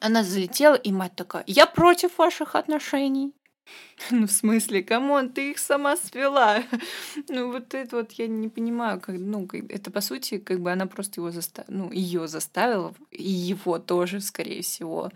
Она 0.00 0.22
залетела, 0.22 0.74
и 0.74 0.92
мать 0.92 1.14
такая, 1.16 1.44
я 1.46 1.66
против 1.66 2.18
ваших 2.18 2.54
отношений. 2.54 3.32
Ну, 4.10 4.26
в 4.26 4.30
смысле, 4.30 4.82
come 4.82 5.09
on, 5.09 5.30
ты 5.30 5.52
их 5.52 5.58
сама 5.58 5.96
свела. 5.96 6.62
Ну, 7.28 7.50
вот 7.50 7.74
это 7.74 7.96
вот 7.96 8.12
я 8.12 8.28
не 8.28 8.48
понимаю, 8.48 9.00
как, 9.00 9.16
ну, 9.18 9.48
это 9.68 9.90
по 9.90 10.00
сути, 10.00 10.38
как 10.38 10.60
бы 10.60 10.70
она 10.70 10.86
просто 10.86 11.20
его 11.20 11.30
заставила, 11.30 11.72
ну, 11.72 11.92
ее 11.92 12.28
заставила, 12.28 12.94
и 13.10 13.22
его 13.22 13.78
тоже, 13.78 14.20
скорее 14.20 14.62
всего, 14.62 15.10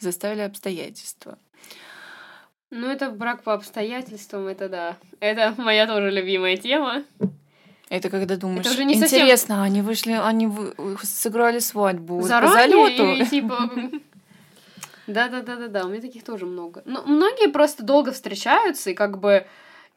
заставили 0.00 0.40
обстоятельства. 0.40 1.38
Ну, 2.70 2.88
это 2.88 3.10
брак 3.10 3.42
по 3.42 3.54
обстоятельствам, 3.54 4.46
это 4.46 4.68
да. 4.68 4.96
Это 5.20 5.54
моя 5.58 5.86
тоже 5.86 6.10
любимая 6.10 6.56
тема. 6.56 7.04
Это 7.88 8.10
когда 8.10 8.36
думаешь, 8.36 8.66
это 8.66 8.74
уже 8.74 8.84
не 8.84 8.94
интересно, 8.94 9.36
совсем... 9.36 9.60
они 9.60 9.82
вышли, 9.82 10.12
они 10.12 10.46
вы... 10.48 10.74
сыграли 11.02 11.60
свадьбу 11.60 12.20
Заранее 12.22 12.50
по 12.50 12.96
залету. 12.96 13.22
И, 13.22 13.26
типа... 13.26 13.70
Да, 15.06 15.28
да, 15.28 15.40
да, 15.40 15.56
да, 15.56 15.68
да. 15.68 15.84
У 15.84 15.88
меня 15.88 16.00
таких 16.00 16.24
тоже 16.24 16.46
много. 16.46 16.82
Но 16.84 17.02
ну, 17.06 17.14
многие 17.14 17.48
просто 17.48 17.84
долго 17.84 18.10
встречаются 18.10 18.90
и 18.90 18.94
как 18.94 19.18
бы 19.18 19.46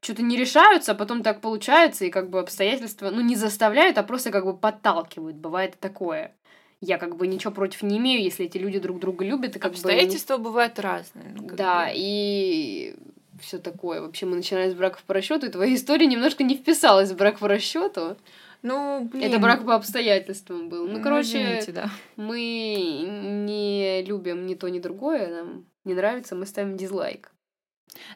что-то 0.01 0.21
не 0.21 0.37
решаются, 0.37 0.91
а 0.91 0.95
потом 0.95 1.23
так 1.23 1.41
получается, 1.41 2.05
и 2.05 2.09
как 2.09 2.29
бы 2.29 2.39
обстоятельства, 2.39 3.09
ну, 3.09 3.21
не 3.21 3.35
заставляют, 3.35 3.97
а 3.97 4.03
просто 4.03 4.31
как 4.31 4.45
бы 4.45 4.55
подталкивают. 4.55 5.35
Бывает 5.37 5.79
такое. 5.79 6.33
Я 6.81 6.97
как 6.97 7.17
бы 7.17 7.27
ничего 7.27 7.51
против 7.51 7.81
не 7.81 7.97
имею, 7.97 8.21
если 8.21 8.45
эти 8.45 8.57
люди 8.57 8.79
друг 8.79 8.99
друга 8.99 9.25
любят. 9.25 9.55
И 9.55 9.59
как 9.59 9.71
Обстоятельства 9.71 10.37
бы... 10.37 10.45
бывают 10.45 10.79
разные. 10.79 11.33
Ну, 11.35 11.49
да, 11.51 11.87
бы. 11.87 11.93
и 11.95 12.95
все 13.39 13.57
такое. 13.57 14.01
Вообще 14.01 14.25
мы 14.25 14.35
начинали 14.35 14.69
с 14.69 14.73
браков 14.73 15.03
по 15.03 15.13
расчету, 15.13 15.45
и 15.45 15.49
твоя 15.49 15.75
история 15.75 16.05
немножко 16.05 16.43
не 16.43 16.55
вписалась 16.55 17.11
в 17.11 17.15
брак 17.15 17.39
по 17.39 17.47
расчету. 17.47 18.17
Ну, 18.61 19.05
блин. 19.05 19.23
Это 19.23 19.39
брак 19.39 19.65
по 19.65 19.75
обстоятельствам 19.75 20.69
был. 20.69 20.87
Ну, 20.87 20.97
ну 20.97 21.03
короче, 21.03 21.41
извините, 21.41 21.71
да. 21.71 21.89
мы 22.17 23.05
не 23.45 24.03
любим 24.03 24.45
ни 24.45 24.55
то, 24.55 24.67
ни 24.67 24.79
другое, 24.79 25.27
нам 25.29 25.65
не 25.85 25.93
нравится, 25.93 26.35
мы 26.35 26.45
ставим 26.45 26.75
дизлайк. 26.75 27.31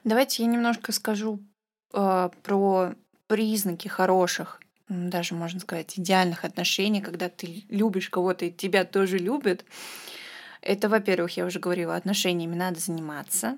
Давайте 0.03 0.43
я 0.43 0.49
немножко 0.49 0.91
скажу 0.91 1.39
э, 1.93 2.29
про 2.43 2.93
признаки 3.27 3.87
хороших, 3.87 4.61
даже 4.89 5.33
можно 5.33 5.59
сказать, 5.59 5.97
идеальных 5.97 6.43
отношений, 6.43 7.01
когда 7.01 7.29
ты 7.29 7.63
любишь 7.69 8.09
кого-то 8.09 8.45
и 8.45 8.51
тебя 8.51 8.83
тоже 8.83 9.17
любят. 9.17 9.63
Это, 10.61 10.89
во-первых, 10.89 11.35
я 11.37 11.45
уже 11.45 11.59
говорила, 11.59 11.95
отношениями 11.95 12.55
надо 12.55 12.79
заниматься. 12.79 13.57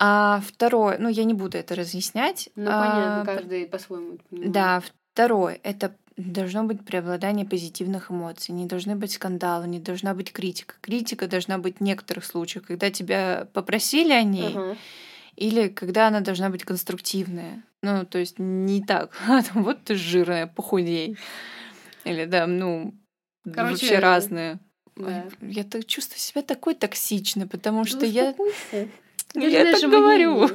А 0.00 0.40
второе, 0.46 0.96
ну 0.98 1.08
я 1.08 1.24
не 1.24 1.34
буду 1.34 1.58
это 1.58 1.74
разъяснять. 1.74 2.48
Ну 2.54 2.66
понятно, 2.66 3.22
а, 3.22 3.24
каждый 3.24 3.66
по-своему. 3.66 4.18
Да, 4.30 4.80
второе, 5.12 5.58
это 5.64 5.92
должно 6.16 6.64
быть 6.64 6.84
преобладание 6.84 7.44
позитивных 7.44 8.10
эмоций, 8.10 8.54
не 8.54 8.66
должны 8.66 8.94
быть 8.94 9.12
скандалы, 9.12 9.66
не 9.66 9.80
должна 9.80 10.14
быть 10.14 10.32
критика. 10.32 10.76
Критика 10.80 11.26
должна 11.26 11.58
быть 11.58 11.78
в 11.78 11.80
некоторых 11.80 12.24
случаях, 12.24 12.66
когда 12.66 12.90
тебя 12.90 13.48
попросили 13.52 14.12
о 14.12 14.22
ней, 14.22 14.54
uh-huh. 14.54 14.76
или 15.34 15.68
когда 15.68 16.08
она 16.08 16.20
должна 16.20 16.48
быть 16.50 16.64
конструктивная. 16.64 17.64
Ну, 17.82 18.04
то 18.04 18.18
есть 18.18 18.38
не 18.38 18.82
так, 18.82 19.12
вот 19.54 19.82
ты 19.84 19.96
жирная, 19.96 20.46
похудей. 20.46 21.16
Или 22.04 22.24
да, 22.24 22.46
ну, 22.46 22.94
Короче, 23.44 23.72
вообще 23.72 23.98
разные. 23.98 24.58
Да. 24.96 25.26
Я 25.40 25.64
так 25.64 25.86
чувствую 25.86 26.18
себя 26.18 26.42
такой 26.42 26.74
токсичной, 26.74 27.46
потому 27.46 27.84
что 27.84 28.00
ну, 28.00 28.06
я... 28.06 28.34
Ну, 29.34 29.46
я 29.46 29.72
так 29.72 29.90
говорю. 29.90 30.48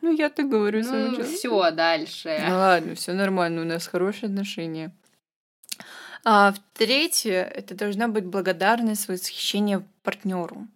Ну, 0.00 0.12
я 0.12 0.30
так 0.30 0.48
говорю. 0.48 0.82
Ну, 0.84 1.22
все, 1.22 1.70
дальше. 1.70 2.36
Ну, 2.48 2.54
ладно, 2.56 2.94
все 2.94 3.12
нормально, 3.12 3.62
у 3.62 3.64
нас 3.64 3.86
хорошие 3.86 4.26
отношения. 4.26 4.92
А 6.24 6.52
в-третье, 6.52 7.42
это 7.42 7.74
должна 7.74 8.08
быть 8.08 8.24
благодарность, 8.24 9.08
восхищение 9.08 9.84
партнеру. 10.02 10.66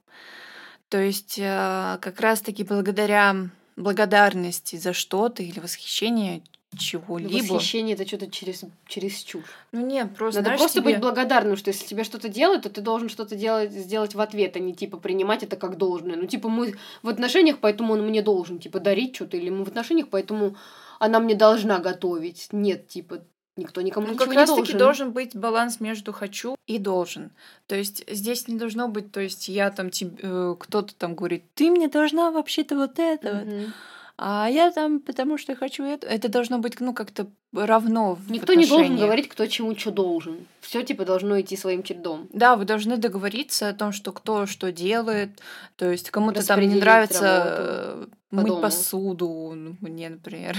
То 0.89 0.99
есть 0.99 1.39
э, 1.39 1.99
как 2.01 2.21
раз-таки 2.21 2.63
благодаря 2.63 3.35
благодарности 3.77 4.77
за 4.77 4.93
что-то 4.93 5.43
или 5.43 5.59
восхищение 5.61 6.43
чего-либо. 6.77 7.55
Восхищение 7.55 7.95
это 7.95 8.07
что-то 8.07 8.31
через, 8.31 8.65
через 8.87 9.23
чушь. 9.23 9.45
Ну 9.73 9.87
нет, 9.87 10.15
просто. 10.15 10.41
Надо 10.41 10.49
знаешь, 10.49 10.61
просто 10.61 10.81
тебе... 10.81 10.93
быть 10.93 11.01
благодарным, 11.01 11.57
что 11.57 11.69
если 11.71 11.87
тебе 11.87 12.05
что-то 12.05 12.29
делают, 12.29 12.63
то 12.63 12.71
ты 12.71 12.81
должен 12.81 13.09
что-то 13.09 13.37
делать, 13.37 13.73
сделать 13.73 14.15
в 14.15 14.21
ответ, 14.21 14.57
а 14.57 14.59
не 14.59 14.75
типа 14.75 14.97
принимать 14.99 15.43
это 15.43 15.57
как 15.57 15.77
должное. 15.77 16.17
Ну, 16.17 16.27
типа, 16.27 16.49
мы 16.49 16.75
в 17.03 17.09
отношениях, 17.09 17.59
поэтому 17.61 17.95
он 17.95 18.07
мне 18.07 18.23
должен, 18.23 18.59
типа, 18.59 18.81
дарить 18.81 19.15
что-то, 19.15 19.37
или 19.37 19.51
мы 19.51 19.65
в 19.65 19.69
отношениях, 19.69 20.09
поэтому 20.11 20.57
она 20.99 21.21
мне 21.21 21.35
должна 21.35 21.79
готовить. 21.79 22.49
Нет, 22.53 22.89
типа, 22.89 23.21
Никто 23.59 23.81
никому 23.81 24.09
ну, 24.09 24.13
ничего 24.13 24.27
как 24.27 24.35
не 24.35 24.39
раз 24.39 24.55
таки 24.55 24.75
должен 24.75 25.13
быть 25.13 25.35
баланс 25.35 25.81
между 25.81 26.13
хочу 26.13 26.57
и 26.67 26.79
должен. 26.79 27.31
То 27.67 27.75
есть 27.75 28.05
здесь 28.07 28.49
не 28.49 28.59
должно 28.59 28.87
быть, 28.89 29.13
то 29.13 29.21
есть 29.21 29.49
я 29.49 29.71
там 29.71 29.89
тебе, 29.89 30.15
э, 30.21 30.57
кто-то 30.61 30.95
там 30.95 31.15
говорит, 31.15 31.45
ты 31.55 31.71
мне 31.71 31.89
должна 31.89 32.31
вообще-то 32.31 32.77
вот 32.77 32.99
это 32.99 33.29
mm-hmm. 33.29 33.71
А 34.19 34.49
я 34.49 34.71
там, 34.71 35.01
потому 35.01 35.37
что 35.37 35.55
хочу 35.55 35.85
это. 35.85 36.07
Это 36.07 36.29
должно 36.29 36.59
быть, 36.59 36.81
ну, 36.81 36.95
как-то 36.95 37.27
равно. 37.53 38.19
Никто 38.29 38.55
не 38.55 38.67
должен 38.67 38.97
говорить, 38.97 39.29
кто 39.29 39.47
чему 39.47 39.77
что 39.77 39.91
должен. 39.91 40.47
Все 40.61 40.83
типа 40.83 41.05
должно 41.05 41.39
идти 41.41 41.57
своим 41.57 41.83
чередом. 41.83 42.29
Да, 42.33 42.57
вы 42.57 42.65
должны 42.65 42.97
договориться 42.97 43.69
о 43.69 43.75
том, 43.75 43.93
что 43.93 44.13
кто 44.13 44.47
что 44.47 44.73
делает. 44.73 45.31
То 45.77 45.91
есть 45.91 46.11
кому-то 46.11 46.47
там 46.47 46.61
не 46.61 46.77
нравится 46.77 48.09
по 48.31 48.37
мыть 48.37 48.47
дому. 48.47 48.63
посуду, 48.63 49.53
ну, 49.55 49.77
мне, 49.81 50.09
например. 50.09 50.57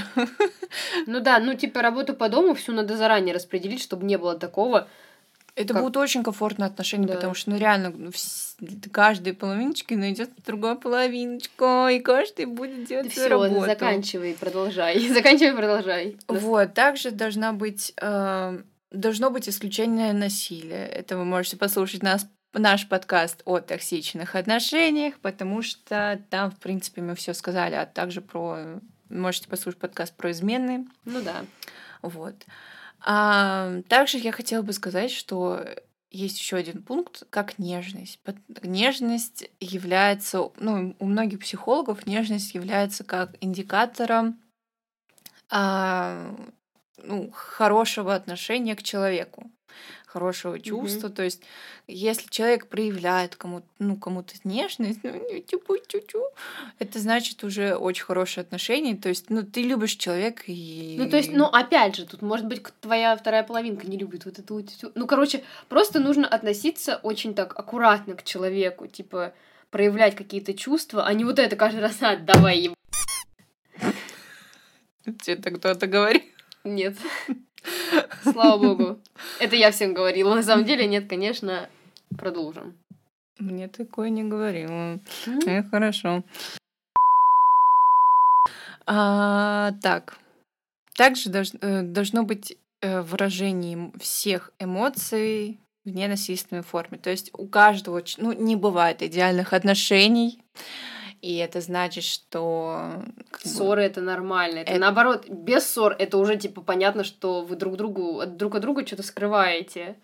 Ну 1.05 1.19
да, 1.19 1.39
ну 1.39 1.53
типа 1.53 1.81
работу 1.81 2.13
по 2.13 2.29
дому 2.29 2.53
всю 2.53 2.73
надо 2.73 2.95
заранее 2.95 3.33
распределить, 3.33 3.81
чтобы 3.81 4.05
не 4.05 4.17
было 4.17 4.37
такого, 4.37 4.87
это 5.57 5.73
как... 5.73 5.81
будут 5.81 5.97
очень 5.97 6.23
комфортные 6.23 6.67
отношения, 6.67 7.07
да. 7.07 7.15
потому 7.15 7.33
что, 7.33 7.49
ну, 7.49 7.57
реально, 7.57 7.89
ну, 7.89 8.11
каждой 8.91 9.33
половиночке 9.33 9.97
найдет 9.97 10.29
другая 10.45 10.75
половиночка, 10.75 11.89
и 11.89 11.99
каждый 11.99 12.45
будет 12.45 12.85
делать 12.85 13.11
свою 13.11 13.29
работу. 13.29 13.65
заканчивай, 13.65 14.35
продолжай. 14.39 14.99
заканчивай, 15.13 15.55
продолжай. 15.55 16.17
Вот, 16.27 16.73
также 16.73 17.11
должна 17.11 17.53
быть... 17.53 17.93
Э, 17.99 18.59
должно 18.91 19.31
быть 19.31 19.49
исключение 19.49 20.13
насилия. 20.13 20.85
Это 20.85 21.17
вы 21.17 21.25
можете 21.25 21.57
послушать 21.57 22.03
нас 22.03 22.27
наш 22.53 22.87
подкаст 22.87 23.41
о 23.45 23.59
токсичных 23.59 24.35
отношениях, 24.35 25.15
потому 25.21 25.63
что 25.63 26.21
там, 26.29 26.51
в 26.51 26.57
принципе, 26.57 27.01
мы 27.01 27.15
все 27.15 27.33
сказали, 27.33 27.73
а 27.73 27.85
также 27.87 28.21
про... 28.21 28.79
Можете 29.09 29.49
послушать 29.49 29.79
подкаст 29.79 30.15
про 30.15 30.31
измены. 30.31 30.87
Ну 31.05 31.21
да. 31.21 31.45
Вот. 32.01 32.35
А, 32.99 33.81
также 33.87 34.17
я 34.17 34.31
хотела 34.31 34.61
бы 34.61 34.73
сказать, 34.73 35.11
что 35.11 35.65
есть 36.09 36.39
еще 36.39 36.55
один 36.55 36.83
пункт, 36.83 37.23
как 37.29 37.59
нежность. 37.59 38.19
Нежность 38.63 39.49
является, 39.59 40.51
ну, 40.57 40.95
у 40.99 41.05
многих 41.05 41.39
психологов 41.39 42.05
нежность 42.07 42.55
является 42.55 43.03
как 43.03 43.35
индикатором 43.41 44.39
а, 45.49 46.35
ну, 46.97 47.31
хорошего 47.31 48.15
отношения 48.15 48.75
к 48.75 48.83
человеку 48.83 49.51
хорошего 50.17 50.59
чувства. 50.59 51.07
Mm-hmm. 51.07 51.13
То 51.13 51.23
есть, 51.23 51.41
если 51.87 52.27
человек 52.29 52.67
проявляет 52.67 53.35
кому-то, 53.35 53.67
ну, 53.77 53.95
кому-то 53.95 54.33
нежность, 54.43 54.99
ну, 55.03 55.11
тю 55.45 55.61
это 56.79 56.99
значит 56.99 57.43
уже 57.43 57.75
очень 57.75 58.03
хорошие 58.03 58.41
отношения. 58.41 58.95
То 58.95 59.09
есть, 59.09 59.29
ну, 59.29 59.43
ты 59.43 59.61
любишь 59.61 59.95
человека 59.95 60.43
и... 60.47 60.95
Ну, 60.97 61.07
то 61.07 61.17
есть, 61.17 61.31
ну, 61.31 61.45
опять 61.45 61.95
же, 61.95 62.05
тут, 62.07 62.23
может 62.23 62.47
быть, 62.47 62.63
твоя 62.81 63.15
вторая 63.15 63.43
половинка 63.43 63.85
не 63.87 63.97
любит 63.97 64.25
вот 64.25 64.39
эту. 64.39 64.65
Ну, 64.95 65.05
короче, 65.05 65.43
просто 65.69 65.99
нужно 65.99 66.27
относиться 66.27 66.99
очень 67.03 67.35
так 67.35 67.57
аккуратно 67.57 68.15
к 68.15 68.23
человеку, 68.23 68.87
типа, 68.87 69.33
проявлять 69.69 70.15
какие-то 70.15 70.55
чувства, 70.55 71.05
а 71.05 71.13
не 71.13 71.25
вот 71.25 71.37
это 71.37 71.55
каждый 71.55 71.81
раз, 71.81 71.97
а, 72.01 72.15
давай 72.15 72.57
еб... 72.57 72.73
Тебе 75.21 75.35
так 75.35 75.57
кто-то 75.59 75.85
говорит? 75.85 76.23
Нет. 76.63 76.95
Слава 78.23 78.57
богу. 78.57 78.99
Это 79.39 79.55
я 79.55 79.71
всем 79.71 79.93
говорила. 79.93 80.35
На 80.35 80.43
самом 80.43 80.65
деле, 80.65 80.87
нет, 80.87 81.07
конечно. 81.07 81.69
Продолжим. 82.17 82.77
Мне 83.39 83.67
такое 83.67 84.09
не 84.09 84.23
говорила. 84.23 84.99
Э, 85.45 85.63
хорошо. 85.63 86.23
А, 88.85 89.73
так. 89.81 90.17
Также 90.95 91.29
долж, 91.29 91.51
э, 91.61 91.81
должно 91.83 92.23
быть 92.23 92.57
э, 92.81 93.01
выражение 93.01 93.91
всех 93.99 94.51
эмоций 94.59 95.59
в 95.85 95.89
ненасильственной 95.89 96.63
форме. 96.63 96.97
То 96.97 97.09
есть 97.09 97.29
у 97.33 97.47
каждого, 97.47 98.01
ну, 98.17 98.31
не 98.31 98.55
бывает 98.55 99.03
идеальных 99.03 99.53
отношений. 99.53 100.39
И 101.21 101.37
это 101.37 101.61
значит, 101.61 102.03
что... 102.03 103.03
Ссоры 103.39 103.83
это 103.83 104.01
нормально. 104.01 104.59
Это, 104.59 104.71
это 104.71 104.79
наоборот, 104.79 105.27
без 105.29 105.67
ссор 105.67 105.95
это 105.97 106.17
уже 106.17 106.37
типа 106.37 106.61
понятно, 106.61 107.03
что 107.03 107.41
вы 107.41 107.55
друг 107.55 107.77
другу 107.77 108.23
друг 108.25 108.55
от 108.55 108.61
друга 108.61 108.85
что-то 108.85 109.03
скрываете. 109.03 109.97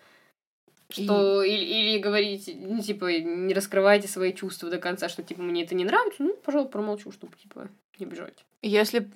Что 0.89 1.41
или, 1.41 1.63
или 1.63 1.97
говорите, 1.97 2.55
ну, 2.55 2.79
типа, 2.79 3.19
не 3.19 3.53
раскрывайте 3.55 4.07
свои 4.07 4.31
чувства 4.31 4.69
до 4.69 4.77
конца, 4.77 5.09
что, 5.09 5.23
типа, 5.23 5.41
мне 5.41 5.63
это 5.63 5.73
не 5.73 5.85
нравится, 5.85 6.21
ну, 6.21 6.35
пожалуй, 6.35 6.69
промолчу, 6.69 7.11
чтобы, 7.11 7.35
типа, 7.35 7.69
не 7.97 8.05
бежать. 8.05 8.45
Если, 8.61 9.09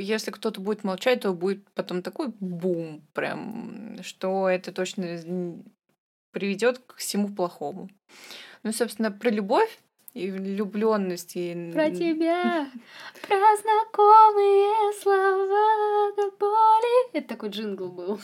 если 0.00 0.32
кто-то 0.32 0.60
будет 0.60 0.82
молчать, 0.82 1.20
то 1.20 1.32
будет 1.32 1.70
потом 1.70 2.02
такой 2.02 2.32
бум, 2.40 3.02
прям, 3.12 3.98
что 4.02 4.48
это 4.48 4.72
точно 4.72 5.62
приведет 6.32 6.78
к 6.80 6.96
всему 6.96 7.28
плохому. 7.28 7.88
Ну, 8.62 8.72
собственно, 8.72 9.10
про 9.12 9.30
любовь 9.30 9.78
и 10.14 10.30
влюбленность 10.30 11.32
и 11.36 11.70
Про 11.72 11.90
тебя, 11.90 12.68
про 13.28 13.56
знакомые 13.56 14.92
слова 15.00 16.12
до 16.16 16.30
боли. 16.36 17.10
Это 17.12 17.28
такой 17.28 17.50
джингл 17.50 17.88
был. 17.88 18.20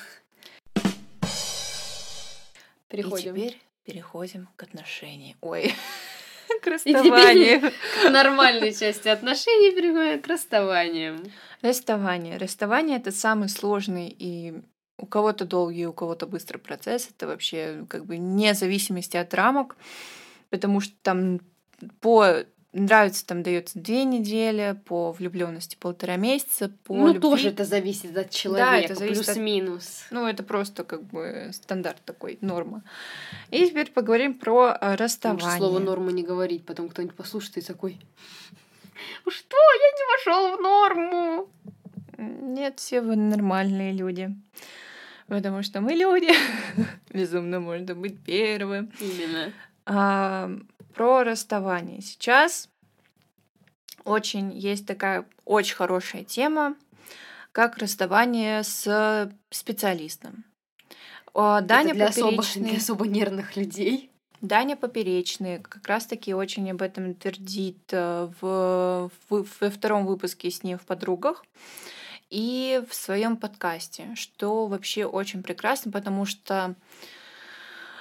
И 2.89 2.89
Переходим. 2.89 3.35
теперь 3.35 3.61
переходим 3.85 4.49
к 4.57 4.63
отношениям. 4.63 5.37
Ой, 5.41 5.75
к 6.63 6.67
И 6.67 6.71
расставанию. 6.71 7.73
к 8.03 8.11
нормальной 8.11 8.73
части 8.73 9.09
отношений 9.09 9.73
переходим 9.73 10.23
к 10.23 10.27
расставаниям. 10.27 11.23
Расставание. 11.63 12.37
Расставание 12.39 12.97
это 12.99 13.13
самый 13.13 13.49
сложный 13.49 14.09
и 14.09 14.55
у 14.99 15.07
кого-то 15.07 15.45
долгий, 15.45 15.87
у 15.87 15.93
кого-то 15.93 16.27
быстрый 16.27 16.59
процесс. 16.59 17.11
Это 17.11 17.27
вообще 17.27 17.85
как 17.89 18.07
бы 18.07 18.17
вне 18.17 18.55
зависимости 18.55 19.17
от 19.17 19.35
рамок, 19.35 19.77
потому 20.49 20.81
что 20.81 20.95
там 21.03 21.41
по 22.01 22.45
нравится 22.73 23.27
там 23.27 23.43
дается 23.43 23.79
две 23.79 24.05
недели, 24.05 24.79
по 24.85 25.13
влюбленности 25.13 25.77
полтора 25.81 26.17
месяца, 26.17 26.71
по 26.85 26.95
ну, 26.95 27.09
любви- 27.09 27.21
тоже 27.21 27.49
это 27.49 27.65
зависит 27.65 28.17
от 28.17 28.31
человека, 28.31 28.77
это 28.77 28.95
зависит 28.95 29.21
от- 29.21 29.27
плюс-минус. 29.35 30.05
Ну, 30.11 30.27
это 30.27 30.43
просто 30.43 30.85
как 30.85 31.03
бы 31.05 31.51
стандарт 31.53 32.03
такой, 32.05 32.39
норма. 32.41 32.83
И 33.51 33.67
теперь 33.67 33.91
поговорим 33.91 34.35
про 34.35 34.77
э, 34.79 34.95
расставание. 34.97 35.45
Лучше 35.45 35.57
слово 35.59 35.79
норму 35.79 36.11
не 36.11 36.23
говорить, 36.23 36.67
потом 36.67 36.89
кто-нибудь 36.89 37.17
послушает 37.17 37.57
и 37.59 37.61
такой... 37.63 37.99
Что? 39.29 39.57
Я 39.57 39.91
не 39.91 40.05
вошел 40.13 40.57
в 40.57 40.61
норму. 40.61 41.49
Нет, 42.19 42.79
все 42.79 43.01
вы 43.01 43.17
нормальные 43.17 43.93
люди. 43.93 44.35
Потому 45.29 45.63
что 45.63 45.81
мы 45.81 45.93
люди. 45.93 46.31
Безумно 47.11 47.61
можно 47.61 47.95
быть 47.95 48.19
первым. 48.25 48.91
Именно. 49.01 49.53
А, 49.85 50.51
про 50.97 51.25
расставание. 51.25 52.01
Сейчас 52.01 52.71
очень 54.05 54.51
есть 54.57 54.87
такая 54.87 55.27
очень 55.45 55.77
хорошая 55.77 56.25
тема, 56.25 56.75
как 57.53 57.77
расставание 57.77 58.63
с 58.63 59.31
специалистом. 59.51 60.45
Даня 61.35 61.89
Это 61.91 61.95
для 61.95 62.07
особо, 62.07 62.37
Поперечный, 62.39 62.71
для 62.71 62.79
особо 62.79 63.07
нервных 63.07 63.57
людей. 63.57 64.11
Даня 64.41 64.75
Поперечный 64.77 65.59
как 65.61 65.87
раз-таки 65.87 66.33
очень 66.33 66.71
об 66.71 66.81
этом 66.81 67.15
твердит 67.15 67.79
э, 67.93 68.31
в, 68.41 69.11
в- 69.29 69.47
во 69.61 69.71
втором 69.71 70.07
выпуске 70.07 70.51
с 70.51 70.63
ней 70.63 70.77
в 70.77 70.87
подругах 70.87 71.45
и 72.31 72.83
в 72.89 72.95
своем 72.95 73.37
подкасте, 73.37 74.15
что 74.15 74.67
вообще 74.67 75.05
очень 75.05 75.43
прекрасно, 75.43 75.93
потому 75.93 76.25
что 76.25 76.75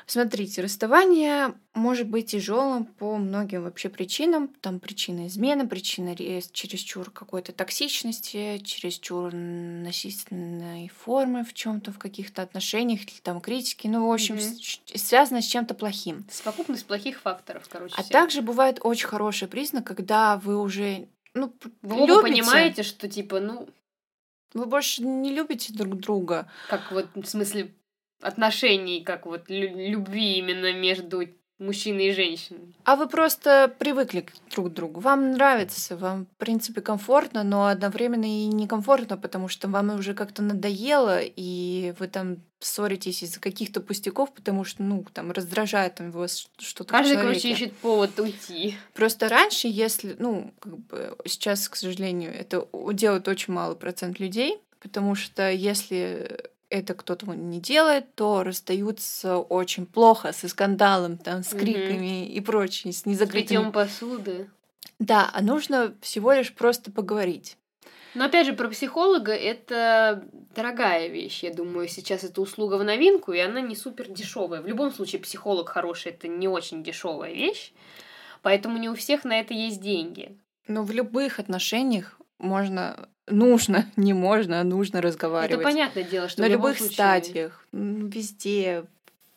Смотрите, 0.08 0.62
расставание 0.62 1.56
может 1.74 2.08
быть 2.08 2.32
тяжелым 2.32 2.86
по 2.86 3.18
многим 3.18 3.64
вообще 3.64 3.90
причинам. 3.90 4.50
Там 4.62 4.80
причина 4.80 5.26
измены, 5.28 5.68
причина 5.68 6.16
ре- 6.16 6.44
чересчур 6.52 7.10
какой-то 7.10 7.54
токсичности, 7.54 8.60
чересчур 8.60 9.34
насильственной 9.34 10.90
формы 10.90 11.44
в 11.44 11.54
чем-то, 11.54 11.92
в 11.92 11.98
каких-то 11.98 12.44
отношениях, 12.44 13.02
или 13.02 13.20
там 13.24 13.42
критики. 13.42 13.88
Ну, 13.88 14.08
в 14.08 14.12
общем, 14.14 14.40
с- 14.40 14.80
связано 14.96 15.42
с 15.42 15.46
чем-то 15.46 15.74
плохим. 15.74 16.26
Совокупность 16.30 16.86
плохих 16.86 17.20
факторов, 17.22 17.68
короче. 17.70 17.96
А 17.98 18.02
всех. 18.04 18.12
также 18.12 18.42
бывает 18.42 18.80
очень 18.84 19.08
хороший 19.08 19.48
признак, 19.48 19.86
когда 19.88 20.38
вы 20.38 20.60
уже 20.60 21.08
ну, 21.34 21.54
Вы 21.82 21.96
оба 21.96 22.08
любите, 22.08 22.42
понимаете, 22.44 22.84
что 22.84 23.10
типа, 23.10 23.40
ну, 23.40 23.68
вы 24.54 24.66
больше 24.68 25.04
не 25.04 25.34
любите 25.34 25.74
друг 25.74 25.98
друга, 25.98 26.50
как 26.70 26.92
вот 26.92 27.08
в 27.16 27.26
смысле 27.26 27.74
отношений, 28.22 29.04
как 29.04 29.26
вот 29.26 29.50
лю- 29.50 29.76
любви 29.76 30.38
именно 30.38 30.74
между 30.74 31.24
мужчиной 31.58 32.08
и 32.08 32.14
женщиной. 32.14 32.76
А 32.84 32.96
вы 32.96 33.08
просто 33.08 33.74
привыкли 33.80 34.26
друг 34.52 34.70
к 34.70 34.74
другу. 34.74 35.00
Вам 35.00 35.32
нравится, 35.32 35.96
вам, 35.96 36.26
в 36.26 36.38
принципе, 36.38 36.82
комфортно, 36.82 37.44
но 37.44 37.68
одновременно 37.68 38.26
и 38.26 38.48
некомфортно, 38.48 39.18
потому 39.18 39.48
что 39.48 39.70
вам 39.70 39.96
уже 39.96 40.14
как-то 40.14 40.42
надоело, 40.42 41.22
и 41.22 41.94
вы 41.98 42.08
там 42.08 42.38
ссоритесь 42.60 43.24
из-за 43.24 43.40
каких-то 43.40 43.80
пустяков, 43.80 44.34
потому 44.34 44.66
что, 44.66 44.84
ну, 44.84 45.06
там, 45.14 45.32
раздражает 45.32 45.96
там 45.96 46.12
вас 46.12 46.50
что-то 46.58 46.90
Каждый, 46.92 47.18
короче, 47.18 47.52
ищет 47.52 47.74
повод 47.78 48.20
уйти. 48.20 48.76
Просто 48.94 49.30
раньше, 49.30 49.68
если, 49.70 50.16
ну, 50.20 50.54
как 50.60 50.78
бы 50.78 51.16
сейчас, 51.26 51.70
к 51.70 51.76
сожалению, 51.76 52.34
это 52.34 52.68
делает 52.92 53.28
очень 53.28 53.54
малый 53.54 53.78
процент 53.78 54.20
людей, 54.20 54.58
потому 54.82 55.16
что 55.16 55.50
если 55.50 56.50
это 56.76 56.94
кто-то 56.94 57.26
не 57.34 57.60
делает, 57.60 58.14
то 58.16 58.44
расстаются 58.44 59.38
очень 59.38 59.86
плохо, 59.86 60.32
со 60.34 60.48
скандалом, 60.48 61.18
там, 61.18 61.44
с 61.44 61.50
криками 61.50 62.28
и 62.28 62.40
прочее, 62.42 62.94
с 62.94 63.06
Битьем 63.06 63.12
незакрытыми 63.12 63.72
посуды. 63.72 64.50
да, 65.00 65.30
а 65.34 65.42
нужно 65.42 65.96
всего 66.02 66.34
лишь 66.34 66.54
просто 66.54 66.92
поговорить. 66.92 67.58
Но 68.16 68.26
опять 68.26 68.48
же, 68.48 68.54
про 68.54 68.70
психолога 68.70 69.34
это 69.34 70.24
дорогая 70.56 71.08
вещь, 71.10 71.44
я 71.44 71.54
думаю. 71.54 71.90
Сейчас 71.90 72.24
это 72.24 72.42
услуга 72.42 72.76
в 72.76 72.84
новинку, 72.84 73.34
и 73.34 73.40
она 73.40 73.60
не 73.60 73.76
супер 73.76 74.08
дешевая. 74.10 74.62
В 74.62 74.68
любом 74.68 74.94
случае, 74.94 75.22
психолог 75.22 75.68
хороший 75.70 76.14
это 76.14 76.30
не 76.30 76.48
очень 76.48 76.82
дешевая 76.82 77.34
вещь. 77.34 77.74
Поэтому 78.42 78.78
не 78.78 78.90
у 78.90 78.96
всех 78.96 79.26
на 79.26 79.40
это 79.40 79.54
есть 79.54 79.82
деньги. 79.82 80.38
Но 80.68 80.84
в 80.84 80.92
любых 80.92 81.40
отношениях 81.40 82.18
можно, 82.40 83.10
нужно, 83.28 83.86
не 83.96 84.14
можно, 84.14 84.60
а 84.60 84.64
нужно 84.64 84.98
Это 84.98 85.08
разговаривать. 85.08 85.64
понятное 85.64 86.04
дело, 86.04 86.30
что 86.30 86.42
На 86.42 86.48
любых 86.48 86.78
случае- 86.78 86.94
стадиях, 86.94 87.66
везде, 87.72 88.86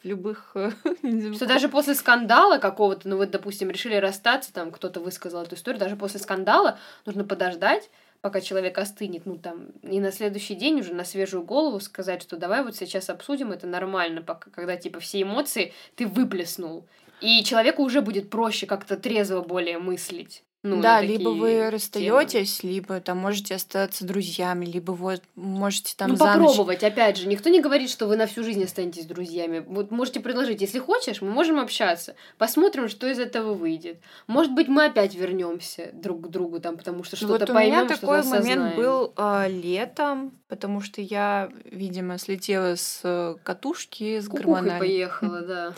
в 0.03 0.07
любых... 0.07 0.55
Что 1.35 1.47
даже 1.47 1.69
после 1.69 1.95
скандала 1.95 2.59
какого-то, 2.59 3.09
ну 3.09 3.17
вот, 3.17 3.31
допустим, 3.31 3.71
решили 3.71 3.97
расстаться, 3.97 4.53
там 4.53 4.71
кто-то 4.71 5.01
высказал 5.01 5.43
эту 5.43 5.57
историю, 5.57 5.81
даже 5.81 5.97
после 5.97 6.21
скандала 6.21 6.79
нужно 7.05 7.25
подождать, 7.25 7.91
пока 8.21 8.41
человек 8.41 8.79
остынет, 8.79 9.27
ну 9.27 9.37
там, 9.39 9.67
и 9.83 9.99
на 10.01 10.13
следующий 10.13 10.55
день 10.55 10.81
уже 10.81 10.95
на 10.95 11.05
свежую 11.05 11.43
голову 11.43 11.81
сказать, 11.81 12.23
что 12.23 12.37
давай 12.37 12.63
вот 12.63 12.77
сейчас 12.77 13.11
обсудим, 13.11 13.51
это 13.53 13.67
нормально, 13.67 14.23
пока, 14.23 14.51
когда 14.51 14.77
типа 14.77 15.01
все 15.01 15.23
эмоции 15.23 15.73
ты 15.97 16.07
выплеснул. 16.07 16.87
И 17.21 17.43
человеку 17.43 17.83
уже 17.83 18.01
будет 18.01 18.31
проще 18.31 18.67
как-то 18.67 18.97
трезво 18.97 19.41
более 19.41 19.79
мыслить. 19.79 20.45
Ну, 20.65 20.83
да, 20.83 21.01
либо 21.01 21.29
вы 21.29 21.51
темы. 21.51 21.71
расстаетесь, 21.71 22.65
либо 22.65 22.99
там 23.01 23.19
можете 23.19 23.55
остаться 23.55 24.05
друзьями, 24.05 24.67
либо 24.67 24.91
вот 24.91 25.23
можете 25.37 25.95
там 25.97 26.11
ну, 26.11 26.17
за 26.17 26.35
ночь 26.35 26.49
попробовать, 26.49 26.83
опять 26.83 27.17
же. 27.17 27.29
Никто 27.29 27.49
не 27.49 27.61
говорит, 27.61 27.89
что 27.91 28.07
вы 28.09 28.17
на 28.17 28.27
всю 28.27 28.43
жизнь 28.43 28.65
останетесь 28.65 29.07
друзьями. 29.07 29.65
Вот 29.69 29.93
можете 29.93 30.19
предложить, 30.19 30.61
если 30.61 30.81
хочешь, 30.81 31.23
мы 31.23 31.31
можем 31.31 31.61
общаться. 31.61 32.17
Посмотрим, 32.39 32.89
что 32.89 33.07
из 33.07 33.21
этого 33.21 33.55
выйдет. 33.55 34.01
Может 34.27 34.53
быть, 34.53 34.67
мы 34.67 34.87
опять 34.87 35.15
вернемся 35.15 35.91
друг 35.93 36.27
к 36.27 36.29
другу, 36.29 36.59
там, 36.59 36.77
потому 36.77 37.05
что 37.05 37.17
Ну, 37.21 37.29
что-то 37.29 37.47
вот 37.47 37.51
у 37.51 37.53
меня 37.61 37.85
поймем, 37.85 37.89
такой 37.89 38.23
что-то 38.23 38.41
момент 38.41 38.63
осознаем. 38.63 38.77
был 38.77 39.13
а, 39.17 39.47
летом, 39.47 40.33
потому 40.49 40.81
что 40.81 41.01
я, 41.01 41.51
видимо, 41.65 42.19
слетела 42.19 42.75
с 42.75 43.01
э, 43.05 43.37
катушки, 43.45 44.19
с 44.19 44.29
Кукухой 44.29 44.79
поехала, 44.81 45.41
да. 45.47 45.75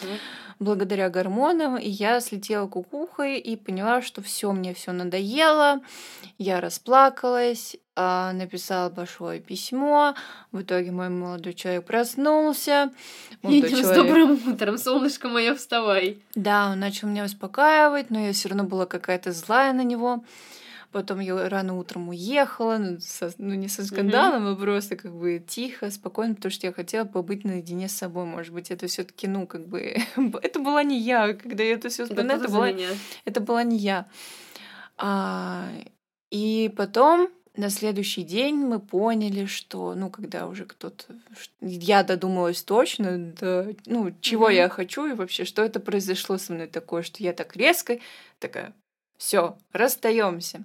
Благодаря 0.60 1.08
гормонам, 1.08 1.76
и 1.78 1.88
я 1.88 2.20
слетела 2.20 2.68
кукухой 2.68 3.38
и 3.38 3.56
поняла, 3.56 4.02
что 4.02 4.22
все 4.22 4.52
мне 4.52 4.74
все 4.74 4.92
надоело. 4.92 5.80
Я 6.38 6.60
расплакалась, 6.60 7.76
а, 7.96 8.32
написала 8.32 8.90
большое 8.90 9.40
письмо. 9.40 10.14
В 10.52 10.60
итоге 10.62 10.90
мой 10.90 11.08
молодой 11.08 11.54
человек 11.54 11.86
проснулся. 11.86 12.92
Молодой 13.42 13.70
Едем 13.70 13.76
с 13.76 13.80
человек- 13.80 14.04
добрым 14.06 14.52
утром, 14.52 14.78
солнышко 14.78 15.28
мое, 15.28 15.54
вставай. 15.54 16.22
Да, 16.34 16.70
он 16.72 16.80
начал 16.80 17.08
меня 17.08 17.24
успокаивать, 17.24 18.10
но 18.10 18.20
я 18.20 18.32
все 18.32 18.50
равно 18.50 18.64
была 18.64 18.86
какая-то 18.86 19.32
злая 19.32 19.72
на 19.72 19.82
него. 19.82 20.22
Потом 20.92 21.20
я 21.20 21.48
рано 21.48 21.76
утром 21.78 22.08
уехала, 22.08 22.78
ну, 22.78 22.98
со- 23.00 23.32
ну, 23.38 23.54
не 23.54 23.68
со 23.68 23.84
скандалом, 23.84 24.48
а 24.48 24.56
просто 24.56 24.96
как 24.96 25.14
бы 25.14 25.38
тихо, 25.46 25.90
спокойно, 25.90 26.34
потому 26.34 26.50
что 26.50 26.66
я 26.66 26.72
хотела 26.72 27.04
побыть 27.04 27.44
наедине 27.44 27.88
с 27.88 27.92
собой. 27.92 28.24
Может 28.24 28.52
быть, 28.52 28.70
это 28.72 28.88
все 28.88 29.04
таки 29.04 29.28
ну, 29.28 29.46
как 29.46 29.68
бы... 29.68 29.96
это 30.42 30.58
была 30.58 30.82
не 30.82 30.98
я, 30.98 31.32
когда 31.34 31.62
я 31.62 31.74
это 31.74 31.88
все 31.90 32.04
Да 32.06 32.10
вспоминаю, 32.10 32.38
кто 32.40 32.48
это 32.48 32.54
была, 32.56 32.72
меня? 32.72 32.88
это 33.24 33.40
была 33.40 33.62
не 33.62 33.76
я. 33.76 34.08
А, 34.96 35.68
и 36.30 36.72
потом 36.76 37.30
на 37.56 37.70
следующий 37.70 38.22
день 38.22 38.56
мы 38.56 38.80
поняли, 38.80 39.46
что, 39.46 39.94
ну, 39.94 40.10
когда 40.10 40.46
уже 40.46 40.64
кто-то... 40.64 41.04
Я 41.60 42.02
додумалась 42.02 42.62
точно, 42.62 43.18
до, 43.32 43.74
ну, 43.86 44.12
чего 44.20 44.46
Мгм. 44.46 44.54
я 44.54 44.68
хочу 44.68 45.06
и 45.06 45.14
вообще, 45.14 45.44
что 45.44 45.62
это 45.62 45.80
произошло 45.80 46.38
со 46.38 46.52
мной 46.52 46.66
такое, 46.68 47.02
что 47.02 47.22
я 47.22 47.32
так 47.32 47.56
резко 47.56 47.98
такая, 48.38 48.72
все, 49.20 49.58
расстаемся. 49.74 50.64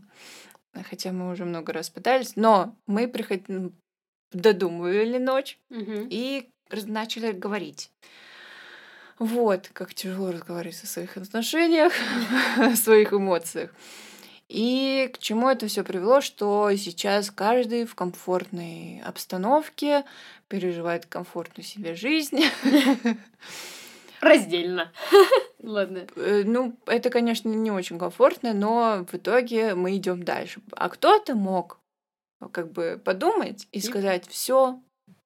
Хотя 0.90 1.12
мы 1.12 1.30
уже 1.30 1.44
много 1.44 1.74
раз 1.74 1.90
пытались, 1.90 2.38
но 2.38 2.74
мы 2.88 3.10
приход... 3.10 3.42
додумывали 4.32 5.18
ночь 5.18 5.60
Мгм. 5.70 6.08
и 6.10 6.50
начали 6.72 7.34
говорить. 7.34 7.92
Вот, 9.20 9.70
как 9.74 9.94
тяжело 9.94 10.32
разговаривать 10.32 10.82
о 10.84 10.88
своих 10.88 11.18
отношениях, 11.18 11.92
о 12.58 12.76
своих 12.78 13.12
эмоциях. 13.12 13.72
И 14.48 15.10
к 15.14 15.18
чему 15.18 15.50
это 15.50 15.68
все 15.68 15.84
привело, 15.84 16.22
что 16.22 16.74
сейчас 16.78 17.32
каждый 17.32 17.86
в 17.86 17.94
комфортной 17.94 19.02
обстановке 19.04 20.06
переживает 20.48 21.06
комфортную 21.08 21.66
себе 21.66 21.94
жизнь. 21.94 22.40
Раздельно. 24.26 24.92
Ладно. 25.64 26.08
Э, 26.16 26.44
ну, 26.46 26.78
это, 26.86 27.10
конечно, 27.10 27.50
не 27.50 27.72
очень 27.72 27.98
комфортно, 28.00 28.54
но 28.54 29.06
в 29.10 29.16
итоге 29.16 29.76
мы 29.76 29.96
идем 29.96 30.24
дальше. 30.24 30.62
А 30.72 30.90
кто-то 30.90 31.36
мог 31.36 31.80
как 32.52 32.72
бы 32.72 33.02
подумать 33.04 33.68
и 33.72 33.80
сказать, 33.80 34.28
все, 34.28 34.80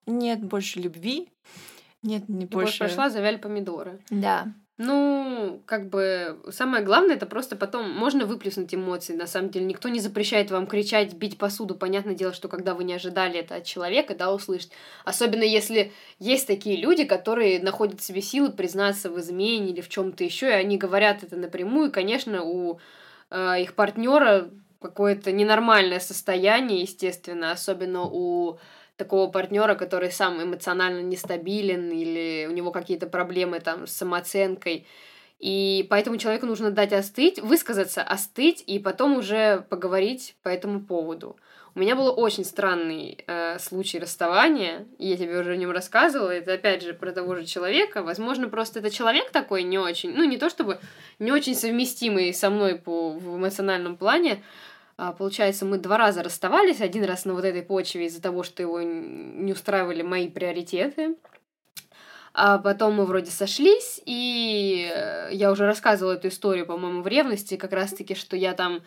нет 0.05 0.43
больше 0.43 0.79
любви, 0.79 1.29
нет 2.01 2.29
не 2.29 2.41
Любовь 2.41 2.63
больше. 2.65 2.79
прошла, 2.79 3.09
завяли 3.09 3.37
помидоры. 3.37 3.99
Да. 4.09 4.53
Ну, 4.81 5.61
как 5.65 5.89
бы 5.89 6.39
самое 6.51 6.81
главное, 6.81 7.17
это 7.17 7.25
просто 7.25 7.57
потом 7.57 7.91
можно 7.91 8.25
выплеснуть 8.25 8.73
эмоции. 8.73 9.13
На 9.13 9.27
самом 9.27 9.49
деле, 9.49 9.65
никто 9.65 9.89
не 9.89 9.99
запрещает 9.99 10.51
вам 10.51 10.67
кричать, 10.67 11.13
бить 11.15 11.37
посуду. 11.37 11.75
Понятное 11.75 12.15
дело, 12.15 12.31
что 12.31 12.47
когда 12.47 12.73
вы 12.73 12.85
не 12.85 12.93
ожидали 12.93 13.39
это 13.41 13.55
от 13.55 13.65
человека, 13.65 14.15
да, 14.15 14.33
услышать. 14.33 14.71
Особенно 15.03 15.43
если 15.43 15.91
есть 16.17 16.47
такие 16.47 16.77
люди, 16.77 17.03
которые 17.03 17.59
находят 17.59 17.99
в 17.99 18.05
себе 18.05 18.21
силы 18.21 18.53
признаться 18.53 19.09
в 19.09 19.19
измене 19.19 19.71
или 19.71 19.81
в 19.81 19.89
чем-то 19.89 20.23
еще, 20.23 20.47
и 20.47 20.53
они 20.53 20.77
говорят 20.77 21.23
это 21.23 21.35
напрямую. 21.35 21.89
И, 21.89 21.91
конечно, 21.91 22.43
у 22.43 22.79
э, 23.31 23.61
их 23.61 23.73
партнера 23.75 24.49
какое-то 24.81 25.33
ненормальное 25.33 25.99
состояние, 25.99 26.83
естественно, 26.83 27.51
особенно 27.51 28.03
у 28.03 28.59
такого 28.99 29.31
партнера, 29.31 29.73
который 29.73 30.11
сам 30.11 30.43
эмоционально 30.43 30.99
нестабилен 30.99 31.89
или 31.89 32.45
у 32.47 32.51
него 32.51 32.71
какие-то 32.71 33.07
проблемы 33.07 33.59
там 33.59 33.87
с 33.87 33.93
самооценкой. 33.93 34.85
И 35.39 35.87
поэтому 35.89 36.17
человеку 36.17 36.45
нужно 36.45 36.69
дать 36.69 36.91
остыть, 36.93 37.39
высказаться, 37.39 38.03
остыть, 38.03 38.61
и 38.67 38.77
потом 38.77 39.17
уже 39.17 39.65
поговорить 39.69 40.35
по 40.43 40.49
этому 40.49 40.81
поводу. 40.81 41.37
У 41.75 41.79
меня 41.79 41.95
был 41.95 42.13
очень 42.19 42.43
странный 42.43 43.23
э, 43.25 43.57
случай 43.59 43.99
расставания, 43.99 44.85
я 44.97 45.15
тебе 45.15 45.39
уже 45.39 45.53
о 45.53 45.55
нем 45.55 45.71
рассказывала. 45.71 46.31
Это 46.31 46.53
опять 46.53 46.83
же 46.83 46.93
про 46.93 47.13
того 47.13 47.35
же 47.35 47.45
человека. 47.45 48.03
Возможно, 48.03 48.49
просто 48.49 48.79
это 48.79 48.89
человек 48.89 49.29
такой 49.29 49.63
не 49.63 49.77
очень, 49.77 50.13
ну 50.13 50.25
не 50.25 50.37
то 50.37 50.49
чтобы 50.49 50.79
не 51.19 51.31
очень 51.31 51.55
совместимый 51.55 52.33
со 52.33 52.49
мной 52.49 52.75
по 52.75 53.11
в 53.11 53.37
эмоциональном 53.37 53.95
плане, 53.95 54.43
получается, 55.13 55.65
мы 55.65 55.77
два 55.77 55.97
раза 55.97 56.23
расставались. 56.23 56.81
Один 56.81 57.05
раз 57.05 57.23
на 57.23 57.33
вот 57.33 57.45
этой 57.45 57.61
почве 57.61 58.07
из-за 58.07 58.21
того, 58.21 58.43
что 58.43 58.61
его 58.61 58.81
не 58.81 59.53
устраивали 59.53 60.01
мои 60.01 60.27
приоритеты. 60.27 61.15
А 62.33 62.57
потом 62.57 62.95
мы 62.95 63.05
вроде 63.05 63.31
сошлись, 63.31 64.01
и 64.05 64.89
э, 64.93 65.29
я 65.31 65.51
уже 65.51 65.65
рассказывала 65.65 66.13
эту 66.13 66.27
историю, 66.27 66.65
по-моему, 66.65 67.01
в 67.01 67.07
ревности, 67.07 67.57
как 67.57 67.73
раз-таки, 67.73 68.13
что 68.13 68.37
я 68.37 68.53
там 68.53 68.75
э, 68.75 68.81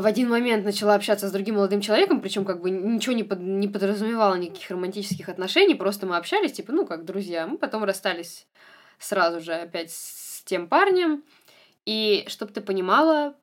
в 0.00 0.06
один 0.06 0.28
момент 0.28 0.64
начала 0.64 0.94
общаться 0.94 1.28
с 1.28 1.32
другим 1.32 1.54
молодым 1.56 1.80
человеком, 1.80 2.20
причем 2.20 2.44
как 2.44 2.60
бы 2.60 2.70
ничего 2.70 3.14
не, 3.14 3.24
под, 3.24 3.40
не 3.40 3.68
подразумевало 3.68 4.34
никаких 4.34 4.70
романтических 4.70 5.28
отношений, 5.28 5.74
просто 5.74 6.06
мы 6.06 6.16
общались, 6.16 6.52
типа, 6.52 6.72
ну, 6.72 6.86
как 6.86 7.04
друзья. 7.04 7.46
Мы 7.46 7.56
потом 7.56 7.84
расстались 7.84 8.46
сразу 8.98 9.40
же 9.40 9.54
опять 9.54 9.90
с 9.90 10.42
тем 10.44 10.68
парнем. 10.68 11.24
И 11.84 12.24
чтобы 12.28 12.52
ты 12.52 12.60
понимала, 12.60 13.34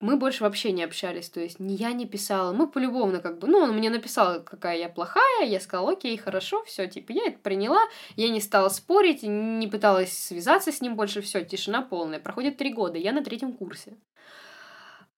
мы 0.00 0.16
больше 0.16 0.44
вообще 0.44 0.72
не 0.72 0.84
общались, 0.84 1.30
то 1.30 1.40
есть 1.40 1.58
ни 1.58 1.72
я 1.72 1.92
не 1.92 2.06
писала, 2.06 2.52
мы 2.52 2.68
полюбовно 2.68 3.20
как 3.20 3.38
бы, 3.38 3.48
ну, 3.48 3.58
он 3.58 3.74
мне 3.76 3.88
написал, 3.88 4.42
какая 4.44 4.76
я 4.76 4.88
плохая, 4.88 5.46
я 5.46 5.58
сказала, 5.58 5.92
окей, 5.92 6.16
хорошо, 6.18 6.62
все, 6.64 6.86
типа, 6.86 7.12
я 7.12 7.26
это 7.26 7.38
приняла, 7.38 7.80
я 8.14 8.28
не 8.28 8.40
стала 8.40 8.68
спорить, 8.68 9.22
не 9.22 9.66
пыталась 9.68 10.12
связаться 10.12 10.70
с 10.70 10.82
ним 10.82 10.96
больше, 10.96 11.22
все, 11.22 11.44
тишина 11.44 11.80
полная. 11.80 12.20
Проходит 12.20 12.58
три 12.58 12.72
года, 12.72 12.98
я 12.98 13.12
на 13.12 13.24
третьем 13.24 13.54
курсе. 13.54 13.96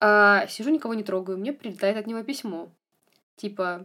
А, 0.01 0.47
сижу, 0.47 0.71
никого 0.71 0.95
не 0.95 1.03
трогаю, 1.03 1.39
мне 1.39 1.53
прилетает 1.53 1.97
от 1.97 2.07
него 2.07 2.23
письмо. 2.23 2.71
Типа, 3.37 3.85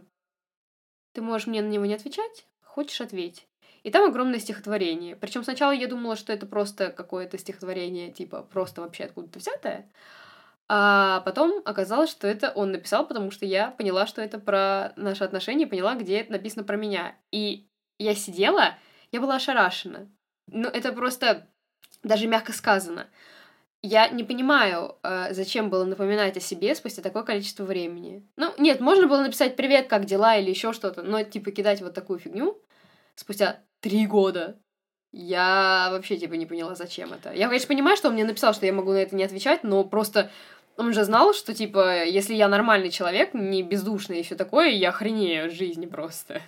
ты 1.12 1.22
можешь 1.22 1.48
мне 1.48 1.62
на 1.62 1.68
него 1.68 1.86
не 1.86 1.94
отвечать? 1.94 2.46
Хочешь, 2.62 3.00
ответь. 3.00 3.48
И 3.82 3.90
там 3.90 4.08
огромное 4.08 4.38
стихотворение. 4.38 5.16
Причем 5.16 5.44
сначала 5.44 5.72
я 5.72 5.88
думала, 5.88 6.16
что 6.16 6.32
это 6.32 6.46
просто 6.46 6.90
какое-то 6.90 7.36
стихотворение, 7.36 8.12
типа, 8.12 8.42
просто 8.42 8.80
вообще 8.80 9.04
откуда-то 9.04 9.38
взятое. 9.40 9.90
А 10.68 11.20
потом 11.20 11.60
оказалось, 11.64 12.10
что 12.10 12.26
это 12.26 12.50
он 12.50 12.72
написал, 12.72 13.06
потому 13.06 13.30
что 13.30 13.44
я 13.44 13.70
поняла, 13.70 14.06
что 14.06 14.22
это 14.22 14.38
про 14.38 14.92
наши 14.96 15.22
отношения, 15.22 15.66
поняла, 15.66 15.94
где 15.94 16.20
это 16.20 16.32
написано 16.32 16.64
про 16.64 16.76
меня. 16.76 17.16
И 17.30 17.68
я 17.98 18.14
сидела, 18.14 18.74
я 19.12 19.20
была 19.20 19.36
ошарашена. 19.36 20.08
Ну, 20.50 20.68
это 20.68 20.92
просто 20.92 21.48
даже 22.02 22.26
мягко 22.26 22.52
сказано. 22.52 23.08
Я 23.82 24.08
не 24.08 24.24
понимаю, 24.24 24.96
э, 25.02 25.34
зачем 25.34 25.68
было 25.68 25.84
напоминать 25.84 26.38
о 26.38 26.40
себе 26.40 26.74
спустя 26.74 27.02
такое 27.02 27.22
количество 27.22 27.64
времени. 27.64 28.26
Ну, 28.36 28.54
нет, 28.56 28.80
можно 28.80 29.06
было 29.06 29.20
написать 29.20 29.56
«Привет, 29.56 29.88
как 29.88 30.06
дела?» 30.06 30.36
или 30.36 30.48
еще 30.48 30.72
что-то, 30.72 31.02
но, 31.02 31.22
типа, 31.22 31.50
кидать 31.50 31.82
вот 31.82 31.92
такую 31.92 32.18
фигню 32.18 32.58
спустя 33.14 33.60
три 33.80 34.06
года. 34.06 34.58
Я 35.16 35.90
вообще, 35.92 36.16
типа, 36.16 36.34
не 36.34 36.44
поняла, 36.44 36.74
зачем 36.74 37.12
это. 37.12 37.32
Я, 37.32 37.46
конечно, 37.46 37.68
понимаю, 37.68 37.96
что 37.96 38.08
он 38.08 38.14
мне 38.14 38.24
написал, 38.24 38.52
что 38.52 38.66
я 38.66 38.72
могу 38.72 38.90
на 38.90 38.96
это 38.96 39.14
не 39.14 39.22
отвечать, 39.22 39.62
но 39.62 39.84
просто 39.84 40.28
он 40.76 40.92
же 40.92 41.04
знал, 41.04 41.32
что, 41.32 41.54
типа, 41.54 42.04
если 42.04 42.34
я 42.34 42.48
нормальный 42.48 42.90
человек, 42.90 43.32
не 43.32 43.62
бездушный 43.62 44.18
и 44.18 44.22
все 44.24 44.34
такое, 44.34 44.70
я 44.70 44.88
охренею 44.88 45.46
от 45.46 45.52
жизни 45.52 45.86
просто. 45.86 46.42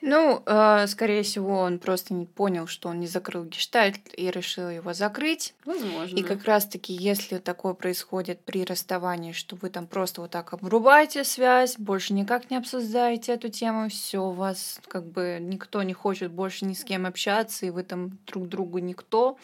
Ну, 0.00 0.42
э, 0.46 0.86
скорее 0.86 1.22
всего, 1.22 1.58
он 1.58 1.78
просто 1.78 2.14
не 2.14 2.24
понял, 2.26 2.66
что 2.66 2.88
он 2.88 3.00
не 3.00 3.06
закрыл 3.06 3.44
гештальт 3.44 3.98
и 4.16 4.30
решил 4.30 4.70
его 4.70 4.92
закрыть. 4.92 5.54
Возможно. 5.64 6.16
И 6.16 6.22
как 6.22 6.44
раз-таки, 6.44 6.92
если 6.92 7.38
такое 7.38 7.74
происходит 7.74 8.40
при 8.44 8.64
расставании, 8.64 9.32
что 9.32 9.56
вы 9.56 9.70
там 9.70 9.86
просто 9.86 10.20
вот 10.20 10.30
так 10.30 10.52
обрубаете 10.52 11.24
связь, 11.24 11.76
больше 11.78 12.14
никак 12.14 12.50
не 12.50 12.56
обсуждаете 12.56 13.32
эту 13.32 13.48
тему, 13.48 13.88
все 13.88 14.24
у 14.24 14.30
вас 14.30 14.80
как 14.86 15.04
бы 15.04 15.38
никто 15.40 15.82
не 15.82 15.94
хочет 15.94 16.30
больше 16.30 16.64
ни 16.64 16.74
с 16.74 16.84
кем 16.84 17.04
общаться, 17.04 17.66
и 17.66 17.70
вы 17.70 17.82
там 17.82 18.18
друг 18.26 18.48
другу 18.48 18.78
никто, 18.78 19.36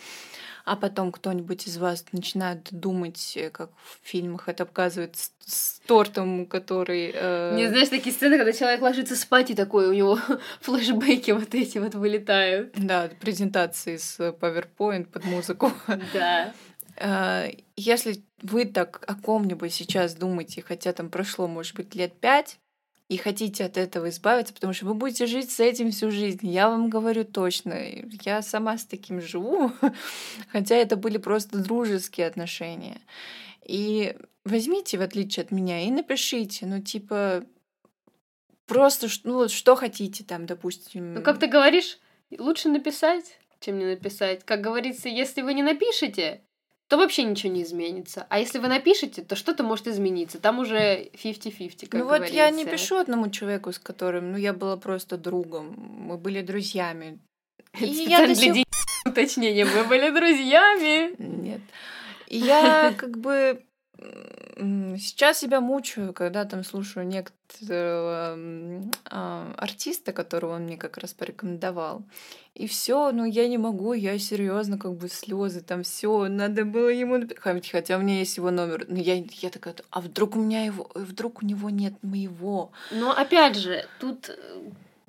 а 0.65 0.77
потом 0.77 1.13
кто-нибудь 1.13 1.67
из 1.67 1.77
вас 1.77 2.05
начинает 2.13 2.69
думать, 2.71 3.35
э, 3.37 3.51
как 3.51 3.71
в 3.77 3.99
фильмах 4.03 4.49
это 4.49 4.65
показывает 4.65 5.17
с, 5.17 5.33
с 5.45 5.81
тортом, 5.87 6.47
который... 6.47 7.13
Э... 7.15 7.55
Не 7.55 7.69
знаешь, 7.69 7.89
такие 7.89 8.15
сцены, 8.15 8.39
когда 8.39 8.53
человек 8.53 8.81
ложится 8.81 9.15
спать, 9.15 9.51
и 9.51 9.55
такой 9.55 9.89
у 9.89 9.93
него 9.93 10.19
флешбеки 10.61 11.33
вот 11.33 11.55
эти 11.55 11.79
вот 11.79 11.95
вылетают. 11.95 12.73
Да, 12.77 13.11
презентации 13.21 13.97
с 13.97 14.19
PowerPoint 14.19 15.05
под 15.05 15.25
музыку. 15.25 15.71
Да. 16.13 16.53
Э, 16.97 17.51
если 17.77 18.23
вы 18.43 18.65
так 18.65 19.03
о 19.07 19.15
ком-нибудь 19.15 19.73
сейчас 19.73 20.15
думаете, 20.15 20.63
хотя 20.63 20.93
там 20.93 21.11
прошло, 21.11 21.47
может 21.47 21.75
быть, 21.75 21.95
лет 21.95 22.19
пять, 22.21 22.59
и 23.09 23.17
хотите 23.17 23.65
от 23.65 23.77
этого 23.77 24.09
избавиться, 24.09 24.55
потому 24.55 24.73
что 24.73 24.87
вы 24.87 24.95
будете 24.95 25.27
жить 25.27 25.51
с 25.51 25.61
этим 25.61 25.91
всю 25.91 26.11
жизнь. 26.11 26.49
Я 26.49 26.71
вам 26.71 26.89
говорю 26.89 27.25
точно. 27.25 27.79
Я 28.23 28.41
сама 28.41 28.79
с 28.79 28.85
таким 28.85 29.21
живу, 29.21 29.73
хотя 30.49 30.75
это 30.77 30.97
были 30.97 31.19
просто 31.19 31.59
дружеские 31.59 32.27
отношения. 32.27 33.01
И 33.65 34.17
возьмите, 34.45 34.99
в 34.99 35.03
отличие 35.03 35.45
от 35.45 35.51
меня, 35.51 35.83
и 35.83 35.91
напишите, 35.91 36.67
ну, 36.67 36.81
типа, 36.81 37.45
просто, 38.67 39.09
ну, 39.25 39.35
вот 39.35 39.51
что 39.51 39.77
хотите 39.77 40.25
там, 40.25 40.47
допустим. 40.47 41.15
Ну, 41.15 41.23
как 41.23 41.39
ты 41.39 41.47
говоришь, 41.47 41.99
лучше 42.39 42.71
написать, 42.71 43.39
чем 43.61 43.79
не 43.79 43.85
написать. 43.85 44.45
Как 44.45 44.63
говорится, 44.63 45.11
если 45.11 45.43
вы 45.43 45.53
не 45.53 45.63
напишете, 45.63 46.41
то 46.95 46.99
вообще 46.99 47.25
ничего 47.25 47.53
не 47.53 47.65
изменится. 47.65 48.25
А 48.29 48.39
если 48.39 48.61
вы 48.61 48.69
напишете, 48.69 49.23
то 49.23 49.35
что-то 49.35 49.65
может 49.65 49.89
измениться. 49.89 50.39
Там 50.39 50.61
уже 50.61 51.09
50-50, 51.13 51.89
как 51.89 52.01
Ну 52.01 52.07
вот 52.07 52.29
я 52.29 52.49
не 52.51 52.65
пишу 52.65 52.99
одному 52.99 53.31
человеку, 53.31 53.73
с 53.73 53.81
которым, 53.81 54.31
ну, 54.31 54.39
я 54.39 54.53
была 54.53 54.77
просто 54.77 55.17
другом. 55.17 55.75
Мы 55.77 56.17
были 56.19 56.41
друзьями. 56.41 57.19
И 57.81 57.87
я 57.87 58.29
до 58.29 58.35
сих... 58.37 58.65
Уточнение, 59.05 59.65
мы 59.65 59.83
были 59.89 60.11
друзьями. 60.11 61.17
Нет. 61.19 61.63
И 62.29 62.39
я 62.39 62.95
как 62.97 63.19
бы 63.19 63.65
Сейчас 64.57 65.39
себя 65.39 65.61
мучаю, 65.61 66.13
когда 66.13 66.45
там 66.45 66.65
слушаю 66.65 67.07
некоторого 67.07 68.37
э, 68.37 69.53
артиста, 69.57 70.13
которого 70.13 70.55
он 70.55 70.63
мне 70.63 70.77
как 70.77 70.99
раз 70.99 71.13
порекомендовал. 71.13 72.03
И 72.55 72.67
все, 72.69 73.11
ну 73.11 73.25
я 73.25 73.49
не 73.49 73.59
могу, 73.59 73.95
я 73.95 74.19
серьезно, 74.19 74.79
как 74.79 74.95
бы 74.95 75.09
слезы, 75.09 75.61
там 75.61 75.83
все, 75.83 76.29
надо 76.29 76.65
было 76.65 76.89
ему 76.89 77.19
написать. 77.19 77.71
Хотя 77.71 77.97
у 77.97 78.01
меня 78.01 78.19
есть 78.19 78.37
его 78.37 78.51
номер. 78.51 78.87
Но 78.89 78.99
я, 78.99 79.25
я 79.41 79.51
такая, 79.51 79.75
а 79.91 80.01
вдруг 80.01 80.37
у 80.37 80.41
меня 80.41 80.65
его, 80.65 80.91
вдруг 80.95 81.43
у 81.43 81.47
него 81.47 81.71
нет 81.71 81.95
моего. 82.03 82.71
Но 82.93 83.11
опять 83.11 83.57
же, 83.57 83.87
тут 83.99 84.29
э, 84.29 84.35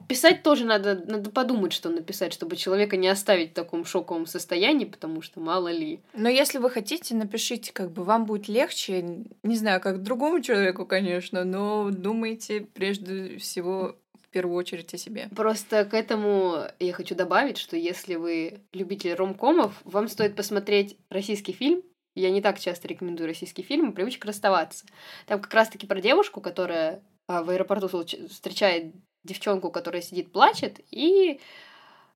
Писать 0.08 0.44
тоже 0.44 0.66
надо, 0.66 1.04
надо 1.06 1.32
подумать, 1.32 1.74
что 1.74 1.90
написать, 1.90 2.34
чтобы 2.34 2.56
человека 2.56 2.98
не 2.98 3.08
оставить 3.08 3.52
в 3.52 3.54
таком 3.54 3.86
шоковом 3.86 4.26
состоянии, 4.26 4.86
потому 4.86 5.22
что 5.22 5.40
мало 5.40 5.70
ли. 5.70 6.00
Но 6.14 6.30
если 6.30 6.60
вы 6.60 6.70
хотите, 6.70 7.16
напишите, 7.16 7.74
как 7.74 7.92
бы 7.92 8.04
вам 8.04 8.26
будет 8.26 8.48
легче. 8.48 9.26
Не 9.44 9.56
знаю, 9.56 9.82
как 9.82 10.04
другому 10.04 10.42
человеку, 10.42 10.86
конечно, 10.86 11.44
но 11.44 11.90
думайте 11.92 12.62
прежде 12.62 13.38
всего 13.38 13.96
в 14.22 14.30
первую 14.30 14.58
очередь 14.58 14.94
о 14.94 14.98
себе. 14.98 15.30
Просто 15.36 15.86
к 15.86 15.94
этому 15.94 16.66
я 16.80 16.94
хочу 16.94 17.16
добавить, 17.16 17.58
что 17.58 17.78
если 17.78 18.16
вы 18.16 18.62
любитель 18.74 19.14
ромкомов, 19.14 19.74
вам 19.86 20.08
стоит 20.08 20.36
посмотреть 20.36 20.98
российский 21.10 21.54
фильм. 21.54 21.82
Я 22.16 22.32
не 22.32 22.42
так 22.42 22.60
часто 22.60 22.88
рекомендую 22.88 23.28
российские 23.28 23.66
фильмы 23.66 23.92
«Привычка 23.92 24.28
расставаться». 24.28 24.86
Там 25.26 25.42
как 25.42 25.54
раз-таки 25.54 25.86
про 25.86 26.00
девушку, 26.00 26.40
которая 26.40 27.02
а, 27.28 27.44
в 27.44 27.50
аэропорту 27.50 27.88
встречает 28.30 28.94
девчонку, 29.26 29.72
которая 29.72 30.02
сидит, 30.02 30.32
плачет, 30.32 30.80
и 30.92 31.40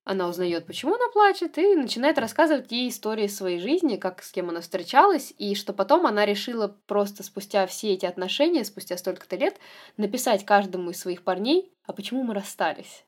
она 0.04 0.28
узнает, 0.28 0.66
почему 0.66 0.94
она 0.94 1.08
плачет, 1.12 1.58
и 1.58 1.76
начинает 1.76 2.18
рассказывать 2.18 2.72
ей 2.72 2.88
истории 2.88 3.26
своей 3.26 3.60
жизни, 3.60 3.96
как 3.96 4.22
с 4.22 4.32
кем 4.32 4.48
она 4.48 4.60
встречалась, 4.60 5.32
и 5.38 5.54
что 5.54 5.72
потом 5.72 6.06
она 6.06 6.24
решила 6.24 6.76
просто 6.86 7.22
спустя 7.22 7.66
все 7.66 7.92
эти 7.92 8.06
отношения, 8.06 8.64
спустя 8.64 8.96
столько-то 8.96 9.36
лет, 9.36 9.58
написать 9.96 10.44
каждому 10.44 10.90
из 10.90 11.00
своих 11.00 11.22
парней, 11.22 11.72
а 11.86 11.92
почему 11.92 12.22
мы 12.22 12.34
расстались. 12.34 13.04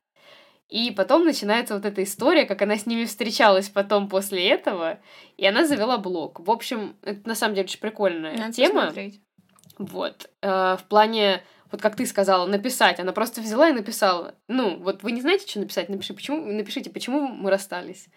И 0.69 0.91
потом 0.91 1.25
начинается 1.25 1.75
вот 1.75 1.85
эта 1.85 2.03
история, 2.03 2.45
как 2.45 2.61
она 2.61 2.77
с 2.77 2.85
ними 2.85 3.05
встречалась 3.05 3.69
потом 3.69 4.07
после 4.07 4.47
этого, 4.47 4.99
и 5.37 5.45
она 5.45 5.65
завела 5.65 5.97
блог. 5.97 6.39
В 6.39 6.49
общем, 6.49 6.95
это 7.01 7.27
на 7.27 7.35
самом 7.35 7.55
деле 7.55 7.65
очень 7.65 7.79
прикольная 7.79 8.37
Надо 8.37 8.53
тема. 8.53 8.81
Посмотреть. 8.81 9.21
Вот. 9.77 10.29
Э, 10.41 10.77
в 10.79 10.83
плане 10.87 11.43
вот 11.73 11.81
как 11.81 11.95
ты 11.95 12.05
сказала, 12.05 12.45
написать. 12.45 12.99
Она 12.99 13.13
просто 13.13 13.41
взяла 13.41 13.67
и 13.67 13.73
написала. 13.73 14.35
Ну, 14.47 14.77
вот 14.77 15.01
вы 15.01 15.11
не 15.11 15.21
знаете, 15.21 15.47
что 15.47 15.59
написать? 15.59 15.89
Напиши, 15.89 16.13
почему, 16.13 16.45
напишите, 16.45 16.91
почему 16.91 17.27
мы 17.27 17.49
расстались. 17.49 18.09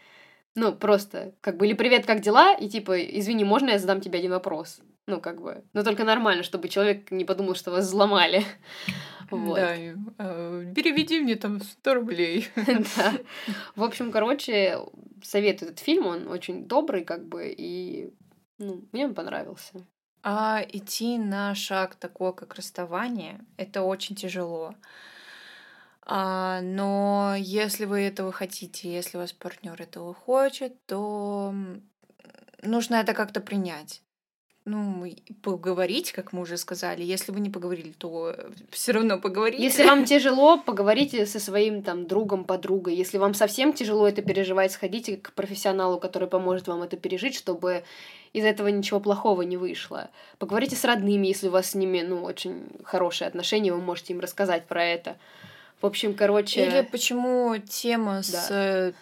Ну, 0.55 0.75
просто, 0.75 1.33
как 1.41 1.57
бы, 1.57 1.67
или 1.67 1.73
привет, 1.73 2.05
как 2.05 2.21
дела? 2.21 2.53
И 2.53 2.69
типа, 2.69 3.01
извини, 3.01 3.45
можно 3.45 3.71
я 3.71 3.79
задам 3.79 4.03
тебе 4.03 4.19
один 4.19 4.33
вопрос? 4.33 4.81
Ну, 5.07 5.23
как 5.23 5.41
бы, 5.41 5.65
но 5.73 5.85
только 5.85 6.05
нормально, 6.05 6.43
чтобы 6.43 6.69
человек 6.69 7.11
не 7.11 7.25
подумал, 7.25 7.55
что 7.55 7.71
вас 7.71 7.87
взломали. 7.87 8.45
Вот. 9.29 9.57
Да, 9.57 9.75
переведи 10.77 11.19
мне 11.19 11.35
там 11.35 11.61
100 11.61 11.95
рублей. 11.95 12.47
Да. 12.57 13.13
В 13.75 13.83
общем, 13.83 14.13
короче, 14.13 14.79
советую 15.21 15.71
этот 15.71 15.83
фильм, 15.83 16.07
он 16.07 16.29
очень 16.29 16.67
добрый, 16.67 17.05
как 17.05 17.27
бы, 17.27 17.53
и 17.59 18.13
ну, 18.59 18.85
мне 18.93 19.07
он 19.07 19.15
понравился. 19.15 19.85
А 20.29 20.61
идти 20.72 21.18
на 21.18 21.55
шаг 21.55 21.95
такой, 21.95 22.35
как 22.35 22.57
расставание, 22.57 23.39
это 23.57 23.83
очень 23.83 24.16
тяжело. 24.16 24.74
А, 26.03 26.61
но 26.62 27.37
если 27.39 27.85
вы 27.85 28.01
этого 28.01 28.33
хотите, 28.33 28.93
если 28.93 29.18
ваш 29.18 29.37
партнер 29.37 29.81
этого 29.81 30.14
хочет, 30.14 30.85
то 30.87 31.55
нужно 32.61 32.97
это 32.97 33.14
как-то 33.14 33.41
принять 33.41 34.03
ну, 34.66 35.09
поговорить, 35.43 36.11
как 36.11 36.33
мы 36.33 36.43
уже 36.43 36.57
сказали. 36.57 37.05
Если 37.05 37.31
вы 37.31 37.39
не 37.39 37.51
поговорили, 37.51 37.93
то 37.93 38.35
все 38.70 38.93
равно 38.93 39.16
поговорите. 39.16 39.62
Если 39.62 39.85
вам 39.85 40.05
тяжело, 40.05 40.59
поговорите 40.59 41.24
со 41.24 41.39
своим 41.39 41.83
там 41.83 42.09
другом, 42.09 42.45
подругой. 42.45 42.97
Если 42.97 43.16
вам 43.16 43.33
совсем 43.33 43.72
тяжело 43.72 44.09
это 44.09 44.22
переживать, 44.22 44.72
сходите 44.72 45.18
к 45.18 45.33
профессионалу, 45.35 46.01
который 46.01 46.29
поможет 46.29 46.66
вам 46.66 46.83
это 46.83 46.97
пережить, 46.97 47.37
чтобы 47.37 47.85
из 48.37 48.45
этого 48.45 48.68
ничего 48.68 49.01
плохого 49.01 49.41
не 49.41 49.57
вышло. 49.57 50.11
Поговорите 50.39 50.76
с 50.76 50.84
родными, 50.84 51.26
если 51.26 51.49
у 51.49 51.51
вас 51.51 51.70
с 51.70 51.74
ними, 51.74 52.03
ну, 52.03 52.22
очень 52.22 52.66
хорошие 52.84 53.28
отношения, 53.28 53.72
вы 53.72 53.80
можете 53.80 54.12
им 54.12 54.20
рассказать 54.20 54.66
про 54.66 54.84
это. 54.84 55.16
В 55.80 55.87
общем, 55.87 56.12
короче... 56.12 56.66
Или 56.66 56.82
почему 56.82 57.57
тема 57.57 58.16
да. 58.16 58.22
с 58.22 58.49
э, 58.51 58.93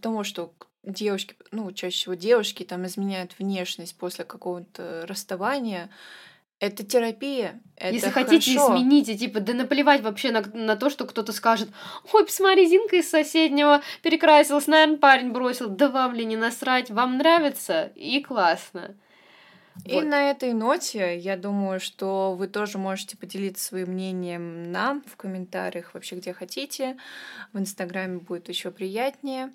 того, 0.00 0.22
что 0.22 0.52
девушки, 0.84 1.34
ну, 1.50 1.72
чаще 1.72 1.96
всего 1.96 2.14
девушки 2.14 2.62
там 2.62 2.86
изменяют 2.86 3.32
внешность 3.40 3.96
после 3.96 4.24
какого-то 4.24 5.04
расставания, 5.08 5.90
это 6.60 6.84
терапия. 6.84 7.60
Это 7.76 7.94
Если 7.94 8.10
хорошо. 8.10 8.30
хотите, 8.30 8.54
измените. 8.54 9.16
Типа, 9.16 9.40
да 9.40 9.54
наплевать 9.54 10.02
вообще 10.02 10.30
на, 10.30 10.42
на 10.52 10.76
то, 10.76 10.90
что 10.90 11.06
кто-то 11.06 11.32
скажет, 11.32 11.70
ой, 12.12 12.26
посмотри, 12.26 12.66
Зинка 12.66 12.96
из 12.96 13.08
соседнего 13.08 13.80
перекрасилась, 14.02 14.66
наверное, 14.66 14.98
парень 14.98 15.32
бросил. 15.32 15.68
Да 15.68 15.88
вам 15.88 16.14
ли 16.14 16.26
не 16.26 16.36
насрать? 16.36 16.90
Вам 16.90 17.16
нравится? 17.16 17.90
И 17.94 18.20
классно. 18.20 18.94
И 19.86 19.94
вот. 19.94 20.04
на 20.04 20.30
этой 20.30 20.52
ноте, 20.52 21.16
я 21.16 21.38
думаю, 21.38 21.80
что 21.80 22.34
вы 22.34 22.48
тоже 22.48 22.76
можете 22.76 23.16
поделиться 23.16 23.64
своим 23.64 23.92
мнением 23.92 24.70
нам 24.70 25.02
в 25.06 25.16
комментариях, 25.16 25.94
вообще 25.94 26.16
где 26.16 26.34
хотите. 26.34 26.98
В 27.54 27.58
Инстаграме 27.58 28.18
будет 28.18 28.50
еще 28.50 28.70
приятнее. 28.70 29.50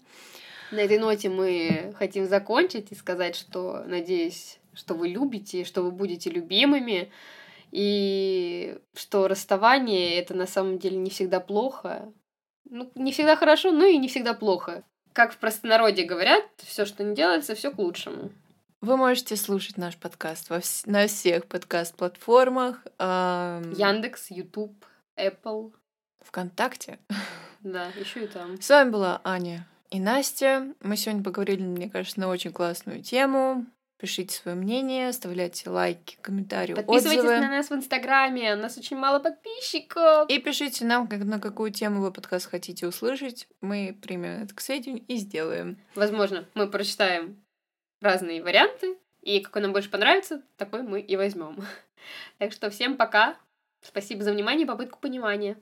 На 0.71 0.79
этой 0.79 0.97
ноте 0.97 1.29
мы 1.29 1.93
хотим 1.99 2.25
закончить 2.27 2.91
и 2.91 2.95
сказать, 2.95 3.35
что 3.35 3.83
надеюсь, 3.85 4.57
что 4.75 4.93
вы 4.93 5.07
любите, 5.09 5.63
что 5.63 5.81
вы 5.81 5.91
будете 5.91 6.29
любимыми, 6.29 7.11
и 7.71 8.77
что 8.93 9.27
расставание 9.27 10.15
это 10.15 10.33
на 10.33 10.47
самом 10.47 10.79
деле 10.79 10.97
не 10.97 11.09
всегда 11.09 11.39
плохо. 11.39 12.11
Ну, 12.69 12.91
не 12.95 13.11
всегда 13.11 13.35
хорошо, 13.35 13.71
но 13.71 13.85
и 13.85 13.97
не 13.97 14.07
всегда 14.07 14.33
плохо. 14.33 14.83
Как 15.13 15.33
в 15.33 15.37
простонародье 15.37 16.05
говорят, 16.05 16.43
все, 16.57 16.85
что 16.85 17.03
не 17.03 17.15
делается, 17.15 17.55
все 17.55 17.71
к 17.71 17.77
лучшему. 17.77 18.31
Вы 18.81 18.97
можете 18.97 19.35
слушать 19.35 19.77
наш 19.77 19.97
подкаст 19.97 20.49
во 20.49 20.57
вс- 20.57 20.83
на 20.89 21.07
всех 21.07 21.47
подкаст-платформах. 21.47 22.85
Эм... 22.99 23.71
Яндекс, 23.71 24.29
Ютуб, 24.29 24.73
Apple. 25.17 25.73
ВКонтакте. 26.21 26.99
Да, 27.61 27.87
еще 27.99 28.25
и 28.25 28.27
там. 28.27 28.61
С 28.61 28.69
вами 28.69 28.89
была 28.89 29.21
Аня 29.23 29.67
и 29.89 29.99
Настя. 29.99 30.73
Мы 30.81 30.97
сегодня 30.97 31.23
поговорили, 31.23 31.63
мне 31.63 31.89
кажется, 31.89 32.19
на 32.19 32.27
очень 32.27 32.51
классную 32.51 33.01
тему. 33.01 33.65
Пишите 34.05 34.35
свое 34.35 34.55
мнение, 34.55 35.09
оставляйте 35.09 35.67
лайки, 35.67 36.19
комментарии, 36.21 36.75
Подписывайтесь 36.75 37.23
отзывы. 37.23 37.39
на 37.39 37.49
нас 37.49 37.71
в 37.71 37.73
Инстаграме, 37.73 38.53
у 38.53 38.57
нас 38.57 38.77
очень 38.77 38.97
мало 38.97 39.17
подписчиков. 39.17 40.29
И 40.29 40.37
пишите 40.37 40.85
нам, 40.85 41.07
как, 41.07 41.23
на 41.23 41.39
какую 41.39 41.71
тему 41.71 42.01
вы 42.01 42.11
подкаст 42.11 42.47
хотите 42.47 42.85
услышать. 42.85 43.47
Мы 43.61 43.97
примем 43.99 44.43
это 44.43 44.53
к 44.53 44.61
сведению 44.61 45.03
и 45.07 45.15
сделаем. 45.15 45.79
Возможно, 45.95 46.45
мы 46.53 46.67
прочитаем 46.67 47.43
разные 47.99 48.43
варианты, 48.43 48.95
и 49.23 49.39
какой 49.39 49.63
нам 49.63 49.73
больше 49.73 49.89
понравится, 49.89 50.43
такой 50.55 50.83
мы 50.83 51.01
и 51.01 51.15
возьмем. 51.15 51.65
Так 52.37 52.51
что 52.51 52.69
всем 52.69 52.97
пока. 52.97 53.35
Спасибо 53.81 54.23
за 54.23 54.33
внимание 54.33 54.65
и 54.65 54.67
попытку 54.67 54.99
понимания. 54.99 55.57